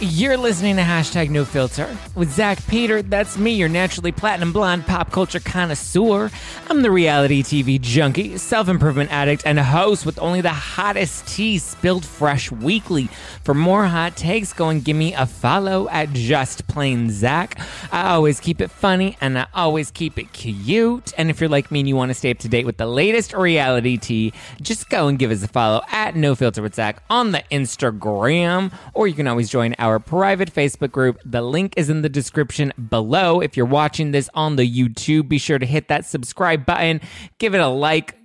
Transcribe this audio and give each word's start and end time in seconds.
You're 0.00 0.36
listening 0.36 0.76
to 0.76 0.82
hashtag 0.82 1.28
no 1.28 1.44
filter 1.44 1.98
with 2.14 2.30
Zack 2.30 2.64
Peter. 2.68 3.02
That's 3.02 3.36
me, 3.36 3.50
your 3.50 3.68
naturally 3.68 4.12
platinum 4.12 4.52
blonde 4.52 4.86
pop 4.86 5.10
culture 5.10 5.40
connoisseur. 5.40 6.30
I'm 6.70 6.82
the 6.82 6.90
reality 6.92 7.42
TV 7.42 7.80
junkie, 7.80 8.38
self 8.38 8.68
improvement 8.68 9.10
addict, 9.10 9.42
and 9.44 9.58
host 9.58 10.06
with 10.06 10.16
only 10.20 10.40
the 10.40 10.50
hottest 10.50 11.26
tea 11.26 11.58
spilled 11.58 12.04
fresh 12.04 12.52
weekly. 12.52 13.08
For 13.42 13.54
more 13.54 13.86
hot 13.86 14.16
takes, 14.16 14.52
go 14.52 14.68
and 14.68 14.84
give 14.84 14.96
me 14.96 15.14
a 15.14 15.26
follow 15.26 15.88
at 15.88 16.12
Just 16.12 16.68
Plain 16.68 17.10
Zack. 17.10 17.58
I 17.90 18.10
always 18.10 18.38
keep 18.38 18.60
it 18.60 18.70
funny 18.70 19.16
and 19.20 19.36
I 19.36 19.46
always 19.52 19.90
keep 19.90 20.16
it 20.16 20.32
cute. 20.32 21.12
And 21.18 21.28
if 21.28 21.40
you're 21.40 21.50
like 21.50 21.72
me 21.72 21.80
and 21.80 21.88
you 21.88 21.96
want 21.96 22.10
to 22.10 22.14
stay 22.14 22.30
up 22.30 22.38
to 22.38 22.48
date 22.48 22.66
with 22.66 22.76
the 22.76 22.86
latest 22.86 23.32
reality 23.32 23.96
tea, 23.96 24.32
just 24.62 24.90
go 24.90 25.08
and 25.08 25.18
give 25.18 25.32
us 25.32 25.42
a 25.42 25.48
follow 25.48 25.82
at 25.90 26.14
No 26.14 26.36
Filter 26.36 26.62
with 26.62 26.76
Zack 26.76 27.02
on 27.10 27.32
the 27.32 27.42
Instagram, 27.50 28.72
or 28.94 29.08
you 29.08 29.14
can 29.14 29.26
always 29.26 29.50
join 29.50 29.74
our 29.80 29.87
our 29.88 29.98
private 29.98 30.52
Facebook 30.52 30.92
group. 30.92 31.18
The 31.24 31.40
link 31.40 31.72
is 31.76 31.88
in 31.88 32.02
the 32.02 32.10
description 32.10 32.72
below. 32.90 33.40
If 33.40 33.56
you're 33.56 33.66
watching 33.66 34.10
this 34.10 34.28
on 34.34 34.56
the 34.56 34.70
YouTube, 34.70 35.28
be 35.28 35.38
sure 35.38 35.58
to 35.58 35.64
hit 35.64 35.88
that 35.88 36.04
subscribe 36.04 36.66
button, 36.66 37.00
give 37.38 37.54
it 37.54 37.60
a 37.60 37.68
like, 37.68 38.16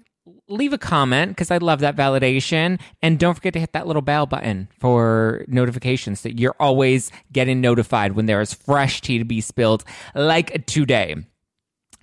leave 0.50 0.74
a 0.74 0.78
comment 0.78 1.32
because 1.32 1.52
I 1.52 1.58
love 1.58 1.80
that 1.80 1.96
validation. 1.96 2.82
And 3.02 3.18
don't 3.18 3.34
forget 3.34 3.54
to 3.54 3.60
hit 3.60 3.72
that 3.72 3.88
little 3.88 4.02
bell 4.02 4.26
button 4.26 4.68
for 4.78 5.46
notifications 5.48 6.22
that 6.24 6.38
you're 6.38 6.56
always 6.60 7.12
getting 7.32 7.62
notified 7.62 8.12
when 8.12 8.26
there 8.26 8.42
is 8.42 8.54
fresh 8.54 9.00
tea 9.00 9.18
to 9.20 9.26
be 9.26 9.40
spilled, 9.40 9.86
like 10.14 10.66
today. 10.66 11.16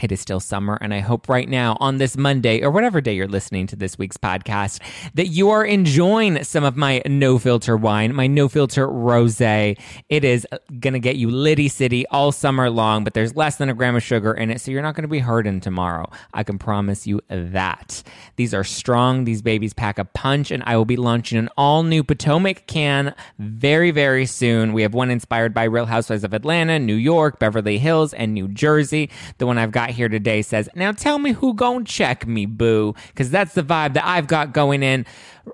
It 0.03 0.13
is 0.13 0.21
still 0.21 0.41
summer, 0.41 0.79
and 0.81 0.95
I 0.95 1.01
hope 1.01 1.29
right 1.29 1.49
now 1.49 1.77
on 1.79 1.99
this 1.99 2.17
Monday 2.17 2.63
or 2.63 2.71
whatever 2.71 3.01
day 3.01 3.15
you're 3.15 3.29
listening 3.29 3.67
to 3.69 3.77
this 3.77 3.99
week's 3.99 4.17
podcast 4.17 4.81
that 5.15 5.27
you 5.27 5.51
are 5.51 5.65
enjoying 5.65 6.43
some 6.43 6.65
of 6.65 6.77
my 6.77 7.03
no 7.07 7.39
filter 7.39 7.77
wine, 7.77 8.15
my 8.15 8.27
no 8.27 8.49
filter 8.49 8.87
rose. 8.89 9.41
It 9.41 9.77
is 10.11 10.47
going 10.81 10.95
to 10.95 10.99
get 10.99 11.17
you 11.17 11.31
litty 11.31 11.69
city 11.69 12.07
all 12.09 12.33
summer 12.33 12.71
long, 12.71 13.05
but 13.05 13.15
there's 13.15 13.37
less 13.37 13.57
than 13.57 13.69
a 13.69 13.75
gram 13.75 13.95
of 13.95 14.03
sugar 14.03 14.33
in 14.33 14.51
it, 14.51 14.61
so 14.61 14.71
you're 14.71 14.83
not 14.83 14.95
going 14.95 15.03
to 15.03 15.09
be 15.09 15.19
hurting 15.21 15.61
tomorrow. 15.61 16.11
I 16.35 16.43
can 16.43 16.59
promise 16.59 17.07
you 17.07 17.21
that. 17.29 18.03
These 18.37 18.55
are 18.55 18.65
strong, 18.65 19.25
these 19.25 19.43
babies 19.43 19.75
pack 19.75 19.99
a 19.99 20.05
punch, 20.05 20.51
and 20.51 20.63
I 20.67 20.77
will 20.77 20.85
be 20.85 20.97
launching 20.97 21.39
an 21.39 21.49
all 21.57 21.83
new 21.83 22.03
Potomac 22.03 22.67
can 22.67 23.15
very, 23.39 23.91
very 23.91 24.27
soon. 24.27 24.73
We 24.73 24.83
have 24.83 24.95
one 24.95 25.11
inspired 25.11 25.55
by 25.55 25.65
Real 25.65 25.87
Housewives 25.87 26.25
of 26.25 26.33
Atlanta, 26.33 26.79
New 26.79 26.95
York, 26.95 27.39
Beverly 27.39 27.79
Hills, 27.79 28.15
and 28.15 28.35
New 28.35 28.49
Jersey. 28.49 29.11
The 29.39 29.47
one 29.47 29.59
I've 29.59 29.73
got 29.73 29.90
here 29.93 30.09
today 30.09 30.43
says, 30.43 30.69
Now 30.75 30.93
tell 30.93 31.19
me 31.19 31.33
who 31.33 31.55
gon' 31.55 31.85
check 31.85 32.27
me, 32.27 32.47
boo. 32.47 32.95
Because 33.09 33.31
that's 33.31 33.55
the 33.55 33.63
vibe 33.63 33.95
that 33.95 34.07
I've 34.07 34.27
got 34.27 34.53
going 34.53 34.83
in 34.83 35.07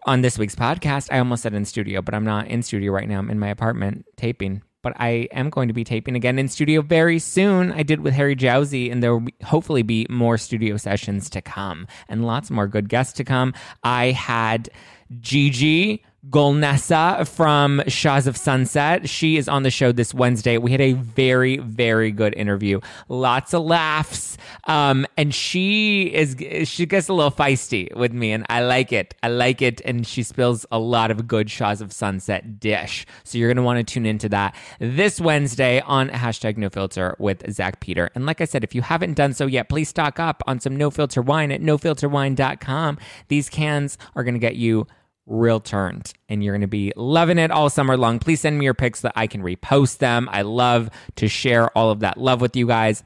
on 0.06 0.20
this 0.20 0.38
week's 0.38 0.54
podcast. 0.54 1.08
I 1.10 1.19
almost 1.19 1.42
said 1.42 1.54
in 1.54 1.64
studio, 1.64 2.02
but 2.02 2.14
I'm 2.14 2.24
not 2.24 2.48
in 2.48 2.62
studio 2.62 2.92
right 2.92 3.08
now. 3.08 3.19
I'm 3.19 3.30
in 3.30 3.38
my 3.38 3.48
apartment 3.48 4.04
taping. 4.16 4.62
But 4.82 4.92
I 5.00 5.28
am 5.32 5.50
going 5.50 5.66
to 5.66 5.75
be 5.75 5.82
taping 5.82 6.14
again 6.14 6.38
in 6.38 6.46
studio 6.46 6.80
very 6.80 7.19
soon. 7.19 7.72
I 7.72 7.82
did 7.82 8.00
with 8.00 8.14
Harry 8.14 8.36
Jowsey, 8.36 8.92
and 8.92 9.02
there 9.02 9.16
will 9.16 9.26
hopefully 9.42 9.82
be 9.82 10.06
more 10.08 10.38
studio 10.38 10.76
sessions 10.76 11.28
to 11.30 11.42
come 11.42 11.88
and 12.08 12.25
lots 12.25 12.52
more 12.52 12.69
good 12.69 12.88
guests 12.88 13.12
to 13.14 13.25
come. 13.25 13.52
I 13.82 14.12
had 14.12 14.70
Gigi 15.19 16.04
Golnesa 16.31 17.26
from 17.28 17.82
Shahs 17.87 18.26
of 18.26 18.37
Sunset. 18.37 19.09
She 19.09 19.37
is 19.37 19.48
on 19.48 19.62
the 19.62 19.70
show 19.70 19.92
this 19.92 20.12
Wednesday. 20.12 20.59
We 20.59 20.72
had 20.72 20.81
a 20.81 20.92
very, 20.94 21.59
very 21.59 22.10
good 22.10 22.34
interview. 22.34 22.81
Lots 23.09 23.54
of 23.54 23.62
laughs. 23.62 24.37
Um, 24.64 25.06
and 25.16 25.34
she 25.34 26.12
is 26.14 26.37
she 26.69 26.87
gets 26.87 27.09
a 27.09 27.12
little 27.12 27.31
feisty 27.31 27.94
with 27.94 28.12
me, 28.12 28.32
and 28.32 28.44
I 28.48 28.62
like 28.62 28.92
it. 28.92 29.14
I 29.22 29.28
like 29.28 29.62
it. 29.62 29.81
And 29.84 30.06
she 30.06 30.22
spills 30.22 30.66
a 30.72 30.78
lot 30.78 31.10
of 31.10 31.28
good 31.28 31.50
Shahs 31.50 31.81
of 31.81 31.92
Sunset 31.92 32.58
dish. 32.58 33.06
So 33.25 33.38
you're 33.38 33.53
gonna 33.53 33.64
want 33.64 33.87
to 33.87 33.94
tune 33.94 34.06
into 34.06 34.28
that 34.31 34.54
this 34.81 35.20
Wednesday 35.20 35.81
on 35.81 36.08
hashtag 36.08 36.56
no 36.56 36.70
filter 36.70 37.14
with 37.19 37.48
Zack 37.53 37.81
Peter. 37.81 38.10
And 38.14 38.26
like 38.26 38.41
I 38.41 38.47
said, 38.47 38.64
if 38.64 38.75
you 38.75 38.82
haven't 38.82 39.14
done 39.14 39.32
so 39.32 39.47
yet, 39.47 39.69
please 39.69 39.88
stock 39.88 40.19
up 40.19 40.43
on 40.47 40.60
some 40.60 40.76
no 40.76 40.91
filter 40.91 41.22
wine 41.22 41.53
at 41.53 41.60
nofilterwine.com. 41.60 42.98
These 43.28 43.48
cans 43.48 43.97
are 44.16 44.25
gonna 44.25 44.38
get 44.38 44.56
you 44.56 44.87
real 45.26 45.60
turned 45.60 46.12
and 46.28 46.42
you're 46.42 46.54
going 46.54 46.60
to 46.60 46.66
be 46.69 46.92
loving 46.97 47.38
it 47.38 47.50
all 47.50 47.69
summer 47.69 47.97
long. 47.97 48.19
Please 48.19 48.41
send 48.41 48.59
me 48.59 48.64
your 48.64 48.75
pics 48.75 49.00
so 49.00 49.09
that 49.09 49.14
I 49.16 49.26
can 49.26 49.42
repost 49.42 49.98
them. 49.98 50.28
I 50.31 50.42
love 50.42 50.91
to 51.16 51.28
share 51.28 51.69
all 51.76 51.91
of 51.91 52.00
that 52.00 52.16
love 52.16 52.41
with 52.41 52.56
you 52.56 52.66
guys. 52.66 53.03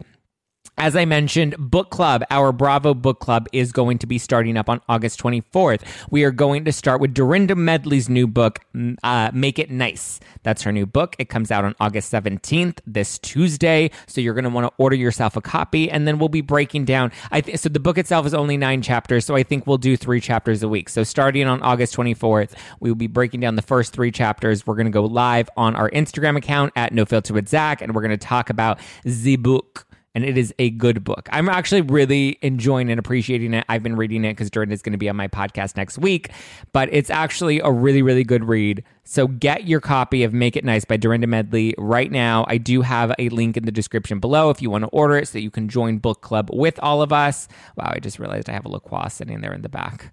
As 0.82 0.96
I 0.96 1.04
mentioned, 1.04 1.54
book 1.58 1.91
club, 1.91 2.24
our 2.30 2.52
Bravo 2.52 2.94
book 2.94 3.20
club 3.20 3.48
is 3.52 3.70
going 3.70 3.98
to 3.98 4.06
be 4.06 4.16
starting 4.16 4.56
up 4.56 4.70
on 4.70 4.80
August 4.88 5.20
24th. 5.20 5.82
We 6.10 6.24
are 6.24 6.30
going 6.30 6.64
to 6.64 6.72
start 6.72 7.02
with 7.02 7.12
Dorinda 7.12 7.54
Medley's 7.54 8.08
new 8.08 8.26
book, 8.26 8.60
uh, 9.02 9.30
Make 9.34 9.58
It 9.58 9.70
Nice. 9.70 10.20
That's 10.42 10.62
her 10.62 10.72
new 10.72 10.86
book. 10.86 11.16
It 11.19 11.28
comes 11.28 11.50
out 11.50 11.66
on 11.66 11.74
August 11.80 12.10
17th, 12.10 12.78
this 12.86 13.19
Tuesday. 13.19 13.90
So 14.06 14.22
you're 14.22 14.32
going 14.32 14.44
to 14.44 14.50
want 14.50 14.69
to 14.69 14.72
order 14.78 14.96
yourself 14.96 15.36
a 15.36 15.42
copy, 15.42 15.90
and 15.90 16.08
then 16.08 16.19
we'll 16.19 16.30
be 16.30 16.40
breaking 16.40 16.86
down. 16.86 17.12
I 17.30 17.42
th- 17.42 17.58
so 17.58 17.69
the 17.69 17.78
book 17.78 17.98
itself 17.98 18.24
is 18.24 18.32
only 18.32 18.56
nine 18.56 18.80
chapters, 18.80 19.26
so 19.26 19.36
I 19.36 19.42
think 19.42 19.66
we'll 19.66 19.76
do 19.76 19.98
three 19.98 20.22
chapters 20.22 20.62
a 20.62 20.69
week. 20.69 20.88
So 20.88 21.04
starting 21.04 21.46
on 21.46 21.60
August 21.60 21.94
24th, 21.94 22.54
we 22.80 22.88
will 22.88 22.96
be 22.96 23.06
breaking 23.06 23.40
down 23.40 23.56
the 23.56 23.60
first 23.60 23.92
three 23.92 24.12
chapters. 24.12 24.66
We're 24.66 24.76
going 24.76 24.86
to 24.86 24.90
go 24.90 25.04
live 25.04 25.50
on 25.58 25.76
our 25.76 25.90
Instagram 25.90 26.38
account 26.38 26.72
at 26.74 26.94
No 26.94 27.04
Filter 27.04 27.34
with 27.34 27.50
Zack, 27.50 27.82
and 27.82 27.94
we're 27.94 28.00
going 28.00 28.19
to 28.19 28.26
talk 28.26 28.48
about 28.48 28.80
the 29.04 29.36
book 29.36 29.86
and 30.15 30.25
it 30.25 30.37
is 30.37 30.53
a 30.59 30.71
good 30.71 31.04
book. 31.04 31.28
I'm 31.32 31.48
actually 31.48 31.82
really 31.82 32.38
enjoying 32.43 32.91
and 32.91 32.98
appreciating 32.98 33.54
it. 33.54 33.65
I've 33.69 33.82
been 33.82 33.97
reading 33.97 34.25
it 34.25 34.32
because 34.32 34.50
Jordan 34.50 34.72
is 34.72 34.82
going 34.82 34.93
to 34.93 34.98
be 34.98 35.09
on 35.09 35.16
my 35.16 35.28
podcast 35.28 35.76
next 35.76 35.98
week, 35.98 36.31
but 36.72 36.88
it's 36.93 37.10
actually 37.10 37.60
a 37.60 37.70
really, 37.70 38.02
really 38.02 38.25
good 38.25 38.44
read. 38.44 38.82
So 39.05 39.26
get 39.29 39.67
your 39.67 39.81
copy 39.81 40.23
of 40.25 40.32
Make 40.32 40.56
It 40.56 40.64
Nice 40.64 40.84
by 40.84 40.96
Dorinda 40.96 41.26
Medley 41.26 41.75
right 41.79 42.11
now. 42.11 42.44
I 42.49 42.58
do 42.58 42.82
have 42.82 43.12
a 43.19 43.29
link 43.29 43.56
in 43.56 43.64
the 43.64 43.73
description 43.73 44.19
below 44.20 44.50
if 44.50 44.61
you 44.61 44.70
want 44.70 44.84
to 44.84 44.88
order 44.88 45.17
it 45.17 45.29
so 45.29 45.32
that 45.34 45.43
you 45.43 45.50
can 45.50 45.69
join 45.69 45.99
book 45.99 46.23
club 46.23 46.50
with 46.52 46.79
all 46.82 47.02
of 47.02 47.12
us. 47.12 47.49
Wow, 47.76 47.93
I 47.94 48.00
just 48.00 48.19
realized 48.19 48.49
I 48.49 48.52
have 48.52 48.67
a 48.67 48.69
LaCroix 48.69 49.08
sitting 49.08 49.40
there 49.40 49.52
in 49.52 49.62
the 49.62 49.69
back. 49.69 50.12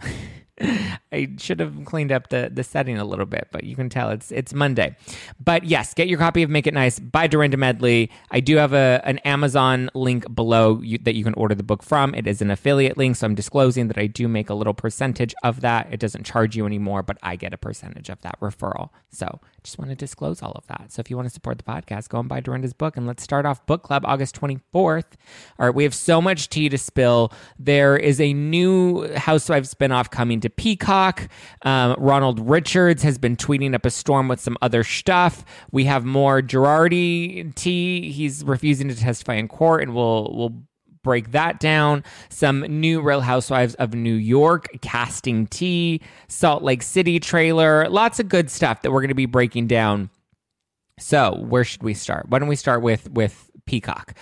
I 0.60 1.30
should 1.38 1.58
have 1.58 1.84
cleaned 1.84 2.12
up 2.12 2.28
the, 2.28 2.50
the 2.52 2.62
setting 2.62 2.96
a 2.96 3.04
little 3.04 3.26
bit, 3.26 3.48
but 3.50 3.64
you 3.64 3.74
can 3.74 3.88
tell 3.88 4.10
it's 4.10 4.30
it's 4.30 4.54
Monday. 4.54 4.96
But 5.42 5.64
yes, 5.64 5.94
get 5.94 6.08
your 6.08 6.18
copy 6.18 6.42
of 6.42 6.50
Make 6.50 6.66
It 6.66 6.74
Nice 6.74 6.98
by 6.98 7.26
Dorinda 7.26 7.56
Medley. 7.56 8.10
I 8.30 8.40
do 8.40 8.56
have 8.56 8.72
a 8.72 9.00
an 9.04 9.18
Amazon 9.18 9.90
link 9.94 10.32
below 10.32 10.80
you, 10.80 10.98
that 10.98 11.14
you 11.14 11.24
can 11.24 11.34
order 11.34 11.54
the 11.54 11.64
book 11.64 11.82
from. 11.82 12.14
It 12.14 12.26
is 12.26 12.40
an 12.40 12.50
affiliate 12.50 12.96
link, 12.96 13.16
so 13.16 13.26
I'm 13.26 13.34
disclosing 13.34 13.88
that 13.88 13.98
I 13.98 14.06
do 14.06 14.28
make 14.28 14.48
a 14.48 14.54
little 14.54 14.74
percentage 14.74 15.34
of 15.42 15.60
that. 15.62 15.88
It 15.90 15.98
doesn't 15.98 16.24
charge 16.24 16.56
you 16.56 16.66
anymore, 16.66 17.02
but 17.02 17.18
I 17.22 17.34
get 17.34 17.52
a 17.52 17.58
percentage 17.58 18.08
of 18.08 18.20
that 18.22 18.38
referral. 18.40 18.90
So 19.10 19.40
just 19.64 19.78
want 19.78 19.90
to 19.90 19.96
disclose 19.96 20.42
all 20.42 20.52
of 20.52 20.66
that. 20.68 20.92
So 20.92 21.00
if 21.00 21.10
you 21.10 21.16
want 21.16 21.26
to 21.26 21.34
support 21.34 21.58
the 21.58 21.64
podcast, 21.64 22.08
go 22.10 22.20
and 22.20 22.28
buy 22.28 22.40
Dorinda's 22.40 22.74
book 22.74 22.96
and 22.96 23.06
let's 23.06 23.22
start 23.22 23.46
off 23.46 23.64
book 23.66 23.82
club 23.82 24.04
August 24.06 24.38
24th. 24.40 25.04
All 25.58 25.66
right, 25.66 25.74
we 25.74 25.84
have 25.84 25.94
so 25.94 26.20
much 26.20 26.48
tea 26.48 26.68
to 26.68 26.78
spill. 26.78 27.32
There 27.58 27.96
is 27.96 28.20
a 28.20 28.32
new 28.32 29.12
Housewives 29.14 29.74
spinoff 29.74 30.10
coming 30.10 30.40
to 30.44 30.50
Peacock. 30.50 31.28
Um, 31.62 31.96
Ronald 31.98 32.38
Richards 32.48 33.02
has 33.02 33.18
been 33.18 33.36
tweeting 33.36 33.74
up 33.74 33.84
a 33.84 33.90
storm 33.90 34.28
with 34.28 34.40
some 34.40 34.56
other 34.62 34.84
stuff. 34.84 35.44
We 35.72 35.84
have 35.84 36.04
more 36.04 36.40
Girardi 36.40 37.54
tea. 37.54 38.12
He's 38.12 38.44
refusing 38.44 38.88
to 38.88 38.94
testify 38.94 39.34
in 39.34 39.48
court, 39.48 39.82
and 39.82 39.94
we'll 39.94 40.32
we'll 40.34 40.62
break 41.02 41.32
that 41.32 41.60
down. 41.60 42.02
Some 42.30 42.60
new 42.60 43.00
Real 43.00 43.20
Housewives 43.20 43.74
of 43.76 43.94
New 43.94 44.14
York 44.14 44.66
casting 44.80 45.46
tea, 45.46 46.00
Salt 46.28 46.62
Lake 46.62 46.82
City 46.82 47.20
trailer, 47.20 47.88
lots 47.88 48.18
of 48.18 48.28
good 48.28 48.50
stuff 48.50 48.82
that 48.82 48.90
we're 48.90 49.02
going 49.02 49.08
to 49.08 49.14
be 49.14 49.26
breaking 49.26 49.68
down. 49.68 50.10
So, 50.98 51.36
where 51.36 51.64
should 51.64 51.82
we 51.82 51.94
start? 51.94 52.28
Why 52.28 52.38
don't 52.38 52.48
we 52.48 52.56
start 52.56 52.82
with 52.82 53.10
with 53.10 53.50
Peacock? 53.66 54.14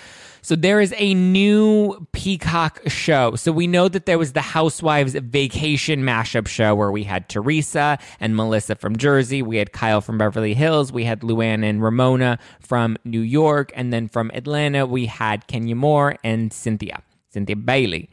So 0.44 0.56
there 0.56 0.80
is 0.80 0.92
a 0.96 1.14
new 1.14 2.04
Peacock 2.10 2.80
show. 2.88 3.36
So 3.36 3.52
we 3.52 3.68
know 3.68 3.88
that 3.88 4.06
there 4.06 4.18
was 4.18 4.32
the 4.32 4.40
Housewives 4.40 5.14
Vacation 5.14 6.02
mashup 6.02 6.48
show 6.48 6.74
where 6.74 6.90
we 6.90 7.04
had 7.04 7.28
Teresa 7.28 7.96
and 8.18 8.34
Melissa 8.34 8.74
from 8.74 8.96
Jersey. 8.96 9.40
We 9.40 9.58
had 9.58 9.72
Kyle 9.72 10.00
from 10.00 10.18
Beverly 10.18 10.54
Hills. 10.54 10.92
We 10.92 11.04
had 11.04 11.20
Luann 11.20 11.64
and 11.64 11.80
Ramona 11.80 12.40
from 12.58 12.96
New 13.04 13.20
York. 13.20 13.70
And 13.76 13.92
then 13.92 14.08
from 14.08 14.32
Atlanta, 14.34 14.84
we 14.84 15.06
had 15.06 15.46
Kenya 15.46 15.76
Moore 15.76 16.16
and 16.24 16.52
Cynthia, 16.52 17.02
Cynthia 17.30 17.54
Bailey. 17.54 18.10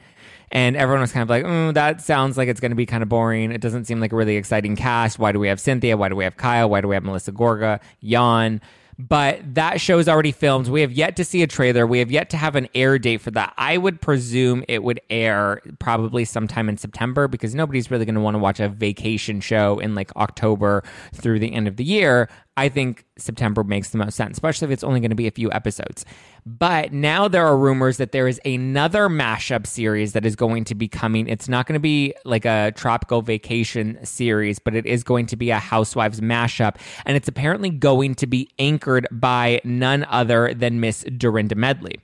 And 0.52 0.76
everyone 0.76 1.02
was 1.02 1.12
kind 1.12 1.24
of 1.24 1.30
like, 1.30 1.46
oh, 1.46 1.72
that 1.72 2.00
sounds 2.00 2.38
like 2.38 2.48
it's 2.48 2.60
going 2.60 2.72
to 2.72 2.76
be 2.76 2.86
kind 2.86 3.02
of 3.02 3.10
boring. 3.10 3.52
It 3.52 3.62
doesn't 3.62 3.86
seem 3.86 4.00
like 4.00 4.14
a 4.14 4.16
really 4.16 4.36
exciting 4.36 4.76
cast. 4.76 5.18
Why 5.18 5.32
do 5.32 5.40
we 5.40 5.48
have 5.48 5.60
Cynthia? 5.60 5.98
Why 5.98 6.10
do 6.10 6.16
we 6.16 6.26
have 6.26 6.38
Kyle? 6.38 6.70
Why 6.70 6.82
do 6.82 6.88
we 6.88 6.96
have 6.96 7.04
Melissa 7.04 7.32
Gorga? 7.32 7.80
Jan? 8.04 8.62
But 9.00 9.40
that 9.56 9.80
show 9.80 9.98
is 9.98 10.10
already 10.10 10.34
filmed. 10.34 10.68
We 10.68 10.82
have 10.82 10.92
yet 10.92 11.16
to 11.16 11.24
see 11.24 11.42
a 11.42 11.48
trailer. 11.48 11.88
We 11.88 12.00
have 12.00 12.12
yet 12.12 12.30
to 12.32 12.38
have 12.38 12.58
an 12.58 12.68
air 12.76 13.00
date 13.00 13.22
for 13.22 13.32
that. 13.32 13.54
I 13.58 13.78
would 13.78 14.02
presume 14.02 14.66
it 14.68 14.84
would 14.84 15.00
air 15.10 15.62
probably 15.80 16.26
sometime 16.26 16.68
in 16.68 16.76
September 16.76 17.30
because 17.30 17.56
nobody's 17.56 17.90
really 17.90 18.04
going 18.04 18.16
to 18.16 18.22
want 18.22 18.36
to 18.36 18.40
watch 18.40 18.60
a 18.60 18.68
vacation 18.68 19.40
show 19.40 19.80
in 19.80 19.96
like 19.96 20.14
October 20.18 20.84
through 21.14 21.40
the 21.40 21.54
end 21.54 21.70
of 21.70 21.78
the 21.78 21.86
year. 21.86 22.28
I 22.60 22.68
think 22.68 23.06
September 23.18 23.64
makes 23.64 23.92
the 23.92 23.98
most 23.98 24.18
sense, 24.18 24.34
especially 24.34 24.66
if 24.66 24.72
it's 24.72 24.84
only 24.84 25.00
going 25.00 25.12
to 25.12 25.16
be 25.16 25.28
a 25.28 25.32
few 25.32 25.50
episodes. 25.54 26.04
But 26.46 26.92
now 26.92 27.30
there 27.30 27.48
are 27.48 27.58
rumors 27.58 27.98
that 27.98 28.12
there 28.12 28.28
is 28.28 28.42
another 28.44 29.08
mashup 29.08 29.66
series 29.66 30.12
that 30.12 30.26
is 30.26 30.36
going 30.36 30.66
to 30.66 30.76
be 30.76 30.90
coming. 30.90 31.30
It's 31.30 31.48
not 31.48 31.68
going 31.68 31.76
to 31.76 31.80
be 31.80 32.14
like 32.26 32.44
a 32.44 32.74
tropical 32.76 33.22
vacation 33.22 33.98
series, 34.04 34.60
but 34.60 34.76
it 34.76 34.86
is 34.86 35.06
going 35.06 35.28
to 35.28 35.38
be 35.38 35.52
a 35.52 35.60
housewives 35.60 36.20
mashup. 36.20 36.76
And 37.06 37.16
it's 37.16 37.30
apparently 37.30 37.70
going 37.70 38.16
to 38.16 38.28
be 38.28 38.50
anchored 38.60 39.08
by 39.10 39.62
none 39.64 40.06
other 40.10 40.54
than 40.54 40.82
Miss 40.82 41.04
Dorinda 41.04 41.56
Medley. 41.56 42.00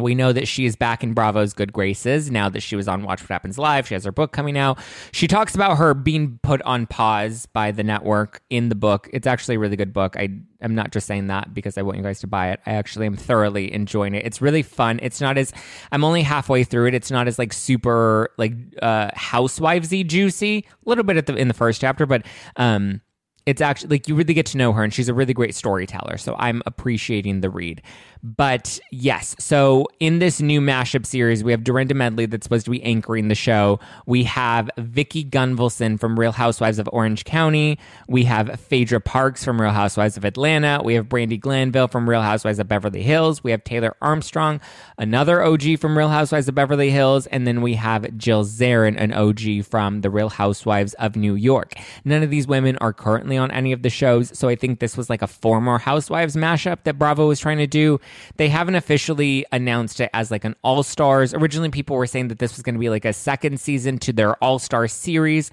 We 0.00 0.14
know 0.14 0.32
that 0.32 0.48
she 0.48 0.66
is 0.66 0.76
back 0.76 1.02
in 1.02 1.14
Bravo's 1.14 1.52
good 1.52 1.72
graces 1.72 2.30
now 2.30 2.48
that 2.48 2.60
she 2.60 2.76
was 2.76 2.88
on 2.88 3.02
Watch 3.02 3.22
What 3.22 3.30
Happens 3.30 3.58
Live. 3.58 3.86
She 3.86 3.94
has 3.94 4.04
her 4.04 4.12
book 4.12 4.32
coming 4.32 4.58
out. 4.58 4.78
She 5.12 5.26
talks 5.26 5.54
about 5.54 5.76
her 5.76 5.94
being 5.94 6.38
put 6.42 6.62
on 6.62 6.86
pause 6.86 7.46
by 7.46 7.70
the 7.70 7.82
network 7.82 8.42
in 8.50 8.68
the 8.68 8.74
book. 8.74 9.08
It's 9.12 9.26
actually 9.26 9.56
a 9.56 9.58
really 9.58 9.76
good 9.76 9.92
book. 9.92 10.16
I 10.16 10.28
am 10.62 10.74
not 10.74 10.92
just 10.92 11.06
saying 11.06 11.28
that 11.28 11.54
because 11.54 11.78
I 11.78 11.82
want 11.82 11.98
you 11.98 12.02
guys 12.02 12.20
to 12.20 12.26
buy 12.26 12.50
it. 12.50 12.60
I 12.66 12.72
actually 12.72 13.06
am 13.06 13.16
thoroughly 13.16 13.72
enjoying 13.72 14.14
it. 14.14 14.24
It's 14.24 14.40
really 14.40 14.62
fun. 14.62 15.00
It's 15.02 15.20
not 15.20 15.38
as 15.38 15.52
I'm 15.92 16.04
only 16.04 16.22
halfway 16.22 16.64
through 16.64 16.88
it. 16.88 16.94
It's 16.94 17.10
not 17.10 17.28
as 17.28 17.38
like 17.38 17.52
super 17.52 18.30
like 18.38 18.52
uh 18.82 19.10
housewivesy 19.10 20.06
juicy. 20.06 20.64
A 20.86 20.88
little 20.88 21.04
bit 21.04 21.16
at 21.16 21.26
the 21.26 21.34
in 21.34 21.48
the 21.48 21.54
first 21.54 21.80
chapter, 21.80 22.06
but 22.06 22.26
um 22.56 23.00
it's 23.46 23.60
actually 23.60 23.88
like 23.88 24.08
you 24.08 24.14
really 24.14 24.34
get 24.34 24.46
to 24.46 24.56
know 24.56 24.72
her 24.72 24.82
and 24.82 24.92
she's 24.92 25.08
a 25.08 25.14
really 25.14 25.34
great 25.34 25.54
storyteller 25.54 26.16
so 26.16 26.34
i'm 26.38 26.62
appreciating 26.66 27.40
the 27.40 27.50
read 27.50 27.82
but 28.22 28.78
yes, 28.90 29.34
so 29.38 29.86
in 29.98 30.18
this 30.18 30.40
new 30.40 30.60
mashup 30.60 31.06
series, 31.06 31.42
we 31.42 31.52
have 31.52 31.64
Dorinda 31.64 31.94
Medley 31.94 32.26
that's 32.26 32.44
supposed 32.44 32.66
to 32.66 32.70
be 32.70 32.82
anchoring 32.82 33.28
the 33.28 33.34
show. 33.34 33.80
We 34.04 34.24
have 34.24 34.68
Vicki 34.76 35.24
Gunvalson 35.24 35.98
from 35.98 36.18
Real 36.20 36.32
Housewives 36.32 36.78
of 36.78 36.88
Orange 36.92 37.24
County. 37.24 37.78
We 38.08 38.24
have 38.24 38.60
Phaedra 38.60 39.00
Parks 39.00 39.42
from 39.42 39.58
Real 39.58 39.70
Housewives 39.70 40.18
of 40.18 40.26
Atlanta. 40.26 40.82
We 40.84 40.94
have 40.94 41.06
Brandi 41.06 41.40
Glanville 41.40 41.88
from 41.88 42.08
Real 42.08 42.20
Housewives 42.20 42.58
of 42.58 42.68
Beverly 42.68 43.02
Hills. 43.02 43.42
We 43.42 43.52
have 43.52 43.64
Taylor 43.64 43.96
Armstrong, 44.02 44.60
another 44.98 45.42
OG 45.42 45.78
from 45.78 45.96
Real 45.96 46.10
Housewives 46.10 46.46
of 46.46 46.54
Beverly 46.54 46.90
Hills. 46.90 47.26
And 47.28 47.46
then 47.46 47.62
we 47.62 47.74
have 47.74 48.18
Jill 48.18 48.44
Zarin, 48.44 49.00
an 49.00 49.14
OG 49.14 49.64
from 49.64 50.02
the 50.02 50.10
Real 50.10 50.28
Housewives 50.28 50.92
of 50.94 51.16
New 51.16 51.34
York. 51.34 51.72
None 52.04 52.22
of 52.22 52.28
these 52.28 52.46
women 52.46 52.76
are 52.82 52.92
currently 52.92 53.29
on 53.38 53.50
any 53.50 53.72
of 53.72 53.82
the 53.82 53.90
shows. 53.90 54.36
So 54.38 54.48
I 54.48 54.56
think 54.56 54.80
this 54.80 54.96
was 54.96 55.10
like 55.10 55.22
a 55.22 55.26
former 55.26 55.78
Housewives 55.78 56.36
mashup 56.36 56.84
that 56.84 56.98
Bravo 56.98 57.28
was 57.28 57.40
trying 57.40 57.58
to 57.58 57.66
do. 57.66 58.00
They 58.36 58.48
haven't 58.48 58.74
officially 58.74 59.44
announced 59.52 60.00
it 60.00 60.10
as 60.12 60.30
like 60.30 60.44
an 60.44 60.54
All 60.62 60.82
Stars. 60.82 61.34
Originally, 61.34 61.70
people 61.70 61.96
were 61.96 62.06
saying 62.06 62.28
that 62.28 62.38
this 62.38 62.56
was 62.56 62.62
going 62.62 62.74
to 62.74 62.80
be 62.80 62.90
like 62.90 63.04
a 63.04 63.12
second 63.12 63.60
season 63.60 63.98
to 63.98 64.12
their 64.12 64.34
All 64.36 64.58
Star 64.58 64.88
series. 64.88 65.50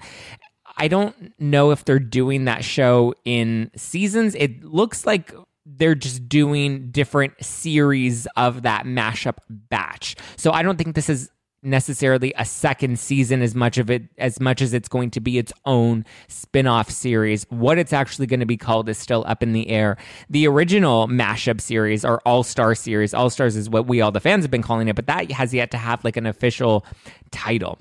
I 0.76 0.88
don't 0.88 1.32
know 1.40 1.72
if 1.72 1.84
they're 1.84 1.98
doing 1.98 2.44
that 2.44 2.64
show 2.64 3.14
in 3.24 3.70
seasons. 3.76 4.34
It 4.36 4.62
looks 4.62 5.06
like 5.06 5.34
they're 5.66 5.94
just 5.94 6.28
doing 6.28 6.90
different 6.90 7.34
series 7.44 8.26
of 8.36 8.62
that 8.62 8.84
mashup 8.86 9.38
batch. 9.48 10.16
So 10.36 10.52
I 10.52 10.62
don't 10.62 10.78
think 10.78 10.94
this 10.94 11.10
is 11.10 11.30
necessarily 11.62 12.32
a 12.36 12.44
second 12.44 12.98
season 12.98 13.42
as 13.42 13.54
much 13.54 13.78
of 13.78 13.90
it 13.90 14.04
as 14.18 14.40
much 14.40 14.62
as 14.62 14.72
it's 14.72 14.88
going 14.88 15.10
to 15.10 15.20
be 15.20 15.38
its 15.38 15.52
own 15.64 16.04
spin-off 16.28 16.90
series. 16.90 17.44
What 17.50 17.78
it's 17.78 17.92
actually 17.92 18.26
going 18.26 18.40
to 18.40 18.46
be 18.46 18.56
called 18.56 18.88
is 18.88 18.98
still 18.98 19.24
up 19.26 19.42
in 19.42 19.52
the 19.52 19.68
air. 19.68 19.96
The 20.30 20.46
original 20.46 21.08
mashup 21.08 21.60
series 21.60 22.04
or 22.04 22.20
all-star 22.20 22.74
series 22.74 23.12
all-stars 23.12 23.56
is 23.56 23.68
what 23.68 23.86
we 23.86 24.00
all 24.00 24.12
the 24.12 24.20
fans 24.20 24.44
have 24.44 24.50
been 24.50 24.62
calling 24.62 24.88
it 24.88 24.96
but 24.96 25.06
that 25.06 25.30
has 25.32 25.52
yet 25.52 25.70
to 25.72 25.78
have 25.78 26.04
like 26.04 26.16
an 26.16 26.26
official 26.26 26.84
title. 27.30 27.78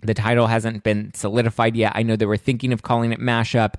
The 0.00 0.14
title 0.14 0.46
hasn't 0.46 0.82
been 0.82 1.12
solidified 1.14 1.76
yet. 1.76 1.92
I 1.94 2.02
know 2.02 2.16
they 2.16 2.26
were 2.26 2.36
thinking 2.36 2.72
of 2.72 2.82
calling 2.82 3.12
it 3.12 3.20
mashup 3.20 3.74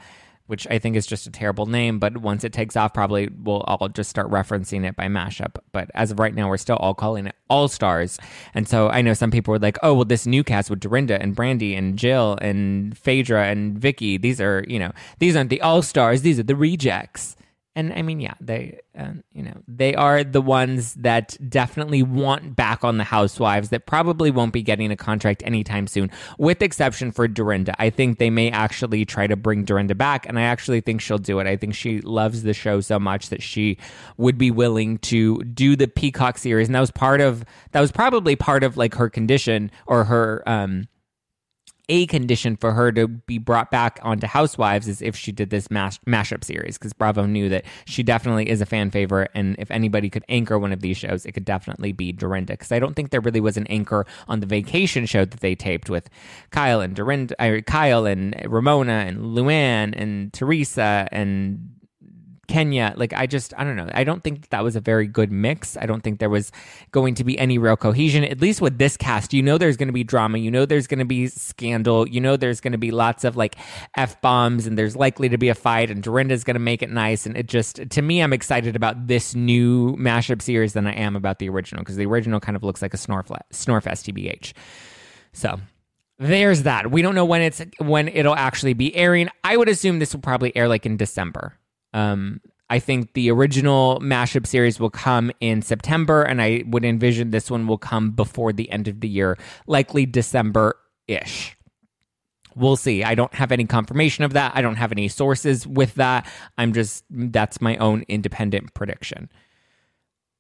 which 0.48 0.68
I 0.70 0.80
think 0.80 0.96
is 0.96 1.08
just 1.08 1.26
a 1.28 1.32
terrible 1.32 1.66
name, 1.66 2.00
but 2.00 2.18
once 2.18 2.44
it 2.44 2.54
takes 2.54 2.76
off, 2.76 2.94
probably 2.94 3.30
we'll 3.44 3.62
all 3.62 3.90
just 3.90 4.10
start 4.10 4.30
referencing 4.30 4.88
it 4.88 4.96
by 4.96 5.08
mashup. 5.08 5.58
But 5.72 5.90
as 5.96 6.12
of 6.12 6.20
right 6.20 6.34
now, 6.34 6.50
we're 6.50 6.58
still 6.58 6.78
all 6.78 6.94
calling 6.94 7.28
it 7.28 7.36
All 7.50 7.68
Stars. 7.68 8.20
And 8.54 8.68
so 8.68 8.90
I 8.90 9.02
know 9.02 9.14
some 9.14 9.32
people 9.32 9.52
were 9.52 9.60
like, 9.60 9.78
oh, 9.82 9.94
well, 9.94 10.06
this 10.06 10.28
new 10.28 10.44
cast 10.44 10.70
with 10.70 10.80
Dorinda 10.80 11.22
and 11.22 11.36
Brandi 11.36 11.78
and 11.78 11.98
Jill 11.98 12.38
and 12.42 12.98
Phaedra 12.98 13.48
and 13.48 13.78
Vicki, 13.78 14.18
these 14.18 14.40
are, 14.40 14.64
you 14.68 14.80
know, 14.80 14.92
these 15.20 15.36
aren't 15.36 15.50
the 15.50 15.62
All 15.62 15.82
Stars, 15.82 16.22
these 16.22 16.40
are 16.40 16.44
the 16.44 16.56
rejects. 16.56 17.36
And 17.76 17.92
I 17.92 18.04
mean, 18.04 18.22
yeah, 18.22 18.36
they, 18.40 18.80
uh, 18.98 19.12
you 19.34 19.44
know, 19.44 19.62
they 19.68 19.96
are 19.96 20.24
the 20.24 20.42
ones 20.42 20.94
that 20.96 21.38
definitely 21.50 22.04
want 22.04 22.56
back 22.56 22.86
on 22.86 22.98
the 22.98 23.04
Housewives 23.04 23.70
that 23.70 23.86
probably 23.86 24.32
won't 24.32 24.54
be 24.54 24.62
getting 24.62 24.92
a 24.92 24.96
contract 24.96 25.44
anytime 25.46 25.86
soon, 25.88 26.10
with 26.38 26.62
exception 26.62 27.12
for 27.12 27.28
Dorinda. 27.28 27.76
I 27.78 27.90
think 27.90 28.18
they 28.18 28.30
may 28.30 28.50
actually 28.50 29.04
try 29.04 29.28
to 29.28 29.36
bring 29.36 29.66
Dorinda 29.66 29.94
back, 29.94 30.26
and 30.26 30.40
I 30.40 30.44
actually 30.44 30.80
think 30.80 31.02
she'll 31.02 31.18
do 31.18 31.40
it. 31.40 31.48
I 31.48 31.58
think 31.58 31.76
she 31.76 32.00
loves 32.00 32.44
the 32.44 32.54
show 32.54 32.80
so 32.80 32.98
much 32.98 33.28
that 33.28 33.44
she 33.44 33.78
would 34.16 34.38
be 34.38 34.52
willing 34.52 34.98
to 35.00 35.44
do 35.44 35.76
the 35.76 35.90
Peacock 35.90 36.38
series, 36.38 36.70
and 36.70 36.76
that 36.76 36.80
was 36.80 36.92
part 36.92 37.20
of 37.20 37.44
that 37.74 37.82
was 37.82 37.92
probably 37.92 38.38
part 38.38 38.64
of 38.64 38.78
like 38.78 38.96
her 38.96 39.10
condition 39.10 39.70
or 39.86 40.06
her 40.06 40.44
um 40.48 40.88
a 41.90 42.06
condition 42.08 42.56
for 42.56 42.72
her 42.72 42.92
to 42.92 43.08
be 43.08 43.38
brought 43.38 43.72
back 43.72 44.00
onto 44.02 44.28
Housewives 44.28 44.88
is 44.88 45.02
if 45.02 45.16
she 45.16 45.32
did 45.32 45.50
this 45.50 45.70
mash- 45.70 46.00
mashup 46.08 46.44
series, 46.44 46.78
because 46.78 46.94
Bravo 46.94 47.26
knew 47.26 47.50
that 47.50 47.66
she 47.86 48.04
definitely 48.04 48.50
is 48.50 48.62
a 48.62 48.66
fan 48.66 48.92
favorite, 48.92 49.32
and 49.34 49.56
if 49.60 49.70
anybody 49.72 50.10
could 50.10 50.26
anchor 50.30 50.58
one 50.58 50.74
of 50.74 50.82
these 50.82 50.98
shows, 50.98 51.26
it 51.26 51.34
could 51.34 51.46
definitely 51.46 51.92
be 51.92 52.12
Dorinda. 52.12 52.54
Because 52.54 52.72
I 52.72 52.80
don't 52.80 52.96
think 52.96 53.12
there 53.12 53.22
really 53.22 53.42
was 53.42 53.58
an 53.58 53.68
anchor 53.68 54.06
on 54.28 54.40
the 54.40 54.46
vacation 54.46 55.06
show 55.06 55.26
that 55.26 55.40
they 55.40 55.56
taped 55.56 55.90
with 55.90 56.10
Kyle 56.52 56.82
and 56.82 56.96
Dorinda, 56.96 57.36
uh, 57.42 57.62
Kyle 57.62 58.06
and 58.06 58.36
Ramona 58.46 59.06
and 59.08 59.18
Luann 59.36 59.94
and 59.96 60.34
Teresa 60.34 61.08
and 61.12 61.75
Kenya, 62.48 62.94
like 62.96 63.14
I 63.14 63.28
just 63.28 63.54
I 63.58 63.64
don't 63.64 63.76
know. 63.76 63.90
I 63.94 64.04
don't 64.04 64.24
think 64.24 64.50
that 64.50 64.64
was 64.64 64.76
a 64.76 64.80
very 64.80 65.08
good 65.08 65.32
mix. 65.32 65.78
I 65.78 65.86
don't 65.86 66.02
think 66.02 66.20
there 66.20 66.30
was 66.30 66.52
going 66.92 67.16
to 67.16 67.24
be 67.24 67.38
any 67.38 67.58
real 67.58 67.76
cohesion. 67.76 68.24
At 68.24 68.42
least 68.42 68.62
with 68.62 68.78
this 68.78 68.98
cast, 68.98 69.34
you 69.34 69.42
know 69.42 69.58
there's 69.58 69.78
going 69.78 69.88
to 69.88 69.94
be 69.94 70.04
drama. 70.04 70.38
You 70.38 70.52
know 70.52 70.66
there's 70.66 70.88
going 70.88 71.00
to 71.00 71.06
be 71.06 71.28
scandal. 71.28 72.08
You 72.08 72.22
know 72.22 72.38
there's 72.38 72.62
going 72.62 72.74
to 72.74 72.78
be 72.78 72.92
lots 72.92 73.24
of 73.24 73.36
like 73.36 73.56
f 73.98 74.20
bombs, 74.22 74.68
and 74.68 74.78
there's 74.78 74.96
likely 74.96 75.30
to 75.30 75.38
be 75.38 75.50
a 75.50 75.56
fight. 75.56 75.90
And 75.90 76.02
Dorinda's 76.02 76.44
going 76.44 76.56
to 76.56 76.60
make 76.60 76.82
it 76.82 76.90
nice. 76.90 77.26
And 77.26 77.38
it 77.38 77.48
just 77.48 77.90
to 77.90 78.02
me, 78.02 78.22
I'm 78.22 78.34
excited 78.34 78.76
about 78.76 79.08
this 79.08 79.36
new 79.36 79.96
mashup 79.98 80.42
series 80.42 80.74
than 80.74 80.88
I 80.88 80.94
am 80.94 81.16
about 81.16 81.40
the 81.40 81.50
original 81.50 81.84
because 81.84 81.96
the 81.96 82.06
original 82.06 82.40
kind 82.40 82.56
of 82.56 82.64
looks 82.64 82.82
like 82.82 82.94
a 82.94 82.98
snorf 82.98 83.28
snorfest 83.52 84.14
tbh. 84.14 84.54
So 85.34 85.60
there's 86.18 86.64
that. 86.64 86.92
We 86.92 87.02
don't 87.02 87.16
know 87.16 87.26
when 87.26 87.42
it's 87.42 87.62
when 87.80 88.08
it'll 88.08 88.36
actually 88.36 88.74
be 88.74 88.96
airing. 88.96 89.30
I 89.44 89.58
would 89.58 89.70
assume 89.70 90.00
this 90.00 90.14
will 90.14 90.22
probably 90.22 90.56
air 90.56 90.68
like 90.68 90.86
in 90.86 90.98
December. 90.98 91.54
Um, 91.96 92.42
I 92.70 92.80
think 92.80 93.14
the 93.14 93.32
original 93.32 94.00
mashup 94.02 94.46
series 94.46 94.80
will 94.80 94.90
come 94.90 95.32
in 95.40 95.62
September, 95.62 96.24
and 96.24 96.42
I 96.42 96.64
would 96.68 96.84
envision 96.84 97.32
this 97.32 97.50
one 97.50 97.68
will 97.68 97.78
come 97.78 98.12
before 98.12 98.52
the 98.52 98.70
end 98.70 98.88
of 98.88 99.00
the 99.00 99.08
year, 99.08 99.38
likely 99.66 100.06
December 100.06 100.76
ish. 101.08 101.56
We'll 102.56 102.76
see. 102.76 103.04
I 103.04 103.16
don't 103.16 103.34
have 103.34 103.52
any 103.52 103.66
confirmation 103.66 104.24
of 104.24 104.34
that. 104.34 104.54
I 104.56 104.62
don't 104.62 104.76
have 104.76 104.92
any 104.92 105.08
sources 105.08 105.66
with 105.68 105.96
that. 105.96 106.28
I'm 106.58 106.74
just, 106.74 107.04
that's 107.10 107.62
my 107.62 107.78
own 107.78 108.04
independent 108.08 108.74
prediction. 108.74 109.30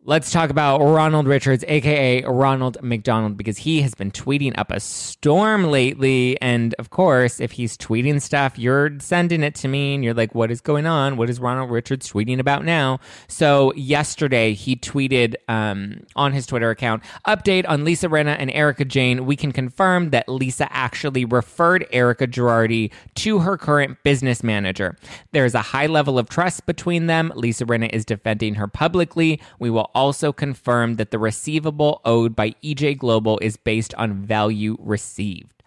Let's 0.08 0.30
talk 0.30 0.52
about 0.52 0.82
Ronald 0.82 1.26
Richards, 1.26 1.66
aka 1.68 2.24
Ronald 2.26 2.78
McDonald, 2.84 3.38
because 3.38 3.58
he 3.58 3.82
has 3.82 3.96
been 3.96 4.12
tweeting 4.12 4.54
up 4.56 4.70
a 4.70 4.80
storm 4.80 5.64
lately. 5.72 6.40
And 6.44 6.76
of 6.78 6.92
course, 6.92 7.40
if 7.40 7.54
he's 7.54 7.76
tweeting 7.76 8.22
stuff, 8.22 8.60
you're 8.60 9.00
sending 9.00 9.42
it 9.42 9.56
to 9.56 9.68
me 9.68 9.96
and 9.96 10.04
you're 10.04 10.14
like, 10.14 10.36
what 10.36 10.52
is 10.52 10.62
going 10.62 10.86
on? 10.86 11.18
What 11.18 11.28
is 11.28 11.40
Ronald 11.40 11.72
Richards 11.72 12.08
tweeting 12.08 12.38
about 12.38 12.64
now? 12.64 13.00
So, 13.28 13.74
yesterday 13.74 14.54
he 14.54 14.76
tweeted 14.76 15.38
um, 15.48 16.04
on 16.16 16.34
his 16.34 16.46
Twitter 16.46 16.70
account 16.70 17.02
update 17.28 17.68
on 17.68 17.84
Lisa 17.84 18.08
Rinna 18.08 18.36
and 18.38 18.52
Erika 18.52 18.86
Jayne. 18.86 19.26
We 19.26 19.36
can 19.36 19.52
confirm 19.52 20.12
that 20.12 20.30
Lisa 20.30 20.72
actually 20.72 21.26
referred 21.26 21.88
Erika 21.92 22.28
Girardi 22.28 22.92
to 23.16 23.40
her 23.40 23.58
current 23.58 23.98
business 24.04 24.44
manager. 24.44 24.98
There's 25.32 25.56
a 25.56 25.64
high 25.64 25.88
level 25.88 26.20
of 26.20 26.30
trust 26.30 26.68
between 26.68 27.08
them. 27.08 27.34
Lisa 27.36 27.66
Rinna 27.66 27.90
is 27.92 28.06
defending 28.06 28.54
her 28.54 28.68
publicly. 28.68 29.42
We 29.58 29.72
will 29.72 29.90
also 29.96 30.32
confirmed 30.32 30.98
that 30.98 31.10
the 31.10 31.18
receivable 31.18 32.02
owed 32.06 32.36
by 32.36 32.52
EJ 32.64 32.98
Global 33.00 33.40
is 33.42 33.58
based 33.58 33.96
on 33.96 34.14
value 34.14 34.78
received. 34.80 35.64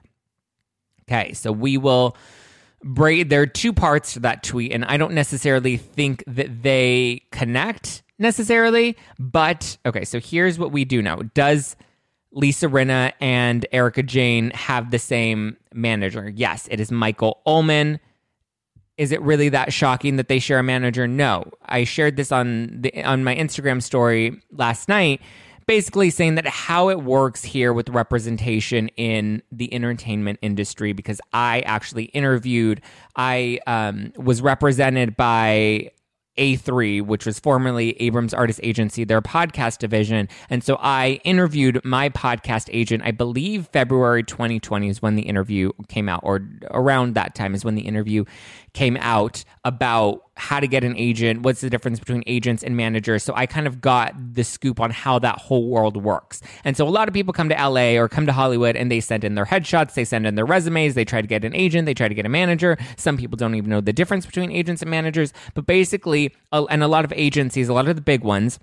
Okay, 1.11 1.33
so 1.33 1.51
we 1.51 1.79
will 1.79 2.17
break. 2.85 3.29
There 3.31 3.41
are 3.41 3.47
two 3.47 3.73
parts 3.73 4.13
to 4.13 4.21
that 4.21 4.43
tweet, 4.43 4.73
and 4.73 4.85
I 4.85 4.99
don't 4.99 5.15
necessarily 5.15 5.79
think 5.79 6.23
that 6.27 6.63
they 6.63 7.23
connect 7.33 8.03
necessarily. 8.19 8.97
But 9.19 9.79
okay, 9.87 10.05
so 10.05 10.21
here's 10.21 10.59
what 10.59 10.71
we 10.71 10.85
do 10.85 11.01
know: 11.01 11.23
Does 11.35 11.77
Lisa 12.31 12.67
Rinna 12.67 13.13
and 13.21 13.67
Erika 13.73 14.03
Jayne 14.03 14.51
have 14.51 14.91
the 14.91 14.99
same 14.99 15.57
manager? 15.73 16.31
Yes, 16.35 16.69
it 16.71 16.79
is 16.79 16.93
Michael 16.93 17.41
Ullman. 17.47 18.01
Is 18.99 19.13
it 19.13 19.23
really 19.23 19.49
that 19.51 19.73
shocking 19.73 20.17
that 20.17 20.29
they 20.29 20.41
share 20.41 20.59
a 20.59 20.63
manager? 20.63 21.07
No. 21.07 21.51
I 21.65 21.85
shared 21.85 22.17
this 22.17 22.33
on 22.33 22.83
the 22.83 23.05
on 23.05 23.25
my 23.25 23.35
Instagram 23.35 23.81
story 23.81 24.43
last 24.51 24.89
night, 24.89 25.23
basically 25.67 26.11
saying 26.11 26.35
that 26.35 26.47
how 26.47 26.89
it 26.89 27.03
works 27.03 27.45
here 27.45 27.73
with 27.73 27.89
representation 27.91 28.89
in 28.97 29.41
the 29.53 29.73
entertainment 29.73 30.41
industry 30.43 30.93
because 30.93 31.21
I 31.33 31.61
actually 31.61 32.07
interviewed 32.07 32.83
I 33.15 33.61
um, 33.69 34.13
was 34.17 34.43
represented 34.43 35.17
by 35.17 35.93
a3, 36.39 37.03
which 37.03 37.27
was 37.27 37.39
formerly 37.39 38.01
Abrams 38.01 38.33
Artist 38.33 38.61
Agency, 38.63 39.05
their 39.05 39.21
podcast 39.21 39.79
division. 39.79 40.29
And 40.49 40.65
so 40.65 40.79
I 40.81 41.21
interviewed 41.25 41.85
my 41.85 42.09
podcast 42.11 42.71
agent, 42.73 43.03
I 43.05 43.11
believe 43.11 43.69
February 43.73 44.23
2020 44.23 44.89
is 44.89 45.03
when 45.03 45.17
the 45.17 45.23
interview 45.23 45.73
came 45.89 46.09
out, 46.09 46.21
or 46.23 46.49
around 46.71 47.15
that 47.15 47.35
time 47.35 47.55
is 47.55 47.65
when 47.65 47.75
the 47.75 47.83
interview 47.83 48.25
came 48.73 48.97
out 49.01 49.45
about 49.65 50.23
how 50.39 50.61
to 50.61 50.69
get 50.69 50.85
an 50.85 50.97
agent, 50.97 51.43
what's 51.43 51.61
the 51.61 51.69
difference 51.69 51.99
between 51.99 52.23
agents 52.27 52.63
and 52.63 52.77
managers. 52.77 53.23
So 53.23 53.35
I 53.35 53.47
kind 53.47 53.67
of 53.67 53.81
got 53.81 54.15
the 54.35 54.45
scoop 54.45 54.81
on 54.81 54.91
how 54.91 55.19
that 55.19 55.39
whole 55.39 55.69
world 55.69 55.97
works. 55.97 56.41
And 56.65 56.77
so 56.77 56.87
a 56.87 56.91
lot 56.91 57.09
of 57.09 57.15
people 57.15 57.33
come 57.33 57.49
to 57.49 57.55
LA 57.55 58.01
or 58.01 58.09
come 58.09 58.27
to 58.27 58.33
Hollywood 58.33 58.77
and 58.77 58.91
they 58.91 59.01
send 59.01 59.25
in 59.25 59.35
their 59.35 59.45
headshots, 59.45 59.95
they 59.95 60.05
send 60.05 60.27
in 60.27 60.37
their 60.37 60.47
resumes, 60.47 60.95
they 60.95 61.05
try 61.05 61.21
to 61.21 61.27
get 61.27 61.45
an 61.45 61.55
agent, 61.55 61.87
they 61.87 61.95
try 61.95 62.09
to 62.09 62.15
get 62.15 62.25
a 62.25 62.29
manager. 62.29 62.79
Some 62.97 63.17
people 63.17 63.37
don't 63.37 63.55
even 63.57 63.69
know 63.69 63.81
the 63.81 63.93
difference 63.93 64.27
between 64.27 64.53
agents 64.53 64.81
and 64.81 64.91
managers. 64.91 65.33
But 65.55 65.67
basically, 65.67 66.35
and 66.53 66.83
a 66.83 66.89
lot 66.89 67.05
of 67.05 67.13
agencies, 67.17 67.69
a 67.69 67.75
lot 67.75 67.89
of 67.89 67.97
the 67.97 68.03
big 68.03 68.23
ones, 68.23 68.59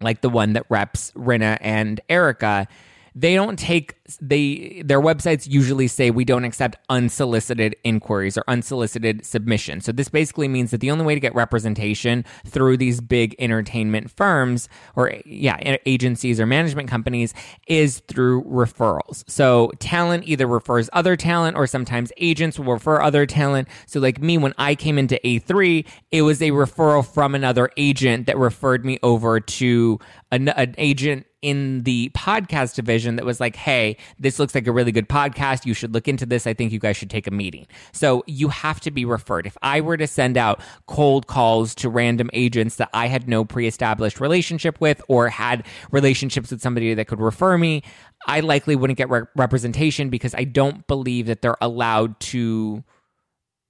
like 0.00 0.20
the 0.20 0.28
one 0.28 0.54
that 0.54 0.66
reps 0.68 1.12
Rinna 1.12 1.58
and 1.60 2.00
Erika, 2.08 2.66
they 3.14 3.34
don't 3.34 3.58
take 3.58 3.97
they 4.20 4.82
their 4.84 5.00
websites 5.00 5.48
usually 5.48 5.86
say 5.86 6.10
we 6.10 6.24
don't 6.24 6.44
accept 6.44 6.76
unsolicited 6.88 7.76
inquiries 7.84 8.38
or 8.38 8.44
unsolicited 8.48 9.24
submissions. 9.26 9.84
So 9.84 9.92
this 9.92 10.08
basically 10.08 10.48
means 10.48 10.70
that 10.70 10.80
the 10.80 10.90
only 10.90 11.04
way 11.04 11.14
to 11.14 11.20
get 11.20 11.34
representation 11.34 12.24
through 12.46 12.78
these 12.78 13.00
big 13.00 13.36
entertainment 13.38 14.10
firms 14.10 14.68
or 14.96 15.12
yeah, 15.26 15.76
agencies 15.84 16.40
or 16.40 16.46
management 16.46 16.88
companies 16.88 17.34
is 17.66 18.00
through 18.08 18.44
referrals. 18.44 19.28
So 19.28 19.72
talent 19.78 20.24
either 20.26 20.46
refers 20.46 20.88
other 20.92 21.16
talent 21.16 21.56
or 21.56 21.66
sometimes 21.66 22.10
agents 22.16 22.58
will 22.58 22.72
refer 22.72 23.00
other 23.02 23.26
talent. 23.26 23.68
So 23.86 24.00
like 24.00 24.22
me 24.22 24.38
when 24.38 24.54
I 24.56 24.74
came 24.74 24.98
into 24.98 25.20
A3, 25.24 25.86
it 26.10 26.22
was 26.22 26.40
a 26.40 26.50
referral 26.50 27.06
from 27.06 27.34
another 27.34 27.70
agent 27.76 28.26
that 28.26 28.38
referred 28.38 28.84
me 28.84 28.98
over 29.02 29.40
to 29.40 29.98
an, 30.30 30.48
an 30.48 30.74
agent 30.78 31.26
in 31.42 31.84
the 31.84 32.10
podcast 32.10 32.74
division 32.74 33.16
that 33.16 33.24
was 33.24 33.40
like, 33.40 33.54
hey, 33.54 33.96
this 34.18 34.38
looks 34.38 34.54
like 34.54 34.66
a 34.66 34.72
really 34.72 34.92
good 34.92 35.08
podcast. 35.08 35.66
You 35.66 35.74
should 35.74 35.94
look 35.94 36.08
into 36.08 36.26
this. 36.26 36.46
I 36.46 36.54
think 36.54 36.72
you 36.72 36.78
guys 36.78 36.96
should 36.96 37.10
take 37.10 37.26
a 37.26 37.30
meeting. 37.30 37.66
So 37.92 38.24
you 38.26 38.48
have 38.48 38.80
to 38.80 38.90
be 38.90 39.04
referred. 39.04 39.46
If 39.46 39.56
I 39.62 39.80
were 39.80 39.96
to 39.96 40.06
send 40.06 40.36
out 40.36 40.60
cold 40.86 41.26
calls 41.26 41.74
to 41.76 41.88
random 41.88 42.30
agents 42.32 42.76
that 42.76 42.90
I 42.92 43.08
had 43.08 43.28
no 43.28 43.44
pre 43.44 43.66
established 43.66 44.20
relationship 44.20 44.80
with 44.80 45.02
or 45.08 45.28
had 45.28 45.66
relationships 45.90 46.50
with 46.50 46.60
somebody 46.60 46.94
that 46.94 47.06
could 47.06 47.20
refer 47.20 47.58
me, 47.58 47.82
I 48.26 48.40
likely 48.40 48.76
wouldn't 48.76 48.96
get 48.96 49.10
re- 49.10 49.22
representation 49.36 50.10
because 50.10 50.34
I 50.34 50.44
don't 50.44 50.86
believe 50.86 51.26
that 51.26 51.42
they're 51.42 51.56
allowed 51.60 52.18
to 52.20 52.84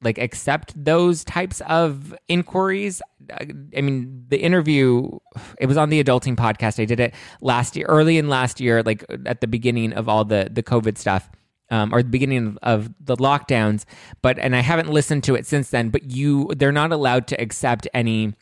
like 0.03 0.19
accept 0.19 0.73
those 0.83 1.25
types 1.25 1.61
of 1.63 2.15
inquiries. 2.29 3.03
I 3.77 3.81
mean, 3.81 4.25
the 4.29 4.39
interview 4.39 5.11
it 5.59 5.67
was 5.67 5.77
on 5.77 5.91
the 5.91 6.03
adulting 6.03 6.37
podcast. 6.37 6.81
I 6.81 6.85
did 6.85 7.01
it 7.01 7.15
last 7.41 7.77
year, 7.77 7.87
early 7.89 8.19
in 8.19 8.29
last 8.29 8.61
year, 8.61 8.83
like 8.83 9.05
at 9.27 9.41
the 9.41 9.47
beginning 9.47 9.93
of 9.93 10.09
all 10.09 10.25
the 10.25 10.49
the 10.51 10.63
COVID 10.63 10.99
stuff. 10.99 11.29
Um, 11.71 11.95
or 11.95 12.03
the 12.03 12.09
beginning 12.09 12.57
of 12.63 12.89
the 12.99 13.15
lockdowns, 13.19 13.85
but 14.23 14.39
and 14.39 14.57
I 14.57 14.61
haven't 14.61 14.89
listened 14.89 15.23
to 15.25 15.35
it 15.35 15.45
since 15.45 15.69
then. 15.69 15.91
But 15.91 16.11
you, 16.11 16.51
they're 16.57 16.73
not 16.73 16.93
allowed 16.93 17.27
to 17.27 17.39
accept 17.39 17.87
any 17.93 18.33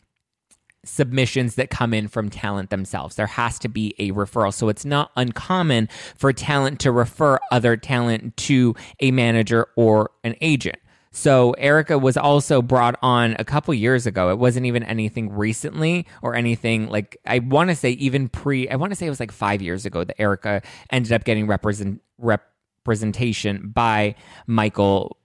submissions 0.87 1.55
that 1.55 1.69
come 1.69 1.93
in 1.93 2.07
from 2.07 2.29
talent 2.29 2.69
themselves. 2.69 3.15
There 3.15 3.27
has 3.27 3.59
to 3.59 3.67
be 3.67 3.93
a 3.99 4.11
referral. 4.11 4.53
So 4.53 4.69
it's 4.69 4.85
not 4.85 5.11
uncommon 5.15 5.89
for 6.15 6.31
talent 6.33 6.79
to 6.81 6.91
refer 6.91 7.39
other 7.51 7.77
talent 7.77 8.37
to 8.37 8.75
a 8.99 9.11
manager 9.11 9.67
or 9.75 10.11
an 10.23 10.35
agent. 10.41 10.77
So 11.17 11.53
Erika 11.53 11.97
was 11.97 12.15
also 12.15 12.61
brought 12.61 12.95
on 13.01 13.35
a 13.39 13.43
couple 13.43 13.73
years 13.73 14.05
ago. 14.05 14.29
It 14.29 14.37
wasn't 14.37 14.67
even 14.67 14.83
anything 14.83 15.33
recently 15.33 16.05
or 16.21 16.35
anything 16.35 16.89
like 16.89 17.17
I 17.25 17.39
want 17.39 17.71
to 17.71 17.75
say 17.75 17.89
even 17.93 18.29
pre. 18.29 18.69
I 18.69 18.75
want 18.75 18.91
to 18.91 18.95
say 18.95 19.07
it 19.07 19.09
was 19.09 19.19
like 19.19 19.31
five 19.31 19.59
years 19.59 19.83
ago 19.83 20.03
that 20.03 20.21
Erika 20.21 20.61
ended 20.91 21.11
up 21.11 21.23
getting 21.23 21.47
represent 21.47 22.03
representation 22.19 23.71
by 23.73 24.13
Michael. 24.45 25.17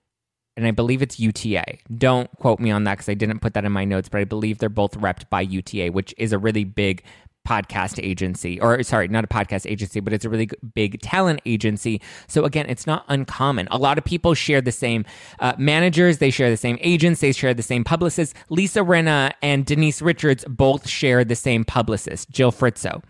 And 0.57 0.65
I 0.65 0.71
believe 0.71 1.03
it's 1.03 1.19
UTA. 1.19 1.63
Don't 1.95 2.27
quote 2.37 2.59
me 2.59 2.71
on 2.71 2.85
that 2.85 2.93
because 2.93 3.09
I 3.09 3.13
didn't 3.13 3.41
put 3.41 3.53
that 3.53 3.63
in 3.63 3.71
my 3.71 3.85
notes, 3.85 4.09
but 4.09 4.19
I 4.19 4.23
believe 4.23 4.57
they're 4.57 4.69
both 4.69 4.97
repped 4.97 5.29
by 5.29 5.41
UTA, 5.41 5.91
which 5.91 6.15
is 6.17 6.33
a 6.33 6.39
really 6.39 6.63
big 6.63 7.03
podcast 7.47 8.03
agency 8.03 8.59
or 8.61 8.81
sorry 8.83 9.07
not 9.07 9.23
a 9.23 9.27
podcast 9.27 9.69
agency 9.69 9.99
but 9.99 10.13
it's 10.13 10.25
a 10.25 10.29
really 10.29 10.49
big 10.73 10.99
talent 11.01 11.41
agency 11.45 12.01
so 12.27 12.45
again 12.45 12.65
it's 12.69 12.87
not 12.87 13.03
uncommon 13.09 13.67
a 13.71 13.77
lot 13.77 13.97
of 13.97 14.03
people 14.03 14.33
share 14.33 14.61
the 14.61 14.71
same 14.71 15.05
uh, 15.39 15.53
managers 15.57 16.19
they 16.19 16.29
share 16.29 16.49
the 16.49 16.57
same 16.57 16.77
agents 16.81 17.21
they 17.21 17.31
share 17.31 17.53
the 17.53 17.63
same 17.63 17.83
publicists 17.83 18.33
lisa 18.49 18.79
rinna 18.79 19.31
and 19.41 19.65
denise 19.65 20.01
richards 20.01 20.45
both 20.47 20.87
share 20.87 21.23
the 21.23 21.35
same 21.35 21.63
publicist 21.65 22.29
jill 22.29 22.51
fritzo 22.51 23.01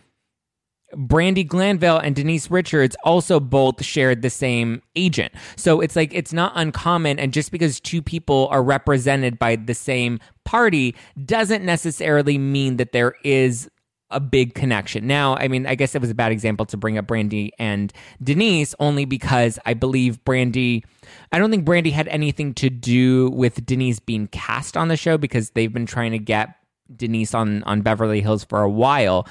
Brandi 0.96 1.46
Glanville 1.46 1.98
and 1.98 2.16
Denise 2.16 2.50
Richards 2.52 2.96
also 3.04 3.40
both 3.40 3.84
shared 3.84 4.22
the 4.22 4.30
same 4.30 4.82
agent. 4.96 5.34
So 5.56 5.82
it's 5.82 5.96
like 5.96 6.13
it's 6.13 6.34
not 6.34 6.54
uncommon. 6.56 7.20
And 7.20 7.34
just 7.34 7.52
because 7.52 7.80
two 7.80 8.02
people 8.02 8.48
are 8.52 8.63
represented 8.63 9.40
by 9.40 9.56
the 9.56 9.74
same 9.74 10.20
party 10.46 10.96
doesn't 11.25 11.63
necessarily 11.63 12.38
mean 12.38 12.78
that 12.78 12.92
there 12.92 13.16
is 13.24 13.70
a 14.13 14.20
big 14.20 14.53
connection. 14.53 15.08
Now, 15.08 15.36
I 15.36 15.48
mean, 15.48 15.65
I 15.65 15.75
guess 15.75 15.96
it 15.96 16.01
was 16.01 16.10
a 16.10 16.15
bad 16.15 16.32
example 16.32 16.65
to 16.67 16.77
bring 16.77 16.98
up 16.98 17.08
Brandi 17.08 17.50
and 17.60 17.91
Denise 18.22 18.75
only 18.79 19.05
because 19.05 19.60
I 19.65 19.74
believe 19.74 20.24
Brandi, 20.24 20.84
I 21.32 21.39
don't 21.39 21.51
think 21.51 21.65
Brandi 21.65 21.91
had 21.91 22.08
anything 22.08 22.53
to 22.55 22.70
do 22.70 23.29
with 23.32 23.65
Denise 23.65 24.00
being 24.00 24.27
cast 24.27 24.77
on 24.77 24.88
the 24.88 24.98
show 24.98 25.17
because 25.17 25.51
they've 25.51 25.74
been 25.74 25.86
trying 25.86 26.12
to 26.12 26.20
get 26.20 26.55
Denise 26.96 27.34
on 27.34 27.63
on 27.63 27.82
Beverly 27.82 28.22
Hills 28.22 28.43
for 28.43 28.62
a 28.62 28.70
while, 28.70 29.27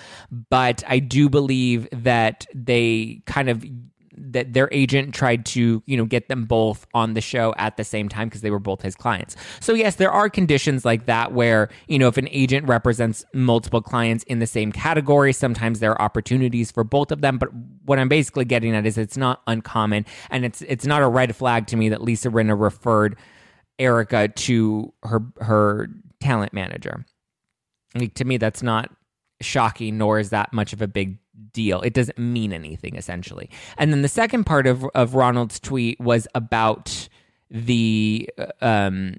but 0.50 0.82
I 0.88 0.98
do 0.98 1.28
believe 1.28 1.86
that 1.92 2.46
they 2.54 3.22
kind 3.26 3.48
of 3.48 3.64
that 4.32 4.52
their 4.52 4.68
agent 4.72 5.14
tried 5.14 5.46
to 5.46 5.82
you 5.86 5.96
know 5.96 6.04
get 6.04 6.28
them 6.28 6.44
both 6.44 6.86
on 6.94 7.14
the 7.14 7.20
show 7.20 7.54
at 7.56 7.76
the 7.76 7.84
same 7.84 8.08
time 8.08 8.28
because 8.28 8.40
they 8.40 8.50
were 8.50 8.58
both 8.58 8.82
his 8.82 8.94
clients. 8.94 9.36
So 9.60 9.74
yes 9.74 9.96
there 9.96 10.10
are 10.10 10.28
conditions 10.28 10.84
like 10.84 11.06
that 11.06 11.32
where 11.32 11.68
you 11.88 11.98
know 11.98 12.08
if 12.08 12.16
an 12.16 12.28
agent 12.30 12.66
represents 12.68 13.24
multiple 13.34 13.82
clients 13.82 14.24
in 14.24 14.38
the 14.38 14.46
same 14.46 14.72
category 14.72 15.32
sometimes 15.32 15.80
there 15.80 15.92
are 15.92 16.02
opportunities 16.02 16.70
for 16.70 16.84
both 16.84 17.12
of 17.12 17.20
them. 17.20 17.38
But 17.38 17.50
what 17.84 17.98
i'm 17.98 18.08
basically 18.08 18.44
getting 18.44 18.74
at 18.74 18.86
is 18.86 18.98
it's 18.98 19.16
not 19.16 19.42
uncommon 19.46 20.06
and 20.30 20.44
it's 20.44 20.62
it's 20.62 20.86
not 20.86 21.02
a 21.02 21.08
red 21.08 21.34
flag 21.34 21.66
to 21.66 21.76
me 21.76 21.88
that 21.88 22.02
lisa 22.02 22.28
rinna 22.28 22.58
referred 22.58 23.16
Erika 23.78 24.28
to 24.28 24.92
her 25.02 25.20
her 25.40 25.88
talent 26.20 26.52
manager. 26.52 27.04
Like, 27.94 28.14
to 28.14 28.24
me 28.24 28.36
that's 28.36 28.62
not 28.62 28.90
shocking 29.40 29.98
nor 29.98 30.18
is 30.18 30.30
that 30.30 30.52
much 30.52 30.72
of 30.72 30.80
a 30.80 30.86
big 30.86 31.18
deal. 31.52 31.80
It 31.82 31.94
doesn't 31.94 32.18
mean 32.18 32.52
anything 32.52 32.96
essentially. 32.96 33.50
And 33.78 33.92
then 33.92 34.02
the 34.02 34.08
second 34.08 34.44
part 34.44 34.66
of 34.66 34.84
of 34.94 35.14
Ronald's 35.14 35.60
tweet 35.60 36.00
was 36.00 36.26
about 36.34 37.08
the 37.50 38.28
um 38.60 39.16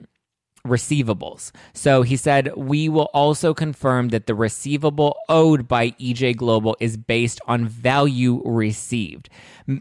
receivables. 0.65 1.51
So 1.73 2.03
he 2.03 2.15
said, 2.15 2.55
We 2.55 2.87
will 2.87 3.09
also 3.13 3.53
confirm 3.53 4.09
that 4.09 4.27
the 4.27 4.35
receivable 4.35 5.17
owed 5.27 5.67
by 5.67 5.91
EJ 5.91 6.37
Global 6.37 6.77
is 6.79 6.95
based 6.97 7.41
on 7.47 7.67
value 7.67 8.41
received. 8.45 9.29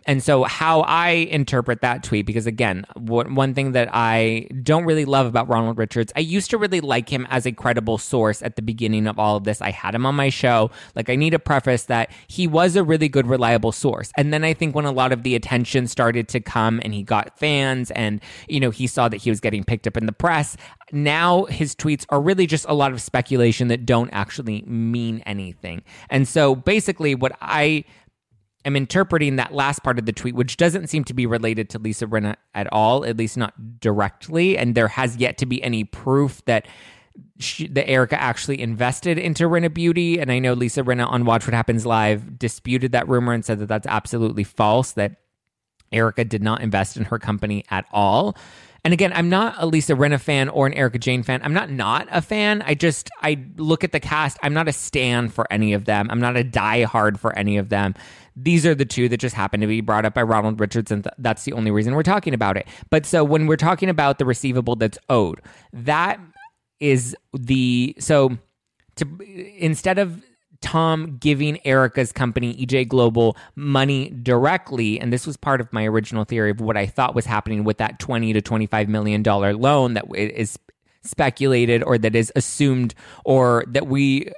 And 0.06 0.22
so, 0.22 0.44
how 0.44 0.82
I 0.82 1.08
interpret 1.10 1.80
that 1.80 2.02
tweet, 2.02 2.26
because 2.26 2.46
again, 2.46 2.84
one 2.96 3.54
thing 3.54 3.72
that 3.72 3.88
I 3.92 4.48
don't 4.62 4.84
really 4.84 5.04
love 5.04 5.26
about 5.26 5.48
Ronald 5.48 5.78
Richards, 5.78 6.12
I 6.16 6.20
used 6.20 6.50
to 6.50 6.58
really 6.58 6.80
like 6.80 7.08
him 7.08 7.26
as 7.30 7.46
a 7.46 7.52
credible 7.52 7.98
source 7.98 8.42
at 8.42 8.56
the 8.56 8.62
beginning 8.62 9.06
of 9.06 9.18
all 9.18 9.36
of 9.36 9.44
this. 9.44 9.60
I 9.60 9.70
had 9.70 9.94
him 9.94 10.06
on 10.06 10.14
my 10.14 10.28
show. 10.28 10.70
Like, 10.94 11.10
I 11.10 11.16
need 11.16 11.30
to 11.30 11.38
preface 11.38 11.84
that 11.84 12.10
he 12.28 12.46
was 12.46 12.76
a 12.76 12.84
really 12.84 13.08
good, 13.08 13.26
reliable 13.26 13.72
source. 13.72 14.12
And 14.16 14.32
then 14.32 14.44
I 14.44 14.54
think 14.54 14.74
when 14.74 14.84
a 14.84 14.92
lot 14.92 15.12
of 15.12 15.22
the 15.22 15.34
attention 15.34 15.86
started 15.86 16.28
to 16.28 16.40
come 16.40 16.80
and 16.84 16.94
he 16.94 17.02
got 17.02 17.38
fans 17.38 17.90
and, 17.92 18.20
you 18.48 18.60
know, 18.60 18.70
he 18.70 18.86
saw 18.86 19.08
that 19.08 19.18
he 19.18 19.30
was 19.30 19.40
getting 19.40 19.64
picked 19.64 19.86
up 19.86 19.96
in 19.96 20.06
the 20.06 20.12
press, 20.12 20.56
now 20.92 21.44
his 21.46 21.74
tweets 21.74 22.04
are 22.10 22.20
really 22.20 22.46
just 22.46 22.66
a 22.68 22.74
lot 22.74 22.92
of 22.92 23.00
speculation 23.00 23.68
that 23.68 23.86
don't 23.86 24.10
actually 24.10 24.62
mean 24.62 25.22
anything. 25.26 25.82
And 26.10 26.28
so 26.28 26.54
basically, 26.54 27.14
what 27.14 27.32
I 27.40 27.84
am 28.64 28.76
interpreting 28.76 29.36
that 29.36 29.52
last 29.52 29.82
part 29.82 29.98
of 29.98 30.06
the 30.06 30.12
tweet, 30.12 30.34
which 30.34 30.56
doesn't 30.56 30.88
seem 30.88 31.04
to 31.04 31.14
be 31.14 31.26
related 31.26 31.70
to 31.70 31.78
Lisa 31.78 32.06
Rinna 32.06 32.36
at 32.54 32.72
all, 32.72 33.04
at 33.04 33.16
least 33.16 33.36
not 33.36 33.80
directly, 33.80 34.56
and 34.58 34.74
there 34.74 34.88
has 34.88 35.16
yet 35.16 35.38
to 35.38 35.46
be 35.46 35.62
any 35.62 35.84
proof 35.84 36.44
that. 36.46 36.66
She, 37.38 37.68
that 37.68 37.90
Erika 37.90 38.18
actually 38.18 38.58
invested 38.62 39.18
into 39.18 39.44
Rinna 39.44 39.72
Beauty. 39.72 40.18
And 40.18 40.32
I 40.32 40.38
know 40.38 40.54
Lisa 40.54 40.82
Rinna 40.82 41.06
on 41.06 41.26
Watch 41.26 41.46
What 41.46 41.52
Happens 41.52 41.84
Live 41.84 42.38
disputed 42.38 42.92
that 42.92 43.06
rumor 43.06 43.34
and 43.34 43.44
said 43.44 43.58
that 43.58 43.66
that's 43.66 43.86
absolutely 43.86 44.44
false, 44.44 44.92
that 44.92 45.16
Erika 45.92 46.24
did 46.24 46.42
not 46.42 46.62
invest 46.62 46.96
in 46.96 47.04
her 47.04 47.18
company 47.18 47.66
at 47.70 47.84
all. 47.92 48.34
And 48.84 48.92
again, 48.92 49.12
I'm 49.12 49.28
not 49.28 49.54
a 49.58 49.66
Lisa 49.66 49.94
Rinna 49.94 50.20
fan 50.20 50.48
or 50.48 50.66
an 50.66 50.74
Erika 50.74 50.98
Jayne 50.98 51.22
fan. 51.22 51.40
I'm 51.44 51.54
not 51.54 51.70
not 51.70 52.08
a 52.10 52.20
fan. 52.20 52.62
I 52.62 52.74
just 52.74 53.10
I 53.20 53.44
look 53.56 53.84
at 53.84 53.92
the 53.92 54.00
cast. 54.00 54.38
I'm 54.42 54.54
not 54.54 54.66
a 54.66 54.72
stan 54.72 55.28
for 55.28 55.46
any 55.52 55.72
of 55.72 55.84
them. 55.84 56.08
I'm 56.10 56.20
not 56.20 56.36
a 56.36 56.42
diehard 56.42 57.18
for 57.18 57.36
any 57.38 57.58
of 57.58 57.68
them. 57.68 57.94
These 58.34 58.66
are 58.66 58.74
the 58.74 58.84
two 58.84 59.08
that 59.08 59.18
just 59.18 59.36
happen 59.36 59.60
to 59.60 59.66
be 59.66 59.82
brought 59.82 60.04
up 60.04 60.14
by 60.14 60.22
Ronald 60.22 60.58
Richardson. 60.58 61.04
That's 61.18 61.44
the 61.44 61.52
only 61.52 61.70
reason 61.70 61.94
we're 61.94 62.02
talking 62.02 62.34
about 62.34 62.56
it. 62.56 62.66
But 62.90 63.06
so 63.06 63.22
when 63.22 63.46
we're 63.46 63.56
talking 63.56 63.88
about 63.88 64.18
the 64.18 64.24
receivable 64.24 64.74
that's 64.74 64.98
owed, 65.08 65.40
that 65.72 66.18
is 66.80 67.16
the 67.32 67.94
so 68.00 68.36
to 68.96 69.06
instead 69.56 69.98
of 69.98 70.24
Tom 70.62 71.18
giving 71.18 71.58
Erika's 71.66 72.12
company, 72.12 72.54
EJ 72.54 72.88
Global, 72.88 73.36
money 73.54 74.10
directly. 74.10 74.98
And 74.98 75.12
this 75.12 75.26
was 75.26 75.36
part 75.36 75.60
of 75.60 75.72
my 75.72 75.84
original 75.84 76.24
theory 76.24 76.50
of 76.50 76.60
what 76.60 76.76
I 76.76 76.86
thought 76.86 77.14
was 77.14 77.26
happening 77.26 77.64
with 77.64 77.78
that 77.78 77.98
20 77.98 78.32
to 78.32 78.40
$25 78.40 78.88
million 78.88 79.22
loan 79.22 79.94
that 79.94 80.04
is 80.16 80.58
speculated 81.02 81.82
or 81.82 81.98
that 81.98 82.14
is 82.14 82.32
assumed 82.36 82.94
or 83.24 83.64
that 83.68 83.86
we 83.86 84.30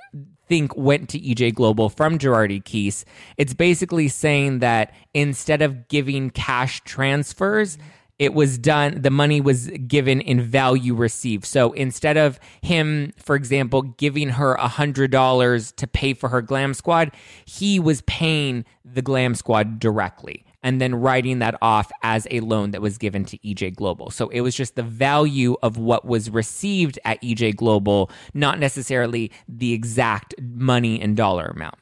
think 0.49 0.77
went 0.77 1.09
to 1.11 1.21
EJ 1.21 1.55
Global 1.55 1.89
from 1.89 2.19
Girardi 2.19 2.63
Keese. 2.63 3.05
It's 3.37 3.55
basically 3.55 4.09
saying 4.09 4.59
that 4.59 4.93
instead 5.15 5.63
of 5.63 5.89
giving 5.89 6.31
cash 6.31 6.83
transfers, 6.85 7.79
it 8.19 8.33
was 8.33 8.59
done 8.59 9.01
the 9.03 9.11
money 9.11 9.41
was 9.41 9.69
given 9.87 10.21
in 10.21 10.41
value 10.41 10.95
received 10.95 11.45
so 11.45 11.73
instead 11.73 12.17
of 12.17 12.39
him 12.63 13.13
for 13.17 13.35
example 13.37 13.83
giving 13.83 14.31
her 14.31 14.55
a 14.55 14.69
hundred 14.69 15.11
dollars 15.11 15.73
to 15.73 15.87
pay 15.87 16.15
for 16.15 16.29
her 16.29 16.43
glam 16.43 16.75
squad 16.75 17.11
he 17.45 17.79
was 17.79 18.03
paying 18.03 18.65
the 18.85 19.03
glam 19.03 19.35
squad 19.35 19.79
directly 19.79 20.45
and 20.65 20.81
then 20.81 20.95
writing 20.95 21.41
that 21.41 21.55
off 21.61 21.93
as 22.03 22.27
a 22.31 22.41
loan 22.41 22.73
that 22.73 22.81
was 22.81 22.97
given 22.97 23.25
to 23.27 23.39
EJ 23.39 23.77
Global. 23.77 24.11
So 24.11 24.31
it 24.31 24.41
was 24.41 24.57
just 24.57 24.77
the 24.77 24.83
value 24.83 25.57
of 25.63 25.77
what 25.77 26.07
was 26.07 26.31
received 26.31 26.99
at 27.05 27.21
EJ 27.21 27.57
Global, 27.57 28.11
not 28.33 28.59
necessarily 28.59 29.31
the 29.47 29.75
exact 29.75 30.35
money 30.41 31.01
and 31.01 31.17
dollar 31.17 31.45
amount. 31.45 31.77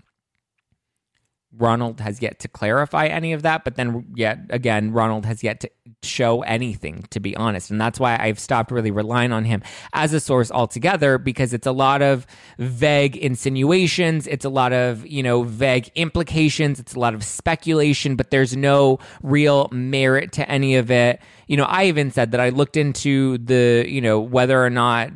Ronald 1.57 2.01
has 2.01 2.23
yet 2.23 2.39
to 2.41 2.49
clarify 2.49 3.07
any 3.07 3.33
of 3.33 3.43
that, 3.43 3.65
but 3.65 3.77
then 3.77 4.07
yet 4.15 4.39
again, 4.51 4.93
Ronald 4.93 5.27
has 5.27 5.43
yet 5.43 5.61
to 5.61 5.71
show 6.03 6.43
anything, 6.43 7.05
to 7.11 7.21
be 7.21 7.37
honest. 7.37 7.71
And 7.71 7.81
that's 7.81 8.01
why 8.01 8.17
I've 8.19 8.39
stopped 8.39 8.71
really 8.71 8.91
relying 8.91 9.33
on 9.33 9.45
him 9.45 9.63
as 9.93 10.13
a 10.15 10.21
source 10.21 10.51
altogether 10.51 11.19
because 11.19 11.53
it's 11.53 11.67
a 11.67 11.73
lot 11.73 12.01
of 12.01 12.27
vague 12.59 13.17
insinuations. 13.17 14.27
It's 14.27 14.45
a 14.45 14.49
lot 14.49 14.73
of, 14.73 15.07
you 15.07 15.23
know, 15.23 15.43
vague 15.43 15.91
implications. 15.95 16.81
It's 16.81 16.95
a 16.95 17.01
lot 17.01 17.15
of 17.15 17.23
speculation, 17.23 18.17
but 18.17 18.31
there's 18.31 18.57
no 18.57 18.99
real 19.23 19.69
merit 19.71 20.33
to 20.33 20.49
any 20.51 20.77
of 20.77 20.91
it. 20.91 21.21
You 21.49 21.59
know, 21.59 21.65
I 21.65 21.85
even 21.85 22.11
said 22.11 22.31
that 22.33 22.41
I 22.41 22.49
looked 22.49 22.77
into 22.77 23.39
the, 23.39 23.85
you 23.87 24.01
know, 24.01 24.21
whether 24.21 24.65
or 24.65 24.71
not 24.71 25.11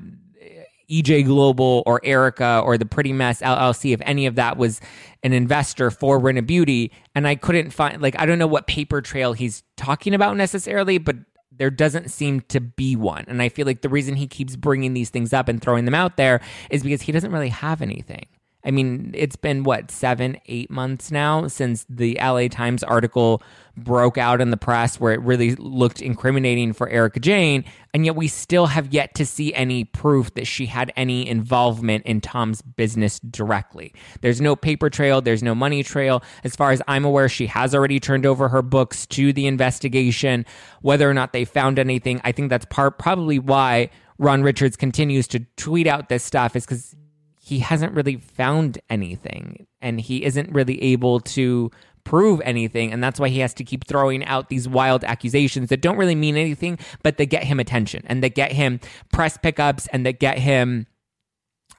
EJ 0.90 1.24
Global 1.24 1.82
or 1.86 2.00
Erika 2.04 2.60
or 2.64 2.78
the 2.78 2.86
Pretty 2.86 3.12
Mess 3.12 3.40
LLC, 3.40 3.92
if 3.92 4.00
any 4.04 4.26
of 4.26 4.36
that 4.36 4.56
was 4.56 4.80
an 5.22 5.32
investor 5.32 5.90
for 5.90 6.20
Rinna 6.20 6.46
Beauty. 6.46 6.92
And 7.14 7.26
I 7.26 7.34
couldn't 7.34 7.70
find, 7.70 8.00
like, 8.00 8.18
I 8.18 8.26
don't 8.26 8.38
know 8.38 8.46
what 8.46 8.66
paper 8.66 9.00
trail 9.00 9.32
he's 9.32 9.62
talking 9.76 10.14
about 10.14 10.36
necessarily, 10.36 10.98
but 10.98 11.16
there 11.50 11.70
doesn't 11.70 12.10
seem 12.10 12.40
to 12.42 12.60
be 12.60 12.96
one. 12.96 13.24
And 13.28 13.40
I 13.40 13.48
feel 13.48 13.66
like 13.66 13.82
the 13.82 13.88
reason 13.88 14.16
he 14.16 14.26
keeps 14.26 14.56
bringing 14.56 14.94
these 14.94 15.10
things 15.10 15.32
up 15.32 15.48
and 15.48 15.60
throwing 15.60 15.84
them 15.86 15.94
out 15.94 16.16
there 16.16 16.40
is 16.70 16.82
because 16.82 17.02
he 17.02 17.12
doesn't 17.12 17.32
really 17.32 17.48
have 17.48 17.82
anything. 17.82 18.26
I 18.66 18.72
mean, 18.72 19.12
it's 19.14 19.36
been 19.36 19.62
what, 19.62 19.92
seven, 19.92 20.38
eight 20.46 20.70
months 20.70 21.12
now 21.12 21.46
since 21.46 21.86
the 21.88 22.18
LA 22.20 22.48
Times 22.48 22.82
article 22.82 23.40
broke 23.76 24.18
out 24.18 24.40
in 24.40 24.50
the 24.50 24.56
press 24.56 24.98
where 24.98 25.12
it 25.12 25.20
really 25.20 25.54
looked 25.54 26.02
incriminating 26.02 26.72
for 26.72 26.88
Erika 26.88 27.20
Jayne. 27.20 27.64
And 27.94 28.04
yet 28.04 28.16
we 28.16 28.26
still 28.26 28.66
have 28.66 28.92
yet 28.92 29.14
to 29.14 29.24
see 29.24 29.54
any 29.54 29.84
proof 29.84 30.34
that 30.34 30.46
she 30.46 30.66
had 30.66 30.92
any 30.96 31.28
involvement 31.28 32.04
in 32.06 32.20
Tom's 32.20 32.60
business 32.60 33.20
directly. 33.20 33.94
There's 34.20 34.40
no 34.40 34.56
paper 34.56 34.90
trail, 34.90 35.20
there's 35.20 35.44
no 35.44 35.54
money 35.54 35.84
trail. 35.84 36.22
As 36.42 36.56
far 36.56 36.72
as 36.72 36.82
I'm 36.88 37.04
aware, 37.04 37.28
she 37.28 37.46
has 37.46 37.74
already 37.74 38.00
turned 38.00 38.26
over 38.26 38.48
her 38.48 38.62
books 38.62 39.06
to 39.08 39.32
the 39.32 39.46
investigation. 39.46 40.44
Whether 40.82 41.08
or 41.08 41.14
not 41.14 41.32
they 41.32 41.44
found 41.44 41.78
anything, 41.78 42.20
I 42.24 42.32
think 42.32 42.50
that's 42.50 42.66
part 42.66 42.98
probably 42.98 43.38
why 43.38 43.90
Ron 44.18 44.42
Richards 44.42 44.76
continues 44.76 45.28
to 45.28 45.40
tweet 45.56 45.86
out 45.86 46.08
this 46.08 46.24
stuff 46.24 46.56
is 46.56 46.64
because 46.64 46.96
he 47.46 47.60
hasn't 47.60 47.92
really 47.92 48.16
found 48.16 48.76
anything 48.90 49.68
and 49.80 50.00
he 50.00 50.24
isn't 50.24 50.50
really 50.50 50.82
able 50.82 51.20
to 51.20 51.70
prove 52.02 52.40
anything 52.44 52.92
and 52.92 53.02
that's 53.02 53.20
why 53.20 53.28
he 53.28 53.38
has 53.38 53.54
to 53.54 53.62
keep 53.62 53.86
throwing 53.86 54.24
out 54.24 54.48
these 54.48 54.68
wild 54.68 55.04
accusations 55.04 55.68
that 55.68 55.80
don't 55.80 55.96
really 55.96 56.16
mean 56.16 56.36
anything 56.36 56.76
but 57.04 57.18
they 57.18 57.26
get 57.26 57.44
him 57.44 57.60
attention 57.60 58.02
and 58.06 58.20
they 58.20 58.28
get 58.28 58.50
him 58.50 58.80
press 59.12 59.36
pickups 59.36 59.86
and 59.88 60.04
they 60.04 60.12
get 60.12 60.38
him 60.38 60.86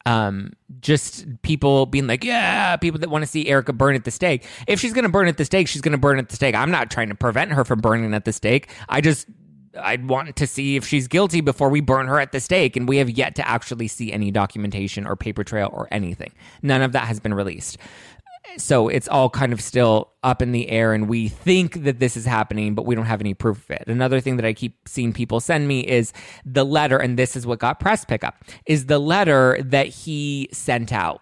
um, 0.06 0.54
just 0.80 1.26
people 1.42 1.86
being 1.86 2.08
like, 2.08 2.24
yeah, 2.24 2.78
people 2.78 2.98
that 3.02 3.10
want 3.10 3.24
to 3.24 3.28
see 3.28 3.50
Erika 3.50 3.74
burn 3.74 3.94
at 3.94 4.06
the 4.06 4.12
stake. 4.12 4.46
If 4.66 4.80
she's 4.80 4.94
going 4.94 5.04
to 5.04 5.10
burn 5.10 5.28
at 5.28 5.36
the 5.36 5.44
stake, 5.44 5.68
she's 5.68 5.82
going 5.82 5.92
to 5.92 5.98
burn 5.98 6.18
at 6.18 6.30
the 6.30 6.36
stake. 6.38 6.56
I'm 6.56 6.72
not 6.72 6.90
trying 6.90 7.10
to 7.10 7.16
prevent 7.16 7.52
her 7.52 7.66
from 7.66 7.82
burning 7.82 8.14
at 8.14 8.24
the 8.24 8.32
stake. 8.32 8.70
I 8.88 9.02
just 9.02 9.28
I'd 9.82 10.08
want 10.08 10.36
to 10.36 10.48
see 10.48 10.76
if 10.76 10.86
she's 10.86 11.08
guilty 11.08 11.42
before 11.42 11.70
we 11.70 11.82
burn 11.82 12.08
her 12.08 12.20
at 12.20 12.32
the 12.32 12.40
stake. 12.40 12.76
And 12.76 12.88
we 12.88 12.98
have 12.98 13.10
yet 13.10 13.36
to 13.36 13.48
actually 13.48 13.88
see 13.88 14.12
any 14.12 14.32
documentation 14.32 15.06
or 15.08 15.16
paper 15.16 15.44
trail 15.44 15.70
or 15.74 15.88
anything. 15.92 16.32
None 16.62 16.82
of 16.82 16.92
that 16.94 17.08
has 17.08 17.20
been 17.20 17.34
released. 17.34 17.78
So 18.58 18.88
it's 18.88 19.08
all 19.08 19.30
kind 19.30 19.54
of 19.54 19.62
still 19.62 20.10
up 20.24 20.42
in 20.42 20.52
the 20.52 20.70
air, 20.70 20.94
and 20.94 21.08
we 21.08 21.28
think 21.28 21.84
that 21.84 22.00
this 22.00 22.18
is 22.18 22.26
happening, 22.26 22.74
but 22.74 22.86
we 22.86 22.96
don't 22.96 23.06
have 23.06 23.22
any 23.22 23.34
proof 23.36 23.70
of 23.70 23.72
it. 23.72 23.84
Another 23.88 24.20
thing 24.20 24.38
that 24.38 24.46
I 24.46 24.54
keep 24.54 24.88
seeing 24.88 25.14
people 25.14 25.40
send 25.40 25.68
me 25.68 25.82
is 25.82 26.12
the 26.44 26.64
letter, 26.64 26.98
and 26.98 27.20
this 27.20 27.36
is 27.36 27.46
what 27.46 27.60
got 27.60 27.80
press 27.80 28.04
pickup, 28.04 28.44
is 28.66 28.88
the 28.88 29.00
letter 29.00 29.60
that 29.62 29.88
he 29.88 30.50
sent 30.52 30.92
out 30.92 31.22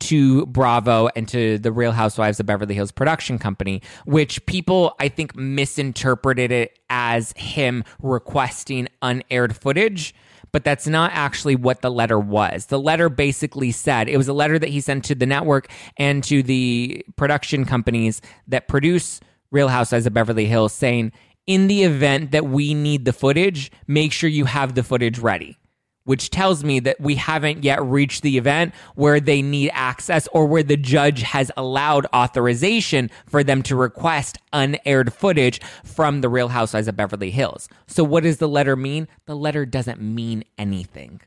to 0.00 0.46
Bravo 0.46 1.08
and 1.16 1.28
to 1.28 1.58
the 1.58 1.72
Real 1.72 1.92
Housewives 1.92 2.40
of 2.40 2.46
Beverly 2.46 2.74
Hills 2.74 2.92
production 2.92 3.38
company, 3.38 3.82
which 4.04 4.44
people 4.46 4.94
I 4.98 5.08
think 5.08 5.36
misinterpreted 5.36 6.52
it 6.52 6.78
as 6.90 7.32
him 7.36 7.84
requesting 8.02 8.88
unaired 9.02 9.56
footage. 9.56 10.14
But 10.50 10.64
that's 10.64 10.86
not 10.86 11.10
actually 11.12 11.56
what 11.56 11.82
the 11.82 11.90
letter 11.90 12.18
was. 12.18 12.66
The 12.66 12.80
letter 12.80 13.10
basically 13.10 13.70
said 13.70 14.08
it 14.08 14.16
was 14.16 14.28
a 14.28 14.32
letter 14.32 14.58
that 14.58 14.70
he 14.70 14.80
sent 14.80 15.04
to 15.04 15.14
the 15.14 15.26
network 15.26 15.68
and 15.98 16.24
to 16.24 16.42
the 16.42 17.04
production 17.16 17.66
companies 17.66 18.22
that 18.46 18.66
produce 18.66 19.20
Real 19.50 19.68
Housewives 19.68 20.06
of 20.06 20.14
Beverly 20.14 20.46
Hills 20.46 20.72
saying, 20.72 21.12
in 21.46 21.66
the 21.66 21.82
event 21.82 22.30
that 22.30 22.46
we 22.46 22.72
need 22.72 23.04
the 23.04 23.12
footage, 23.12 23.70
make 23.86 24.12
sure 24.12 24.30
you 24.30 24.46
have 24.46 24.74
the 24.74 24.82
footage 24.82 25.18
ready 25.18 25.58
which 26.08 26.30
tells 26.30 26.64
me 26.64 26.80
that 26.80 26.98
we 26.98 27.16
haven't 27.16 27.62
yet 27.62 27.84
reached 27.84 28.22
the 28.22 28.38
event 28.38 28.74
where 28.94 29.20
they 29.20 29.42
need 29.42 29.70
access 29.74 30.26
or 30.28 30.46
where 30.46 30.62
the 30.62 30.74
judge 30.74 31.20
has 31.20 31.50
allowed 31.54 32.06
authorization 32.14 33.10
for 33.26 33.44
them 33.44 33.62
to 33.62 33.76
request 33.76 34.38
unaired 34.54 35.12
footage 35.12 35.60
from 35.84 36.22
the 36.22 36.28
Real 36.30 36.48
Housewives 36.48 36.88
of 36.88 36.96
Beverly 36.96 37.30
Hills. 37.30 37.68
So, 37.86 38.02
what 38.04 38.22
does 38.22 38.38
the 38.38 38.48
letter 38.48 38.74
mean? 38.74 39.06
The 39.26 39.36
letter 39.36 39.66
doesn't 39.66 40.00
mean 40.00 40.44
anything. 40.56 41.20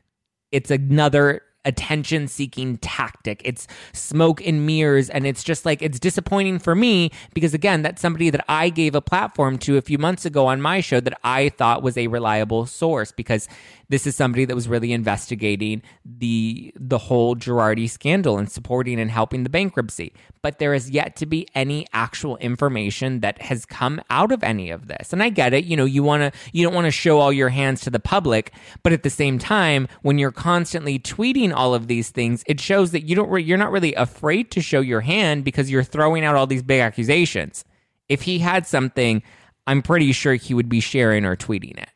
It's 0.50 0.72
another 0.72 1.42
attention 1.64 2.28
seeking 2.28 2.76
tactic. 2.78 3.40
It's 3.44 3.66
smoke 3.92 4.44
and 4.44 4.66
mirrors. 4.66 5.08
And 5.10 5.26
it's 5.26 5.44
just 5.44 5.64
like, 5.64 5.82
it's 5.82 5.98
disappointing 5.98 6.58
for 6.58 6.74
me 6.74 7.10
because, 7.34 7.54
again, 7.54 7.82
that's 7.82 8.02
somebody 8.02 8.30
that 8.30 8.44
I 8.48 8.68
gave 8.68 8.94
a 8.94 9.00
platform 9.00 9.58
to 9.58 9.76
a 9.76 9.82
few 9.82 9.98
months 9.98 10.24
ago 10.24 10.46
on 10.46 10.60
my 10.60 10.80
show 10.80 11.00
that 11.00 11.18
I 11.22 11.50
thought 11.50 11.82
was 11.82 11.96
a 11.96 12.08
reliable 12.08 12.66
source 12.66 13.12
because 13.12 13.48
this 13.92 14.06
is 14.06 14.16
somebody 14.16 14.46
that 14.46 14.54
was 14.54 14.68
really 14.68 14.90
investigating 14.90 15.82
the 16.02 16.72
the 16.76 16.96
whole 16.96 17.36
Girardi 17.36 17.90
scandal 17.90 18.38
and 18.38 18.50
supporting 18.50 18.98
and 18.98 19.10
helping 19.10 19.42
the 19.42 19.50
bankruptcy. 19.50 20.14
But 20.40 20.58
there 20.58 20.72
is 20.72 20.88
yet 20.88 21.14
to 21.16 21.26
be 21.26 21.46
any 21.54 21.86
actual 21.92 22.38
information 22.38 23.20
that 23.20 23.42
has 23.42 23.66
come 23.66 24.00
out 24.08 24.32
of 24.32 24.42
any 24.42 24.70
of 24.70 24.88
this. 24.88 25.12
And 25.12 25.22
I 25.22 25.28
get 25.28 25.52
it, 25.52 25.66
you 25.66 25.76
know, 25.76 25.84
you 25.84 26.02
want 26.02 26.22
to 26.22 26.40
you 26.52 26.64
don't 26.64 26.74
want 26.74 26.86
to 26.86 26.90
show 26.90 27.18
all 27.18 27.34
your 27.34 27.50
hands 27.50 27.82
to 27.82 27.90
the 27.90 28.00
public, 28.00 28.54
but 28.82 28.94
at 28.94 29.02
the 29.02 29.10
same 29.10 29.38
time, 29.38 29.86
when 30.00 30.18
you're 30.18 30.32
constantly 30.32 30.98
tweeting 30.98 31.52
all 31.52 31.74
of 31.74 31.86
these 31.86 32.08
things, 32.08 32.42
it 32.46 32.60
shows 32.60 32.92
that 32.92 33.02
you 33.02 33.14
don't 33.14 33.28
re- 33.28 33.42
you're 33.42 33.58
not 33.58 33.72
really 33.72 33.94
afraid 33.94 34.50
to 34.52 34.62
show 34.62 34.80
your 34.80 35.02
hand 35.02 35.44
because 35.44 35.70
you're 35.70 35.84
throwing 35.84 36.24
out 36.24 36.34
all 36.34 36.46
these 36.46 36.62
big 36.62 36.80
accusations. 36.80 37.62
If 38.08 38.22
he 38.22 38.38
had 38.38 38.66
something, 38.66 39.22
I'm 39.66 39.82
pretty 39.82 40.12
sure 40.12 40.34
he 40.34 40.54
would 40.54 40.70
be 40.70 40.80
sharing 40.80 41.26
or 41.26 41.36
tweeting 41.36 41.76
it. 41.76 41.91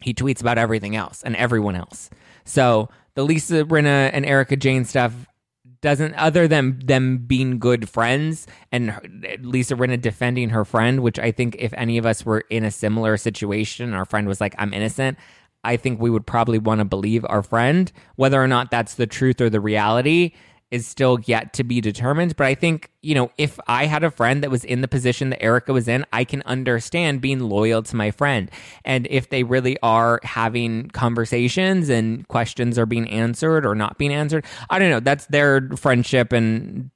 He 0.00 0.14
tweets 0.14 0.40
about 0.40 0.58
everything 0.58 0.96
else 0.96 1.22
and 1.22 1.34
everyone 1.36 1.76
else. 1.76 2.10
So 2.44 2.88
the 3.14 3.24
Lisa 3.24 3.64
Rinna 3.64 4.10
and 4.12 4.24
Erika 4.24 4.56
Jayne 4.56 4.84
stuff 4.84 5.26
doesn't 5.80 6.14
other 6.14 6.48
than 6.48 6.80
them 6.84 7.18
being 7.18 7.58
good 7.58 7.88
friends 7.88 8.46
and 8.72 8.94
Lisa 9.42 9.76
Rinna 9.76 10.00
defending 10.00 10.50
her 10.50 10.64
friend, 10.64 11.00
which 11.00 11.18
I 11.18 11.30
think 11.30 11.56
if 11.58 11.72
any 11.74 11.98
of 11.98 12.06
us 12.06 12.24
were 12.26 12.40
in 12.50 12.64
a 12.64 12.70
similar 12.70 13.16
situation, 13.16 13.94
our 13.94 14.04
friend 14.04 14.26
was 14.26 14.40
like, 14.40 14.54
"I'm 14.58 14.72
innocent." 14.72 15.18
I 15.64 15.76
think 15.76 16.00
we 16.00 16.10
would 16.10 16.26
probably 16.26 16.58
want 16.58 16.80
to 16.80 16.84
believe 16.84 17.26
our 17.28 17.42
friend, 17.42 17.90
whether 18.16 18.42
or 18.42 18.46
not 18.46 18.70
that's 18.70 18.94
the 18.94 19.06
truth 19.06 19.40
or 19.40 19.50
the 19.50 19.60
reality 19.60 20.32
is 20.70 20.86
still 20.86 21.18
yet 21.24 21.52
to 21.54 21.64
be 21.64 21.80
determined. 21.80 22.36
But 22.36 22.46
I 22.46 22.54
think, 22.54 22.90
you 23.02 23.14
know, 23.14 23.30
if 23.38 23.58
I 23.66 23.86
had 23.86 24.04
a 24.04 24.10
friend 24.10 24.42
that 24.42 24.50
was 24.50 24.64
in 24.64 24.80
the 24.82 24.88
position 24.88 25.30
that 25.30 25.42
Erika 25.42 25.72
was 25.72 25.88
in, 25.88 26.04
I 26.12 26.24
can 26.24 26.42
understand 26.42 27.20
being 27.20 27.40
loyal 27.40 27.82
to 27.82 27.96
my 27.96 28.10
friend. 28.10 28.50
And 28.84 29.06
if 29.10 29.30
they 29.30 29.44
really 29.44 29.78
are 29.82 30.20
having 30.22 30.88
conversations 30.90 31.88
and 31.88 32.26
questions 32.28 32.78
are 32.78 32.86
being 32.86 33.08
answered 33.08 33.64
or 33.64 33.74
not 33.74 33.98
being 33.98 34.12
answered, 34.12 34.44
I 34.68 34.78
don't 34.78 34.90
know. 34.90 35.00
That's 35.00 35.26
their 35.26 35.68
friendship 35.76 36.32
and 36.32 36.90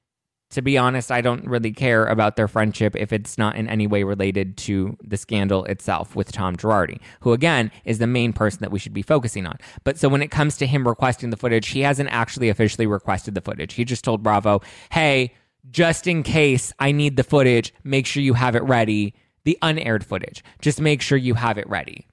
to 0.53 0.61
be 0.61 0.77
honest, 0.77 1.11
I 1.11 1.21
don't 1.21 1.45
really 1.45 1.71
care 1.71 2.05
about 2.05 2.35
their 2.35 2.47
friendship 2.47 2.95
if 2.95 3.11
it's 3.11 3.37
not 3.37 3.55
in 3.55 3.67
any 3.67 3.87
way 3.87 4.03
related 4.03 4.55
to 4.57 4.95
the 5.03 5.17
scandal 5.17 5.65
itself 5.65 6.15
with 6.15 6.31
Tom 6.31 6.55
Girardi, 6.55 6.99
who 7.21 7.33
again 7.33 7.71
is 7.85 7.97
the 7.99 8.07
main 8.07 8.33
person 8.33 8.59
that 8.61 8.71
we 8.71 8.79
should 8.79 8.93
be 8.93 9.01
focusing 9.01 9.45
on. 9.45 9.57
But 9.83 9.97
so 9.97 10.07
when 10.09 10.21
it 10.21 10.29
comes 10.31 10.55
to 10.57 10.67
him 10.67 10.87
requesting 10.87 11.31
the 11.31 11.37
footage, 11.37 11.69
he 11.69 11.81
hasn't 11.81 12.09
actually 12.09 12.49
officially 12.49 12.87
requested 12.87 13.33
the 13.33 13.41
footage. 13.41 13.73
He 13.73 13.83
just 13.83 14.03
told 14.03 14.21
Bravo, 14.21 14.61
hey, 14.91 15.33
just 15.71 16.07
in 16.07 16.23
case 16.23 16.71
I 16.77 16.91
need 16.91 17.17
the 17.17 17.23
footage, 17.23 17.73
make 17.83 18.05
sure 18.05 18.21
you 18.21 18.33
have 18.33 18.55
it 18.55 18.63
ready. 18.63 19.15
The 19.45 19.57
unaired 19.61 20.05
footage. 20.05 20.43
Just 20.61 20.79
make 20.79 21.01
sure 21.01 21.17
you 21.17 21.33
have 21.33 21.57
it 21.57 21.67
ready. 21.67 22.07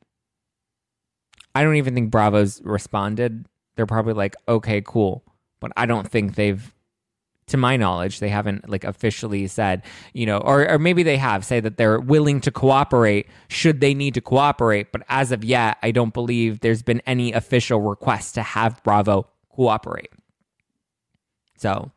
I 1.55 1.63
don't 1.63 1.77
even 1.77 1.95
think 1.95 2.11
Bravo's 2.11 2.61
responded. 2.65 3.47
They're 3.77 3.87
probably 3.87 4.15
like, 4.15 4.35
okay, 4.49 4.83
cool. 4.85 5.25
But 5.61 5.73
I 5.77 5.87
don't 5.87 6.09
think 6.09 6.35
they've 6.35 6.73
to 7.51 7.57
my 7.57 7.77
knowledge, 7.77 8.21
they 8.21 8.29
haven't 8.29 8.69
like 8.69 8.85
officially 8.85 9.47
said, 9.47 9.83
you 10.13 10.27
know, 10.27 10.39
or, 10.39 10.69
or 10.69 10.79
maybe 10.79 11.03
they 11.03 11.17
have 11.17 11.45
say 11.45 11.61
that 11.61 11.77
they're 11.77 12.01
willing 12.01 12.41
to 12.41 12.51
cooperate 12.51 13.29
should 13.49 13.81
they 13.81 13.95
need 13.95 14.15
to 14.15 14.21
cooperate. 14.21 14.93
But 14.93 15.03
as 15.09 15.33
of 15.33 15.45
yet, 15.45 15.79
I 15.83 15.91
don't 15.91 16.15
believe 16.15 16.61
there's 16.61 16.83
been 16.83 17.03
any 17.07 17.33
official 17.33 17.81
request 17.81 18.35
to 18.37 18.43
have 18.43 18.83
Bravo 18.83 19.29
cooperate. 19.51 20.11
So 21.57 21.93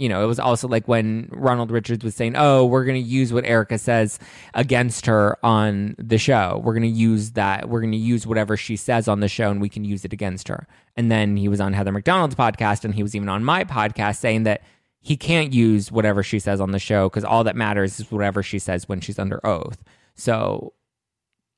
you 0.00 0.08
know, 0.08 0.24
it 0.24 0.26
was 0.26 0.40
also 0.40 0.66
like 0.66 0.88
when 0.88 1.28
Ronald 1.30 1.70
Richards 1.70 2.02
was 2.02 2.14
saying, 2.14 2.34
"Oh, 2.34 2.64
we're 2.64 2.86
going 2.86 3.00
to 3.00 3.06
use 3.06 3.34
what 3.34 3.44
Erika 3.44 3.76
says 3.76 4.18
against 4.54 5.04
her 5.04 5.36
on 5.44 5.94
the 5.98 6.16
show. 6.16 6.58
We're 6.64 6.72
going 6.72 6.84
to 6.84 6.88
use 6.88 7.32
that. 7.32 7.68
We're 7.68 7.82
going 7.82 7.92
to 7.92 7.98
use 7.98 8.26
whatever 8.26 8.56
she 8.56 8.76
says 8.76 9.08
on 9.08 9.20
the 9.20 9.28
show, 9.28 9.50
and 9.50 9.60
we 9.60 9.68
can 9.68 9.84
use 9.84 10.06
it 10.06 10.14
against 10.14 10.48
her." 10.48 10.66
And 10.96 11.12
then 11.12 11.36
he 11.36 11.48
was 11.48 11.60
on 11.60 11.74
Heather 11.74 11.92
McDonald's 11.92 12.34
podcast, 12.34 12.82
and 12.82 12.94
he 12.94 13.02
was 13.02 13.14
even 13.14 13.28
on 13.28 13.44
my 13.44 13.62
podcast 13.62 14.16
saying 14.16 14.44
that 14.44 14.62
he 15.02 15.18
can't 15.18 15.52
use 15.52 15.92
whatever 15.92 16.22
she 16.22 16.38
says 16.38 16.62
on 16.62 16.70
the 16.70 16.78
show 16.78 17.10
because 17.10 17.24
all 17.24 17.44
that 17.44 17.54
matters 17.54 18.00
is 18.00 18.10
whatever 18.10 18.42
she 18.42 18.58
says 18.58 18.88
when 18.88 19.02
she's 19.02 19.18
under 19.18 19.46
oath. 19.46 19.84
So, 20.14 20.72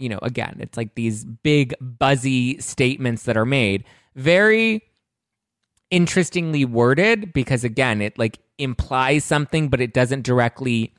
you 0.00 0.08
know, 0.08 0.18
again, 0.20 0.56
it's 0.58 0.76
like 0.76 0.96
these 0.96 1.24
big 1.24 1.74
buzzy 1.80 2.60
statements 2.60 3.22
that 3.22 3.36
are 3.36 3.46
made, 3.46 3.84
very 4.16 4.82
interestingly 5.92 6.64
worded 6.64 7.32
because 7.32 7.62
again, 7.62 8.00
it 8.02 8.18
like 8.18 8.38
implies 8.58 9.24
something, 9.24 9.68
but 9.68 9.80
it 9.80 9.92
doesn't 9.92 10.22
directly 10.22 10.92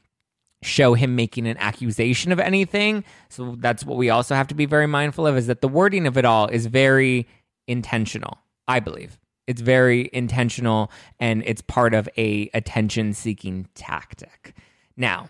show 0.62 0.94
him 0.94 1.16
making 1.16 1.48
an 1.48 1.58
accusation 1.58 2.32
of 2.32 2.40
anything. 2.40 3.04
So 3.28 3.58
that's 3.60 3.84
what 3.84 3.98
we 3.98 4.10
also 4.10 4.36
have 4.36 4.48
to 4.48 4.56
be 4.56 4.66
very 4.66 4.88
mindful 4.88 5.28
of 5.28 5.36
is 5.36 5.48
that 5.48 5.60
the 5.60 5.68
wording 5.68 6.08
of 6.08 6.18
it 6.18 6.24
all 6.24 6.48
is 6.48 6.68
very 6.68 7.28
intentional, 7.68 8.38
I 8.68 8.80
believe. 8.80 9.20
It's 9.48 9.62
very 9.62 10.10
intentional 10.14 10.90
and 11.20 11.44
it's 11.46 11.62
part 11.62 11.94
of 11.94 12.08
a 12.16 12.50
attention 12.54 13.14
seeking 13.14 13.68
tactic. 13.76 14.56
Now, 14.96 15.30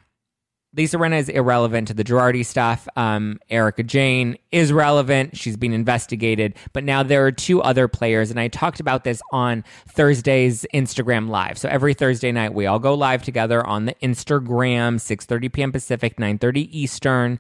Lisa 0.76 0.98
Rinna 0.98 1.20
is 1.20 1.30
irrelevant 1.30 1.88
to 1.90 1.94
the 1.94 2.04
Girardi 2.04 2.44
stuff. 2.44 2.88
Um, 2.96 3.40
Erika 3.50 3.84
Jayne 3.84 4.38
is 4.52 4.74
relevant. 4.74 5.38
She's 5.38 5.56
being 5.56 5.74
investigated. 5.74 6.56
But 6.74 6.84
now 6.84 7.04
there 7.04 7.26
are 7.26 7.32
two 7.32 7.62
other 7.62 7.88
players, 7.88 8.32
and 8.32 8.40
I 8.40 8.48
talked 8.48 8.80
about 8.80 9.04
this 9.04 9.22
on 9.32 9.64
Thursday's 9.88 10.66
Instagram 10.74 11.30
Live. 11.30 11.60
So 11.60 11.70
every 11.70 11.94
Thursday 11.94 12.32
night, 12.32 12.56
we 12.56 12.66
all 12.66 12.80
go 12.80 12.96
live 12.96 13.22
together 13.22 13.66
on 13.66 13.86
the 13.86 13.94
Instagram, 14.02 14.96
6.30 14.96 15.54
p.m. 15.54 15.72
Pacific, 15.72 16.18
9.30 16.18 16.68
Eastern. 16.72 17.40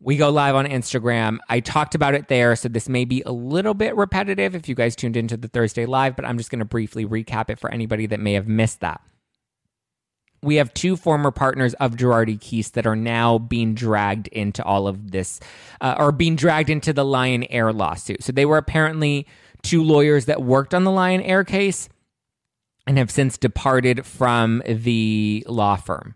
We 0.00 0.16
go 0.16 0.30
live 0.30 0.54
on 0.54 0.66
Instagram. 0.66 1.38
I 1.50 1.60
talked 1.60 1.94
about 1.94 2.14
it 2.14 2.28
there, 2.28 2.56
so 2.56 2.68
this 2.68 2.88
may 2.88 3.04
be 3.04 3.22
a 3.26 3.32
little 3.32 3.74
bit 3.74 3.94
repetitive 3.96 4.54
if 4.54 4.66
you 4.68 4.74
guys 4.74 4.96
tuned 4.96 5.16
into 5.16 5.36
the 5.36 5.48
Thursday 5.48 5.84
Live, 5.84 6.16
but 6.16 6.24
I'm 6.24 6.38
just 6.38 6.50
going 6.50 6.60
to 6.60 6.66
briefly 6.66 7.04
recap 7.04 7.50
it 7.50 7.58
for 7.58 7.70
anybody 7.70 8.06
that 8.06 8.20
may 8.20 8.32
have 8.34 8.48
missed 8.48 8.80
that 8.80 9.00
we 10.46 10.56
have 10.56 10.72
two 10.72 10.96
former 10.96 11.30
partners 11.30 11.74
of 11.74 11.96
Girardi 11.96 12.38
Keese 12.38 12.70
that 12.72 12.86
are 12.86 12.96
now 12.96 13.36
being 13.38 13.74
dragged 13.74 14.28
into 14.28 14.64
all 14.64 14.86
of 14.86 15.10
this, 15.10 15.40
uh, 15.80 15.96
or 15.98 16.12
being 16.12 16.36
dragged 16.36 16.70
into 16.70 16.92
the 16.92 17.04
Lion 17.04 17.44
Air 17.50 17.72
lawsuit. 17.72 18.22
So 18.22 18.32
they 18.32 18.46
were 18.46 18.56
apparently 18.56 19.26
two 19.62 19.82
lawyers 19.82 20.26
that 20.26 20.42
worked 20.42 20.72
on 20.72 20.84
the 20.84 20.90
Lion 20.90 21.20
Air 21.22 21.44
case 21.44 21.88
and 22.86 22.96
have 22.96 23.10
since 23.10 23.36
departed 23.36 24.06
from 24.06 24.62
the 24.64 25.44
law 25.48 25.74
firm. 25.74 26.14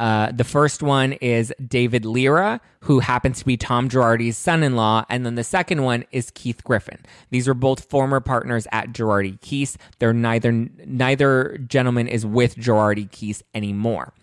Uh, 0.00 0.32
the 0.32 0.44
first 0.44 0.82
one 0.82 1.12
is 1.12 1.52
David 1.68 2.06
Lira, 2.06 2.62
who 2.80 3.00
happens 3.00 3.40
to 3.40 3.44
be 3.44 3.58
Tom 3.58 3.90
Girardi's 3.90 4.38
son 4.38 4.62
in 4.62 4.74
law. 4.74 5.04
And 5.10 5.26
then 5.26 5.34
the 5.34 5.44
second 5.44 5.82
one 5.82 6.06
is 6.10 6.30
Keith 6.30 6.64
Griffin. 6.64 7.00
These 7.28 7.46
are 7.46 7.54
both 7.54 7.84
former 7.90 8.18
partners 8.18 8.66
at 8.72 8.92
Girardi 8.94 9.38
Keese. 9.40 9.76
They're 9.98 10.14
neither, 10.14 10.52
neither 10.52 11.58
gentleman 11.68 12.08
is 12.08 12.24
with 12.24 12.56
Girardi 12.56 13.10
Keese 13.10 13.42
anymore. 13.54 14.14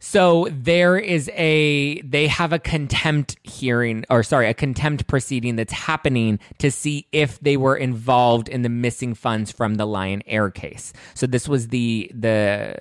So 0.00 0.48
there 0.50 0.96
is 0.96 1.30
a 1.34 2.00
they 2.00 2.26
have 2.26 2.54
a 2.54 2.58
contempt 2.58 3.36
hearing 3.42 4.06
or 4.08 4.22
sorry, 4.22 4.48
a 4.48 4.54
contempt 4.54 5.06
proceeding 5.06 5.56
that's 5.56 5.74
happening 5.74 6.40
to 6.58 6.70
see 6.70 7.06
if 7.12 7.38
they 7.40 7.58
were 7.58 7.76
involved 7.76 8.48
in 8.48 8.62
the 8.62 8.70
missing 8.70 9.14
funds 9.14 9.52
from 9.52 9.74
the 9.74 9.86
Lion 9.86 10.22
Air 10.26 10.50
case. 10.50 10.94
So 11.14 11.26
this 11.26 11.46
was 11.46 11.68
the 11.68 12.10
the 12.14 12.80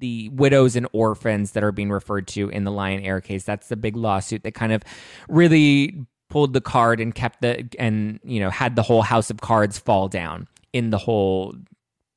the 0.00 0.28
widows 0.30 0.76
and 0.76 0.88
orphans 0.92 1.52
that 1.52 1.62
are 1.62 1.72
being 1.72 1.90
referred 1.90 2.26
to 2.28 2.48
in 2.48 2.64
the 2.64 2.72
Lion 2.72 3.02
Air 3.02 3.20
case. 3.20 3.44
That's 3.44 3.68
the 3.68 3.76
big 3.76 3.96
lawsuit 3.96 4.42
that 4.42 4.54
kind 4.54 4.72
of 4.72 4.82
really 5.28 6.06
pulled 6.28 6.52
the 6.52 6.60
card 6.60 7.00
and 7.00 7.14
kept 7.14 7.42
the 7.42 7.68
and 7.78 8.20
you 8.22 8.40
know 8.40 8.50
had 8.50 8.76
the 8.76 8.82
whole 8.82 9.02
house 9.02 9.30
of 9.30 9.40
cards 9.40 9.78
fall 9.78 10.08
down 10.08 10.46
in 10.72 10.90
the 10.90 10.98
whole 10.98 11.54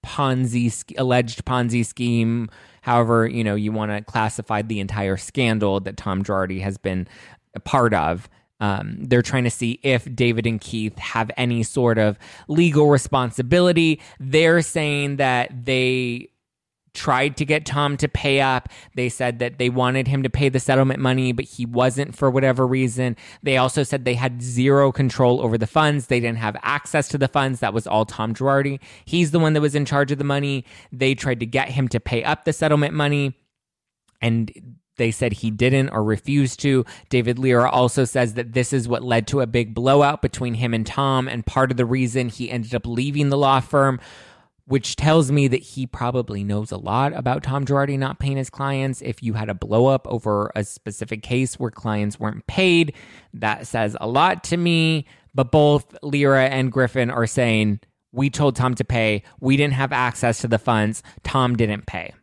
Ponzi 0.05 0.93
alleged 0.97 1.45
Ponzi 1.45 1.85
scheme. 1.85 2.49
However, 2.81 3.27
you 3.27 3.43
know 3.43 3.55
you 3.55 3.71
want 3.71 3.91
to 3.91 4.01
classify 4.01 4.61
the 4.61 4.79
entire 4.79 5.17
scandal 5.17 5.79
that 5.81 5.97
Tom 5.97 6.23
Girardi 6.23 6.61
has 6.61 6.77
been 6.77 7.07
a 7.55 7.59
part 7.59 7.93
of. 7.93 8.29
Um, 8.59 8.97
they're 9.01 9.21
trying 9.21 9.43
to 9.43 9.49
see 9.49 9.79
if 9.83 10.07
David 10.15 10.47
and 10.47 10.61
Keith 10.61 10.97
have 10.97 11.29
any 11.35 11.63
sort 11.63 11.97
of 11.97 12.17
legal 12.47 12.89
responsibility. 12.89 13.99
They're 14.19 14.61
saying 14.61 15.17
that 15.17 15.65
they 15.65 16.29
tried 16.93 17.35
to 17.37 17.45
get 17.45 17.65
Tom 17.65 17.97
to 17.97 18.07
pay 18.07 18.39
up. 18.39 18.69
They 18.95 19.09
said 19.09 19.39
that 19.39 19.57
they 19.57 19.69
wanted 19.69 20.07
him 20.07 20.23
to 20.23 20.29
pay 20.29 20.49
the 20.49 20.59
settlement 20.59 20.99
money, 20.99 21.31
but 21.31 21.45
he 21.45 21.65
wasn't 21.65 22.15
for 22.15 22.29
whatever 22.29 22.67
reason. 22.67 23.15
They 23.41 23.57
also 23.57 23.83
said 23.83 24.05
they 24.05 24.13
had 24.15 24.41
zero 24.41 24.91
control 24.91 25.41
over 25.41 25.57
the 25.57 25.67
funds. 25.67 26.07
They 26.07 26.19
didn't 26.19 26.37
have 26.37 26.55
access 26.61 27.07
to 27.09 27.17
the 27.17 27.27
funds. 27.27 27.59
That 27.59 27.73
was 27.73 27.87
all 27.87 28.05
Tom 28.05 28.33
Girardi. 28.33 28.79
He's 29.05 29.31
the 29.31 29.39
one 29.39 29.53
that 29.53 29.61
was 29.61 29.75
in 29.75 29.85
charge 29.85 30.11
of 30.11 30.17
the 30.17 30.23
money. 30.23 30.65
They 30.91 31.15
tried 31.15 31.39
to 31.39 31.45
get 31.45 31.69
him 31.69 31.87
to 31.89 31.99
pay 31.99 32.23
up 32.23 32.45
the 32.45 32.53
settlement 32.53 32.93
money. 32.93 33.37
And 34.21 34.77
they 34.97 35.11
said 35.11 35.33
he 35.33 35.49
didn't 35.49 35.89
or 35.89 36.03
refused 36.03 36.59
to. 36.61 36.85
David 37.09 37.39
Lira 37.39 37.69
also 37.69 38.05
says 38.05 38.35
that 38.35 38.53
this 38.53 38.71
is 38.71 38.87
what 38.87 39.03
led 39.03 39.27
to 39.27 39.41
a 39.41 39.47
big 39.47 39.73
blowout 39.73 40.21
between 40.21 40.53
him 40.53 40.73
and 40.73 40.85
Tom, 40.85 41.27
and 41.27 41.45
part 41.45 41.71
of 41.71 41.77
the 41.77 41.85
reason 41.85 42.29
he 42.29 42.51
ended 42.51 42.75
up 42.75 42.85
leaving 42.85 43.29
the 43.29 43.37
law 43.37 43.59
firm 43.59 43.99
which 44.65 44.95
tells 44.95 45.31
me 45.31 45.47
that 45.49 45.61
he 45.61 45.85
probably 45.85 46.43
knows 46.43 46.71
a 46.71 46.77
lot 46.77 47.13
about 47.13 47.43
Tom 47.43 47.65
Girardi 47.65 47.99
not 47.99 48.19
paying 48.19 48.37
his 48.37 48.49
clients. 48.49 49.01
If 49.01 49.21
you 49.21 49.33
had 49.33 49.49
a 49.49 49.53
blow 49.53 49.87
up 49.87 50.07
over 50.07 50.51
a 50.55 50.63
specific 50.63 51.21
case 51.21 51.59
where 51.59 51.71
clients 51.71 52.19
weren't 52.19 52.47
paid, 52.47 52.93
that 53.33 53.67
says 53.67 53.97
a 53.99 54.07
lot 54.07 54.43
to 54.45 54.57
me. 54.57 55.05
But 55.35 55.51
both 55.51 55.95
Lira 56.03 56.45
and 56.45 56.71
Griffin 56.71 57.09
are 57.09 57.27
saying, 57.27 57.81
we 58.11 58.29
told 58.29 58.55
Tom 58.55 58.75
to 58.75 58.85
pay. 58.85 59.23
We 59.39 59.57
didn't 59.57 59.73
have 59.73 59.91
access 59.91 60.39
to 60.41 60.47
the 60.47 60.59
funds. 60.59 61.01
Tom 61.23 61.55
didn't 61.55 61.87
pay. 61.87 62.13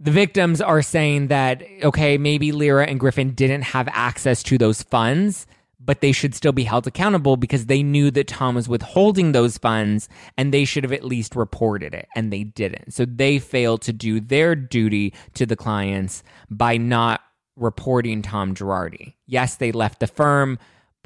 The 0.00 0.10
victims 0.10 0.60
are 0.60 0.82
saying 0.82 1.28
that, 1.28 1.62
okay, 1.82 2.18
maybe 2.18 2.52
Lira 2.52 2.86
and 2.86 3.00
Griffin 3.00 3.30
didn't 3.30 3.62
have 3.62 3.88
access 3.92 4.42
to 4.44 4.58
those 4.58 4.82
funds, 4.82 5.46
but 5.88 6.02
they 6.02 6.12
should 6.12 6.34
still 6.34 6.52
be 6.52 6.64
held 6.64 6.86
accountable 6.86 7.38
because 7.38 7.64
they 7.64 7.82
knew 7.82 8.10
that 8.10 8.28
Tom 8.28 8.54
was 8.54 8.68
withholding 8.68 9.32
those 9.32 9.56
funds 9.56 10.06
and 10.36 10.52
they 10.52 10.66
should 10.66 10.84
have 10.84 10.92
at 10.92 11.02
least 11.02 11.34
reported 11.34 11.94
it, 11.94 12.06
and 12.14 12.30
they 12.30 12.44
didn't. 12.44 12.92
So 12.92 13.06
they 13.06 13.38
failed 13.38 13.80
to 13.82 13.94
do 13.94 14.20
their 14.20 14.54
duty 14.54 15.14
to 15.32 15.46
the 15.46 15.56
clients 15.56 16.22
by 16.50 16.76
not 16.76 17.22
reporting 17.56 18.20
Tom 18.20 18.54
Girardi. 18.54 19.14
Yes, 19.26 19.56
they 19.56 19.72
left 19.72 20.00
the 20.00 20.06
firm 20.06 20.58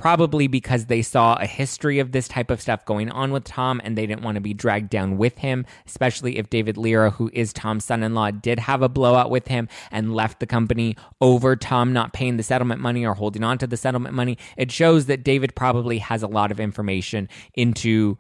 probably 0.03 0.49
because 0.49 0.87
they 0.87 1.01
saw 1.01 1.37
a 1.37 1.47
history 1.47 2.01
of 2.01 2.11
this 2.11 2.27
type 2.27 2.51
of 2.51 2.61
stuff 2.61 2.85
going 2.85 3.09
on 3.13 3.31
with 3.31 3.45
Tom 3.45 3.81
and 3.85 3.97
they 3.97 4.05
didn't 4.05 4.25
want 4.25 4.35
to 4.35 4.41
be 4.41 4.53
dragged 4.53 4.91
down 4.91 5.17
with 5.17 5.39
him, 5.39 5.65
especially 5.87 6.39
if 6.39 6.51
David 6.51 6.77
Lira, 6.77 7.11
who 7.11 7.31
is 7.33 7.53
Tom's 7.53 7.85
son 7.85 8.03
in 8.03 8.13
law, 8.13 8.33
did 8.33 8.59
have 8.59 8.83
a 8.83 8.89
blowout 8.89 9.31
with 9.31 9.47
him 9.47 9.69
and 9.93 10.13
left 10.13 10.41
the 10.41 10.47
company 10.47 10.97
over 11.21 11.55
Tom 11.55 11.93
not 11.93 12.13
paying 12.13 12.37
the 12.37 12.43
settlement 12.43 12.81
money 12.81 13.07
or 13.07 13.15
holding 13.15 13.45
on 13.45 13.59
to 13.59 13.67
the 13.69 13.77
settlement 13.77 14.13
money. 14.13 14.39
It 14.57 14.73
shows 14.73 15.07
that 15.07 15.23
David 15.23 15.55
probably 15.55 15.99
has 15.99 16.25
a 16.25 16.27
lot 16.27 16.51
of 16.51 16.59
information 16.59 17.29
into 17.55 18.19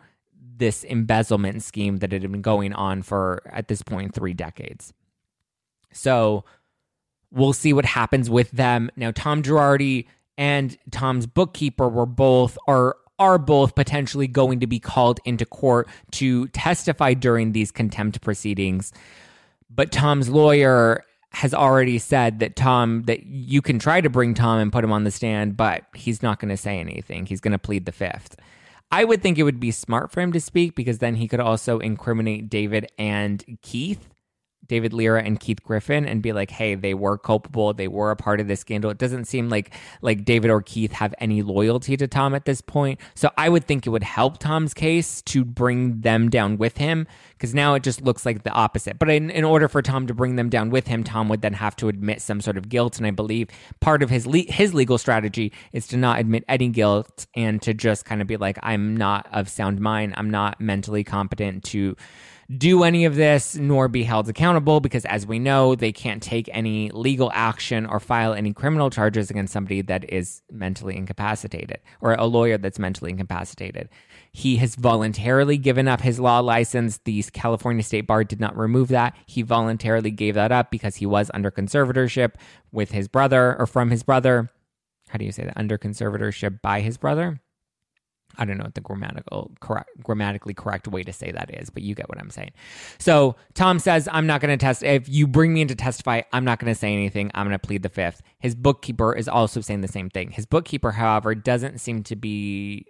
this 0.57 0.85
embezzlement 0.85 1.65
scheme 1.65 1.97
that 1.97 2.13
had 2.13 2.23
been 2.23 2.43
going 2.43 2.73
on 2.75 3.03
for, 3.03 3.43
at 3.47 3.67
this 3.67 3.83
point, 3.83 4.15
three 4.15 4.35
decades. 4.35 4.93
So 5.93 6.45
we'll 7.33 7.53
see 7.53 7.73
what 7.73 7.87
happens 7.87 8.31
with 8.31 8.53
them. 8.53 8.89
Now, 8.95 9.11
Tom 9.11 9.43
Girardi 9.43 10.07
and 10.39 10.77
Tom's 10.91 11.27
bookkeeper 11.27 11.89
were 11.89 12.07
both 12.07 12.57
are 12.67 12.97
are 13.19 13.39
both 13.39 13.75
potentially 13.75 14.27
going 14.27 14.61
to 14.61 14.67
be 14.67 14.81
called 14.81 15.21
into 15.25 15.45
court 15.47 15.89
to 16.11 16.49
testify 16.49 17.15
during 17.15 17.53
these 17.53 17.71
contempt 17.71 18.21
proceedings. 18.21 18.93
But 19.71 19.93
Tom's 19.93 20.29
lawyer 20.29 21.05
has 21.31 21.55
already 21.55 21.99
said 21.99 22.41
that 22.41 22.57
Tom 22.57 23.05
that 23.05 23.25
you 23.25 23.63
can 23.63 23.79
try 23.79 24.01
to 24.01 24.11
bring 24.11 24.35
Tom 24.35 24.59
and 24.59 24.73
put 24.73 24.85
him 24.85 24.93
on 24.93 25.05
the 25.05 25.11
stand, 25.11 25.57
but 25.57 25.85
he's 25.95 26.23
not 26.23 26.41
going 26.41 26.49
to 26.51 26.57
say 26.57 26.79
anything. 26.79 27.27
He's 27.27 27.41
going 27.41 27.53
to 27.53 27.59
plead 27.59 27.87
the 27.87 27.93
fifth. 27.93 28.37
I 28.91 29.05
would 29.05 29.23
think 29.23 29.39
it 29.39 29.45
would 29.45 29.61
be 29.61 29.71
smart 29.71 30.11
for 30.11 30.21
him 30.21 30.33
to 30.33 30.41
speak 30.41 30.75
because 30.75 30.99
then 30.99 31.15
he 31.15 31.27
could 31.27 31.41
also 31.41 31.79
incriminate 31.79 32.51
David 32.51 32.91
and 32.99 33.43
Keith 33.63 34.12
David 34.73 34.95
Lira 34.95 35.23
and 35.23 35.39
Keith 35.39 35.63
Griffin 35.63 36.07
and 36.07 36.23
be 36.23 36.33
like, 36.33 36.51
hey, 36.51 36.75
they 36.75 36.95
were 36.95 37.19
culpable, 37.19 37.75
they 37.75 37.89
were 37.89 38.11
a 38.11 38.17
part 38.17 38.41
of 38.41 38.49
this 38.49 38.61
scandal. 38.61 38.91
It 38.91 38.97
doesn't 38.97 39.27
seem 39.27 39.51
like 39.51 39.75
like 40.01 40.25
David 40.25 40.51
or 40.51 40.63
Keith 40.63 40.93
have 40.93 41.15
any 41.19 41.43
loyalty 41.43 41.95
to 41.99 42.09
Tom 42.09 42.35
at 42.35 42.47
this 42.47 42.63
point. 42.63 42.99
So 43.15 43.29
I 43.37 43.51
would 43.51 43.67
think 43.67 43.87
it 43.87 43.91
would 43.91 44.03
help 44.03 44.39
Tom's 44.39 44.73
case 44.73 45.21
to 45.25 45.45
bring 45.45 46.01
them 46.01 46.31
down 46.31 46.57
with 46.57 46.79
him 46.79 47.07
because 47.33 47.55
now 47.55 47.75
it 47.75 47.83
just 47.83 48.01
looks 48.01 48.25
like 48.25 48.45
the 48.45 48.51
opposite. 48.51 48.99
But 48.99 49.11
in, 49.11 49.29
in 49.29 49.45
order 49.45 49.69
for 49.69 49.83
Tom 49.83 50.07
to 50.07 50.15
bring 50.15 50.37
them 50.37 50.49
down 50.49 50.71
with 50.71 50.87
him, 50.87 51.05
Tom 51.05 51.29
would 51.29 51.43
then 51.43 51.53
have 51.53 51.77
to 51.77 51.89
admit 51.89 52.23
some 52.23 52.41
sort 52.41 52.57
of 52.57 52.71
guilt. 52.71 52.97
And 52.97 53.07
I 53.07 53.11
believe 53.11 53.49
part 53.81 54.03
of 54.03 54.09
his 54.09 54.27
le- 54.27 54.51
his 54.51 54.73
legal 54.73 54.97
strategy 54.97 55.53
is 55.75 55.87
to 55.89 55.99
not 55.99 56.19
admit 56.19 56.45
any 56.49 56.69
guilt 56.69 57.27
and 57.37 57.61
to 57.61 57.75
just 57.75 58.07
kind 58.07 58.23
of 58.23 58.27
be 58.27 58.39
like, 58.39 58.59
I'm 58.63 58.97
not 58.97 59.29
of 59.33 59.51
sound 59.51 59.83
mind, 59.83 60.15
I'm 60.17 60.31
not 60.31 60.63
mentally 60.63 61.05
competent 61.05 61.63
to 61.65 61.95
do 62.59 62.83
any 62.83 63.05
of 63.05 63.15
this 63.15 63.57
nor 63.57 63.89
be 63.89 64.03
held 64.03 64.29
accountable 64.29 64.81
because, 64.81 65.05
as 65.07 65.27
we 65.27 65.39
know, 65.39 65.75
they 65.75 65.93
can't 65.93 66.23
take 66.23 66.49
any 66.53 66.91
legal 66.91 67.31
action 67.35 67.87
or 67.87 68.01
file 68.01 68.35
any 68.35 68.53
criminal 68.53 68.91
charges 68.91 69.31
against 69.31 69.53
somebody 69.53 69.83
that 69.83 70.11
is 70.13 70.43
mentally 70.51 70.97
incapacitated 70.97 71.79
or 72.01 72.15
a 72.15 72.27
lawyer 72.27 72.59
that's 72.59 72.79
mentally 72.79 73.11
incapacitated. 73.11 73.89
He 74.33 74.57
has 74.57 74.75
voluntarily 74.75 75.57
given 75.57 75.89
up 75.89 76.01
his 76.01 76.19
law 76.19 76.41
license. 76.41 76.99
The 77.05 77.23
California 77.33 77.83
State 77.83 78.07
Bar 78.07 78.25
did 78.25 78.41
not 78.41 78.57
remove 78.57 78.89
that. 78.89 79.17
He 79.27 79.43
voluntarily 79.43 80.11
gave 80.11 80.35
that 80.35 80.53
up 80.53 80.71
because 80.71 80.97
he 80.97 81.07
was 81.07 81.31
under 81.35 81.51
conservatorship 81.51 82.35
with 82.71 82.91
his 82.91 83.09
brother 83.09 83.57
or 83.59 83.67
from 83.67 83.91
his 83.91 84.03
brother. 84.03 84.51
How 85.09 85.19
do 85.19 85.25
you 85.25 85.33
say 85.33 85.45
that? 85.45 85.57
Under 85.57 85.79
conservatorship 85.79 86.61
by 86.63 86.81
his 86.81 86.97
brother? 86.97 87.41
I 88.39 88.45
don't 88.45 88.59
know 88.59 88.65
what 88.65 88.75
the 88.75 88.81
grammatical 88.81 89.53
correct, 89.61 89.91
grammatically 90.03 90.55
correct 90.55 90.89
way 90.89 91.03
to 91.03 91.13
say 91.13 91.33
that 91.33 91.53
is, 91.61 91.71
but 91.71 91.83
you 91.83 91.95
get 91.95 92.09
what 92.09 92.19
I'm 92.19 92.31
saying. 92.31 92.53
So 92.99 93.37
Tom 93.55 93.79
says, 93.79 94.09
"I'm 94.11 94.27
not 94.27 94.41
going 94.41 94.57
to 94.57 94.63
test. 94.63 94.83
If 94.83 95.09
you 95.09 95.27
bring 95.27 95.55
me 95.55 95.63
in 95.63 95.69
to 95.69 95.75
testify, 95.75 96.23
I'm 96.33 96.45
not 96.45 96.59
going 96.59 96.73
to 96.73 96.79
say 96.79 96.93
anything. 96.93 97.31
I'm 97.35 97.47
going 97.47 97.59
to 97.59 97.67
plead 97.67 97.83
the 97.83 97.89
fifth. 97.89 98.23
His 98.39 98.55
bookkeeper 98.55 99.15
is 99.15 99.29
also 99.29 99.61
saying 99.61 99.81
the 99.81 99.89
same 99.89 100.11
thing. 100.11 100.31
His 100.31 100.47
bookkeeper, 100.47 100.93
however, 100.93 101.35
doesn't 101.35 101.79
seem 101.79 102.03
to 102.05 102.17
be 102.17 102.87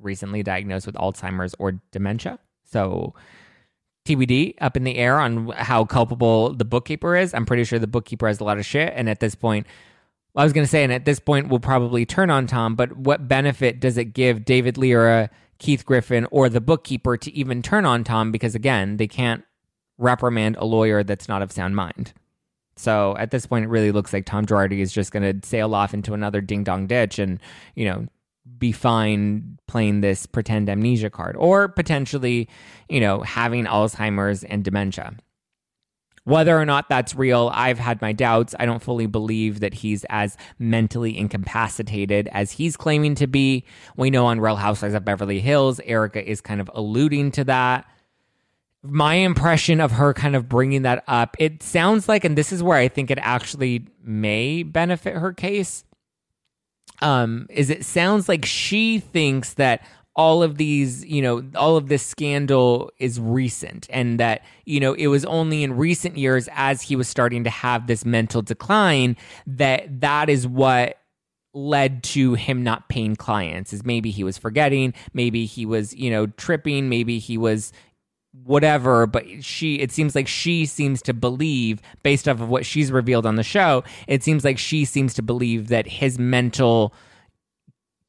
recently 0.00 0.42
diagnosed 0.42 0.86
with 0.86 0.96
Alzheimer's 0.96 1.54
or 1.58 1.80
dementia. 1.92 2.38
So 2.64 3.14
TBD 4.06 4.54
up 4.60 4.76
in 4.76 4.84
the 4.84 4.96
air 4.96 5.18
on 5.18 5.48
how 5.50 5.84
culpable 5.84 6.52
the 6.52 6.64
bookkeeper 6.64 7.16
is. 7.16 7.32
I'm 7.32 7.46
pretty 7.46 7.64
sure 7.64 7.78
the 7.78 7.86
bookkeeper 7.86 8.26
has 8.26 8.40
a 8.40 8.44
lot 8.44 8.58
of 8.58 8.66
shit, 8.66 8.92
and 8.94 9.08
at 9.08 9.20
this 9.20 9.34
point 9.34 9.66
I 10.36 10.42
was 10.42 10.52
going 10.52 10.64
to 10.64 10.70
say, 10.70 10.82
and 10.82 10.92
at 10.92 11.04
this 11.04 11.20
point, 11.20 11.48
we'll 11.48 11.60
probably 11.60 12.04
turn 12.04 12.30
on 12.30 12.46
Tom, 12.46 12.74
but 12.74 12.96
what 12.96 13.28
benefit 13.28 13.80
does 13.80 13.96
it 13.96 14.06
give 14.06 14.44
David 14.44 14.76
Lira, 14.76 15.30
Keith 15.58 15.86
Griffin, 15.86 16.26
or 16.30 16.48
the 16.48 16.60
bookkeeper 16.60 17.16
to 17.16 17.32
even 17.32 17.62
turn 17.62 17.86
on 17.86 18.02
Tom? 18.02 18.32
Because 18.32 18.54
again, 18.54 18.96
they 18.96 19.06
can't 19.06 19.44
reprimand 19.96 20.56
a 20.56 20.64
lawyer 20.64 21.04
that's 21.04 21.28
not 21.28 21.42
of 21.42 21.52
sound 21.52 21.76
mind. 21.76 22.12
So 22.76 23.16
at 23.16 23.30
this 23.30 23.46
point, 23.46 23.64
it 23.64 23.68
really 23.68 23.92
looks 23.92 24.12
like 24.12 24.26
Tom 24.26 24.46
Girardi 24.46 24.80
is 24.80 24.92
just 24.92 25.12
going 25.12 25.40
to 25.40 25.46
sail 25.46 25.74
off 25.74 25.94
into 25.94 26.14
another 26.14 26.40
ding 26.40 26.64
dong 26.64 26.88
ditch 26.88 27.20
and, 27.20 27.38
you 27.76 27.84
know, 27.84 28.06
be 28.58 28.72
fine 28.72 29.58
playing 29.68 30.00
this 30.00 30.26
pretend 30.26 30.68
amnesia 30.68 31.10
card 31.10 31.36
or 31.36 31.68
potentially, 31.68 32.48
you 32.88 33.00
know, 33.00 33.20
having 33.20 33.64
Alzheimer's 33.64 34.44
and 34.44 34.64
dementia. 34.64 35.14
Whether 36.24 36.58
or 36.58 36.64
not 36.64 36.88
that's 36.88 37.14
real, 37.14 37.50
I've 37.52 37.78
had 37.78 38.00
my 38.00 38.12
doubts. 38.12 38.54
I 38.58 38.64
don't 38.64 38.82
fully 38.82 39.06
believe 39.06 39.60
that 39.60 39.74
he's 39.74 40.06
as 40.08 40.38
mentally 40.58 41.18
incapacitated 41.18 42.28
as 42.32 42.52
he's 42.52 42.78
claiming 42.78 43.14
to 43.16 43.26
be. 43.26 43.64
We 43.96 44.08
know 44.08 44.24
on 44.26 44.40
Real 44.40 44.56
Housewives 44.56 44.94
of 44.94 45.04
Beverly 45.04 45.40
Hills, 45.40 45.80
Erika 45.84 46.26
is 46.26 46.40
kind 46.40 46.62
of 46.62 46.70
alluding 46.72 47.32
to 47.32 47.44
that. 47.44 47.86
My 48.82 49.14
impression 49.14 49.80
of 49.80 49.92
her 49.92 50.14
kind 50.14 50.34
of 50.34 50.48
bringing 50.48 50.82
that 50.82 51.04
up, 51.06 51.36
it 51.38 51.62
sounds 51.62 52.08
like, 52.08 52.24
and 52.24 52.36
this 52.36 52.52
is 52.52 52.62
where 52.62 52.78
I 52.78 52.88
think 52.88 53.10
it 53.10 53.18
actually 53.20 53.86
may 54.02 54.62
benefit 54.62 55.16
her 55.16 55.32
case, 55.32 55.84
um, 57.00 57.46
is 57.50 57.68
it 57.68 57.84
sounds 57.84 58.30
like 58.30 58.46
she 58.46 58.98
thinks 58.98 59.54
that 59.54 59.86
all 60.16 60.42
of 60.42 60.58
these, 60.58 61.04
you 61.04 61.20
know, 61.20 61.44
all 61.56 61.76
of 61.76 61.88
this 61.88 62.04
scandal 62.04 62.90
is 62.98 63.20
recent 63.20 63.86
and 63.90 64.20
that, 64.20 64.44
you 64.64 64.78
know, 64.78 64.92
it 64.94 65.08
was 65.08 65.24
only 65.24 65.64
in 65.64 65.76
recent 65.76 66.16
years 66.16 66.48
as 66.52 66.82
he 66.82 66.94
was 66.94 67.08
starting 67.08 67.44
to 67.44 67.50
have 67.50 67.86
this 67.86 68.04
mental 68.04 68.40
decline 68.40 69.16
that 69.46 70.00
that 70.00 70.28
is 70.28 70.46
what 70.46 70.98
led 71.54 72.02
to 72.02 72.34
him 72.34 72.62
not 72.62 72.88
paying 72.88 73.14
clients 73.14 73.72
is 73.72 73.84
maybe 73.84 74.10
he 74.10 74.24
was 74.24 74.36
forgetting 74.36 74.92
maybe 75.12 75.46
he 75.46 75.64
was 75.64 75.94
you 75.94 76.10
know 76.10 76.26
tripping 76.26 76.88
maybe 76.88 77.20
he 77.20 77.38
was 77.38 77.72
whatever 78.42 79.06
but 79.06 79.24
she 79.44 79.76
it 79.76 79.92
seems 79.92 80.16
like 80.16 80.26
she 80.26 80.66
seems 80.66 81.00
to 81.00 81.14
believe 81.14 81.80
based 82.02 82.28
off 82.28 82.40
of 82.40 82.48
what 82.48 82.66
she's 82.66 82.90
revealed 82.90 83.24
on 83.24 83.36
the 83.36 83.44
show 83.44 83.84
it 84.08 84.24
seems 84.24 84.44
like 84.44 84.58
she 84.58 84.84
seems 84.84 85.14
to 85.14 85.22
believe 85.22 85.68
that 85.68 85.86
his 85.86 86.18
mental 86.18 86.92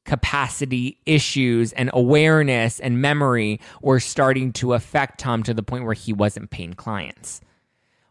capacity 0.06 1.00
issues 1.06 1.74
and 1.74 1.90
awareness 1.94 2.80
and 2.80 3.02
memory 3.02 3.60
were 3.82 4.00
starting 4.00 4.54
to 4.54 4.74
affect 4.74 5.20
Tom 5.20 5.44
to 5.44 5.54
the 5.54 5.64
point 5.64 5.84
where 5.84 5.94
he 5.94 6.14
wasn't 6.14 6.52
paying 6.52 6.74
clients. 6.74 7.42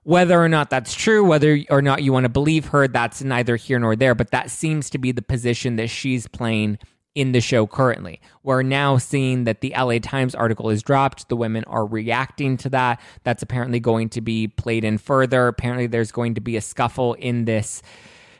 Whether 0.03 0.39
or 0.39 0.51
not 0.51 0.69
that's 0.69 0.95
true, 0.95 1.25
whether 1.25 1.61
or 1.71 1.81
not 1.81 2.03
you 2.03 2.13
want 2.13 2.25
to 2.25 2.29
believe 2.29 2.67
her, 2.67 2.87
that's 2.87 3.23
neither 3.23 3.57
here 3.57 3.79
nor 3.79 3.97
there, 3.97 4.15
but 4.15 4.33
that 4.33 4.51
seems 4.51 4.91
to 4.91 4.99
be 4.99 5.13
the 5.13 5.23
position 5.23 5.77
that 5.77 5.89
she's 5.89 6.29
playing 6.29 6.79
in 7.15 7.33
the 7.33 7.41
show 7.41 7.67
currently. 7.67 8.21
We're 8.43 8.63
now 8.63 8.99
seeing 8.99 9.45
that 9.45 9.61
the 9.61 9.73
LA 9.77 9.99
Times 10.01 10.35
article 10.35 10.69
is 10.69 10.83
dropped. 10.83 11.29
The 11.29 11.37
women 11.37 11.65
are 11.65 11.87
reacting 11.87 12.57
to 12.59 12.71
that. 12.71 13.01
That's 13.23 13.43
apparently 13.43 13.81
going 13.81 14.11
to 14.11 14.21
be 14.21 14.49
played 14.49 14.85
in 14.85 14.99
further. 14.99 15.47
Apparently, 15.47 15.87
there's 15.87 16.13
going 16.13 16.35
to 16.35 16.41
be 16.41 16.57
a 16.57 16.61
scuffle 16.61 17.15
in 17.15 17.45
this 17.45 17.83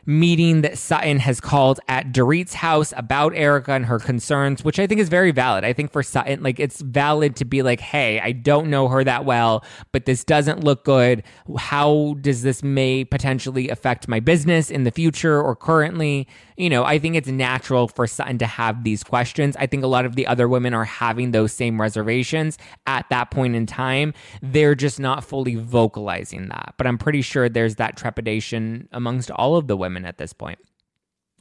meeting 0.05 0.61
that 0.61 0.77
Sutton 0.77 1.19
has 1.19 1.39
called 1.39 1.79
at 1.87 2.11
Dorit's 2.11 2.53
house 2.53 2.93
about 2.95 3.33
Erika 3.35 3.73
and 3.73 3.85
her 3.85 3.99
concerns, 3.99 4.63
which 4.63 4.79
I 4.79 4.87
think 4.87 5.01
is 5.01 5.09
very 5.09 5.31
valid. 5.31 5.63
I 5.63 5.73
think 5.73 5.91
for 5.91 6.03
Sutton, 6.03 6.43
like 6.43 6.59
it's 6.59 6.81
valid 6.81 7.35
to 7.37 7.45
be 7.45 7.61
like, 7.61 7.79
hey, 7.79 8.19
I 8.19 8.31
don't 8.31 8.69
know 8.69 8.87
her 8.87 9.03
that 9.03 9.25
well, 9.25 9.63
but 9.91 10.05
this 10.05 10.23
doesn't 10.23 10.63
look 10.63 10.85
good. 10.85 11.23
How 11.57 12.15
does 12.21 12.43
this 12.43 12.63
may 12.63 13.03
potentially 13.03 13.69
affect 13.69 14.07
my 14.07 14.19
business 14.19 14.69
in 14.69 14.83
the 14.83 14.91
future 14.91 15.41
or 15.41 15.55
currently? 15.55 16.27
You 16.57 16.69
know, 16.69 16.85
I 16.85 16.99
think 16.99 17.15
it's 17.15 17.27
natural 17.27 17.87
for 17.87 18.07
Sutton 18.07 18.37
to 18.37 18.45
have 18.45 18.83
these 18.83 19.03
questions. 19.03 19.57
I 19.57 19.65
think 19.67 19.83
a 19.83 19.87
lot 19.87 20.05
of 20.05 20.15
the 20.15 20.25
other 20.25 20.47
women 20.47 20.73
are 20.73 20.85
having 20.85 21.31
those 21.31 21.51
same 21.51 21.81
reservations 21.81 22.57
at 22.87 23.09
that 23.09 23.29
point 23.29 23.55
in 23.55 23.65
time. 23.65 24.13
They're 24.41 24.75
just 24.75 24.99
not 24.99 25.23
fully 25.23 25.55
vocalizing 25.55 26.47
that. 26.49 26.75
But 26.77 26.87
I'm 26.87 26.97
pretty 26.97 27.21
sure 27.21 27.49
there's 27.49 27.75
that 27.75 27.97
trepidation 27.97 28.87
amongst 28.91 29.31
all 29.31 29.57
of 29.57 29.67
the 29.67 29.75
women 29.75 30.05
at 30.05 30.17
this 30.17 30.31
point. 30.31 30.59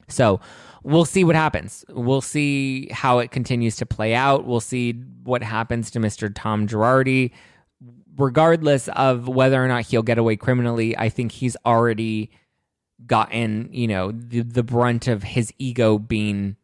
So 0.09 0.41
we'll 0.83 1.05
see 1.05 1.25
what 1.25 1.37
happens. 1.37 1.85
We'll 1.89 2.21
see 2.21 2.89
how 2.91 3.21
it 3.21 3.31
continues 3.31 3.77
to 3.77 3.87
play 3.87 4.15
out. 4.15 4.47
We'll 4.47 4.61
see 4.61 4.93
what 5.23 5.43
happens 5.43 5.91
to 5.93 6.01
Mr. 6.01 6.31
Tom 6.35 6.67
Girardi. 6.67 7.31
Regardless 8.17 8.89
of 8.89 9.29
whether 9.29 9.65
or 9.65 9.67
not 9.67 9.87
he'll 9.87 10.03
get 10.03 10.19
away 10.19 10.37
criminally, 10.37 10.97
I 10.97 11.09
think 11.09 11.33
he's 11.33 11.57
already 11.67 12.31
gotten, 13.07 13.69
you 13.73 13.89
know, 13.89 14.13
the, 14.13 14.41
the 14.41 14.63
brunt 14.63 15.09
of 15.09 15.23
his 15.23 15.53
ego 15.59 15.99
being 15.99 16.57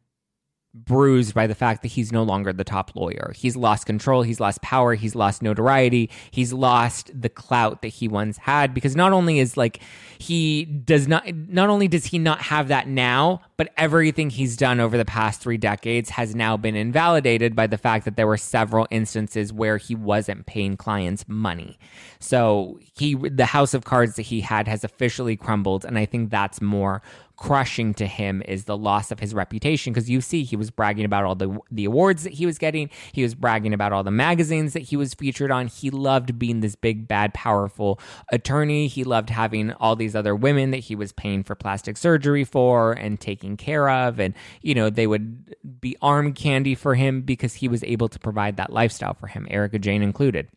bruised 0.72 1.34
by 1.34 1.46
the 1.46 1.54
fact 1.54 1.82
that 1.82 1.88
he's 1.88 2.12
no 2.12 2.22
longer 2.22 2.52
the 2.52 2.64
top 2.64 2.94
lawyer. 2.94 3.32
He's 3.36 3.56
lost 3.56 3.86
control, 3.86 4.22
he's 4.22 4.38
lost 4.38 4.62
power, 4.62 4.94
he's 4.94 5.16
lost 5.16 5.42
notoriety, 5.42 6.10
he's 6.30 6.52
lost 6.52 7.10
the 7.20 7.28
clout 7.28 7.82
that 7.82 7.88
he 7.88 8.06
once 8.06 8.38
had 8.38 8.72
because 8.72 8.94
not 8.94 9.12
only 9.12 9.40
is 9.40 9.56
like 9.56 9.80
he 10.18 10.64
does 10.64 11.08
not 11.08 11.34
not 11.34 11.70
only 11.70 11.88
does 11.88 12.06
he 12.06 12.18
not 12.18 12.42
have 12.42 12.68
that 12.68 12.86
now, 12.86 13.42
but 13.56 13.72
everything 13.76 14.30
he's 14.30 14.56
done 14.56 14.78
over 14.78 14.96
the 14.96 15.04
past 15.04 15.40
3 15.40 15.56
decades 15.56 16.10
has 16.10 16.34
now 16.34 16.56
been 16.56 16.76
invalidated 16.76 17.56
by 17.56 17.66
the 17.66 17.78
fact 17.78 18.04
that 18.04 18.16
there 18.16 18.26
were 18.26 18.36
several 18.36 18.86
instances 18.90 19.52
where 19.52 19.76
he 19.76 19.94
wasn't 19.94 20.46
paying 20.46 20.76
clients 20.76 21.26
money. 21.26 21.78
So, 22.20 22.78
he 22.94 23.14
the 23.14 23.46
house 23.46 23.74
of 23.74 23.84
cards 23.84 24.14
that 24.16 24.22
he 24.22 24.40
had 24.40 24.68
has 24.68 24.84
officially 24.84 25.36
crumbled 25.36 25.84
and 25.84 25.98
I 25.98 26.06
think 26.06 26.30
that's 26.30 26.60
more 26.60 27.02
crushing 27.40 27.94
to 27.94 28.06
him 28.06 28.42
is 28.46 28.66
the 28.66 28.76
loss 28.76 29.10
of 29.10 29.18
his 29.18 29.32
reputation 29.32 29.92
because 29.92 30.10
you 30.10 30.20
see 30.20 30.44
he 30.44 30.56
was 30.56 30.70
bragging 30.70 31.06
about 31.06 31.24
all 31.24 31.34
the 31.34 31.58
the 31.70 31.86
awards 31.86 32.22
that 32.22 32.34
he 32.34 32.44
was 32.44 32.58
getting. 32.58 32.90
He 33.12 33.22
was 33.22 33.34
bragging 33.34 33.72
about 33.72 33.92
all 33.92 34.04
the 34.04 34.10
magazines 34.10 34.74
that 34.74 34.82
he 34.82 34.96
was 34.96 35.14
featured 35.14 35.50
on. 35.50 35.66
He 35.66 35.90
loved 35.90 36.38
being 36.38 36.60
this 36.60 36.76
big 36.76 37.08
bad 37.08 37.32
powerful 37.32 37.98
attorney. 38.30 38.86
He 38.88 39.04
loved 39.04 39.30
having 39.30 39.72
all 39.72 39.96
these 39.96 40.14
other 40.14 40.36
women 40.36 40.70
that 40.72 40.78
he 40.78 40.94
was 40.94 41.12
paying 41.12 41.42
for 41.42 41.54
plastic 41.54 41.96
surgery 41.96 42.44
for 42.44 42.92
and 42.92 43.18
taking 43.18 43.56
care 43.56 43.88
of. 43.88 44.20
And 44.20 44.34
you 44.60 44.74
know 44.74 44.90
they 44.90 45.06
would 45.06 45.56
be 45.80 45.96
arm 46.02 46.34
candy 46.34 46.74
for 46.74 46.94
him 46.94 47.22
because 47.22 47.54
he 47.54 47.68
was 47.68 47.82
able 47.84 48.08
to 48.10 48.18
provide 48.18 48.58
that 48.58 48.72
lifestyle 48.72 49.14
for 49.14 49.28
him 49.28 49.46
Erika 49.50 49.78
Jayne 49.78 50.02
included. 50.02 50.48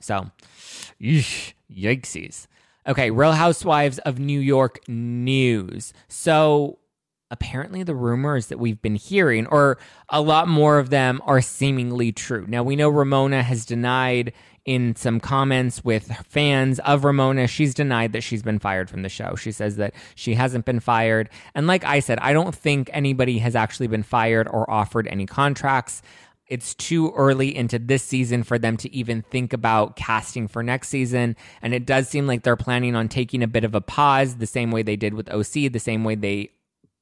So 0.00 0.30
yikesies 1.00 2.46
Okay, 2.86 3.10
Real 3.10 3.32
Housewives 3.32 3.98
of 4.00 4.18
New 4.18 4.40
York 4.40 4.80
news. 4.88 5.92
So 6.08 6.78
apparently 7.30 7.82
the 7.82 7.94
rumors 7.94 8.48
that 8.48 8.58
we've 8.58 8.82
been 8.82 8.96
hearing, 8.96 9.46
or 9.46 9.78
a 10.08 10.20
lot 10.20 10.48
more 10.48 10.78
of 10.78 10.90
them, 10.90 11.22
are 11.24 11.40
seemingly 11.40 12.12
true. 12.12 12.44
Now 12.48 12.62
we 12.62 12.76
know 12.76 12.88
Ramona 12.88 13.42
has 13.42 13.64
denied 13.64 14.32
in 14.64 14.94
some 14.94 15.18
comments 15.18 15.84
with 15.84 16.12
fans 16.28 16.78
of 16.80 17.04
Ramona, 17.04 17.48
she's 17.48 17.74
denied 17.74 18.12
that 18.12 18.22
she's 18.22 18.42
been 18.42 18.60
fired 18.60 18.88
from 18.88 19.02
the 19.02 19.08
show. 19.08 19.34
She 19.34 19.50
says 19.50 19.76
that 19.76 19.92
she 20.14 20.34
hasn't 20.34 20.64
been 20.64 20.78
fired. 20.78 21.30
And 21.54 21.66
like 21.66 21.84
I 21.84 21.98
said, 22.00 22.18
I 22.20 22.32
don't 22.32 22.54
think 22.54 22.88
anybody 22.92 23.38
has 23.38 23.56
actually 23.56 23.88
been 23.88 24.04
fired 24.04 24.46
or 24.48 24.70
offered 24.70 25.08
any 25.08 25.26
contracts 25.26 26.00
it's 26.52 26.74
too 26.74 27.10
early 27.16 27.56
into 27.56 27.78
this 27.78 28.02
season 28.02 28.42
for 28.42 28.58
them 28.58 28.76
to 28.76 28.94
even 28.94 29.22
think 29.22 29.54
about 29.54 29.96
casting 29.96 30.46
for 30.46 30.62
next 30.62 30.90
season. 30.90 31.34
And 31.62 31.72
it 31.72 31.86
does 31.86 32.10
seem 32.10 32.26
like 32.26 32.42
they're 32.42 32.56
planning 32.56 32.94
on 32.94 33.08
taking 33.08 33.42
a 33.42 33.46
bit 33.46 33.64
of 33.64 33.74
a 33.74 33.80
pause, 33.80 34.36
the 34.36 34.46
same 34.46 34.70
way 34.70 34.82
they 34.82 34.96
did 34.96 35.14
with 35.14 35.30
OC, 35.30 35.72
the 35.72 35.78
same 35.78 36.04
way 36.04 36.14
they 36.14 36.50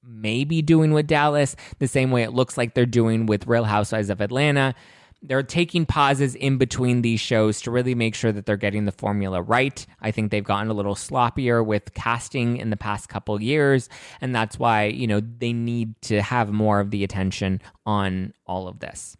may 0.04 0.44
be 0.44 0.62
doing 0.62 0.92
with 0.92 1.08
Dallas, 1.08 1.56
the 1.80 1.88
same 1.88 2.12
way 2.12 2.22
it 2.22 2.32
looks 2.32 2.56
like 2.56 2.74
they're 2.74 2.86
doing 2.86 3.26
with 3.26 3.48
Real 3.48 3.64
Housewives 3.64 4.08
of 4.08 4.20
Atlanta. 4.20 4.72
They're 5.20 5.42
taking 5.42 5.84
pauses 5.84 6.36
in 6.36 6.56
between 6.56 7.02
these 7.02 7.18
shows 7.18 7.60
to 7.62 7.72
really 7.72 7.96
make 7.96 8.14
sure 8.14 8.30
that 8.30 8.46
they're 8.46 8.56
getting 8.56 8.84
the 8.84 8.92
formula 8.92 9.42
right. 9.42 9.84
I 10.00 10.12
think 10.12 10.30
they've 10.30 10.44
gotten 10.44 10.70
a 10.70 10.74
little 10.74 10.94
sloppier 10.94 11.66
with 11.66 11.92
casting 11.92 12.56
in 12.56 12.70
the 12.70 12.76
past 12.76 13.08
couple 13.08 13.42
years, 13.42 13.88
and 14.20 14.32
that's 14.32 14.60
why, 14.60 14.84
you 14.84 15.08
know, 15.08 15.20
they 15.20 15.52
need 15.52 16.00
to 16.02 16.22
have 16.22 16.52
more 16.52 16.78
of 16.78 16.92
the 16.92 17.02
attention 17.02 17.60
on 17.84 18.32
all 18.46 18.68
of 18.68 18.78
this 18.78 19.16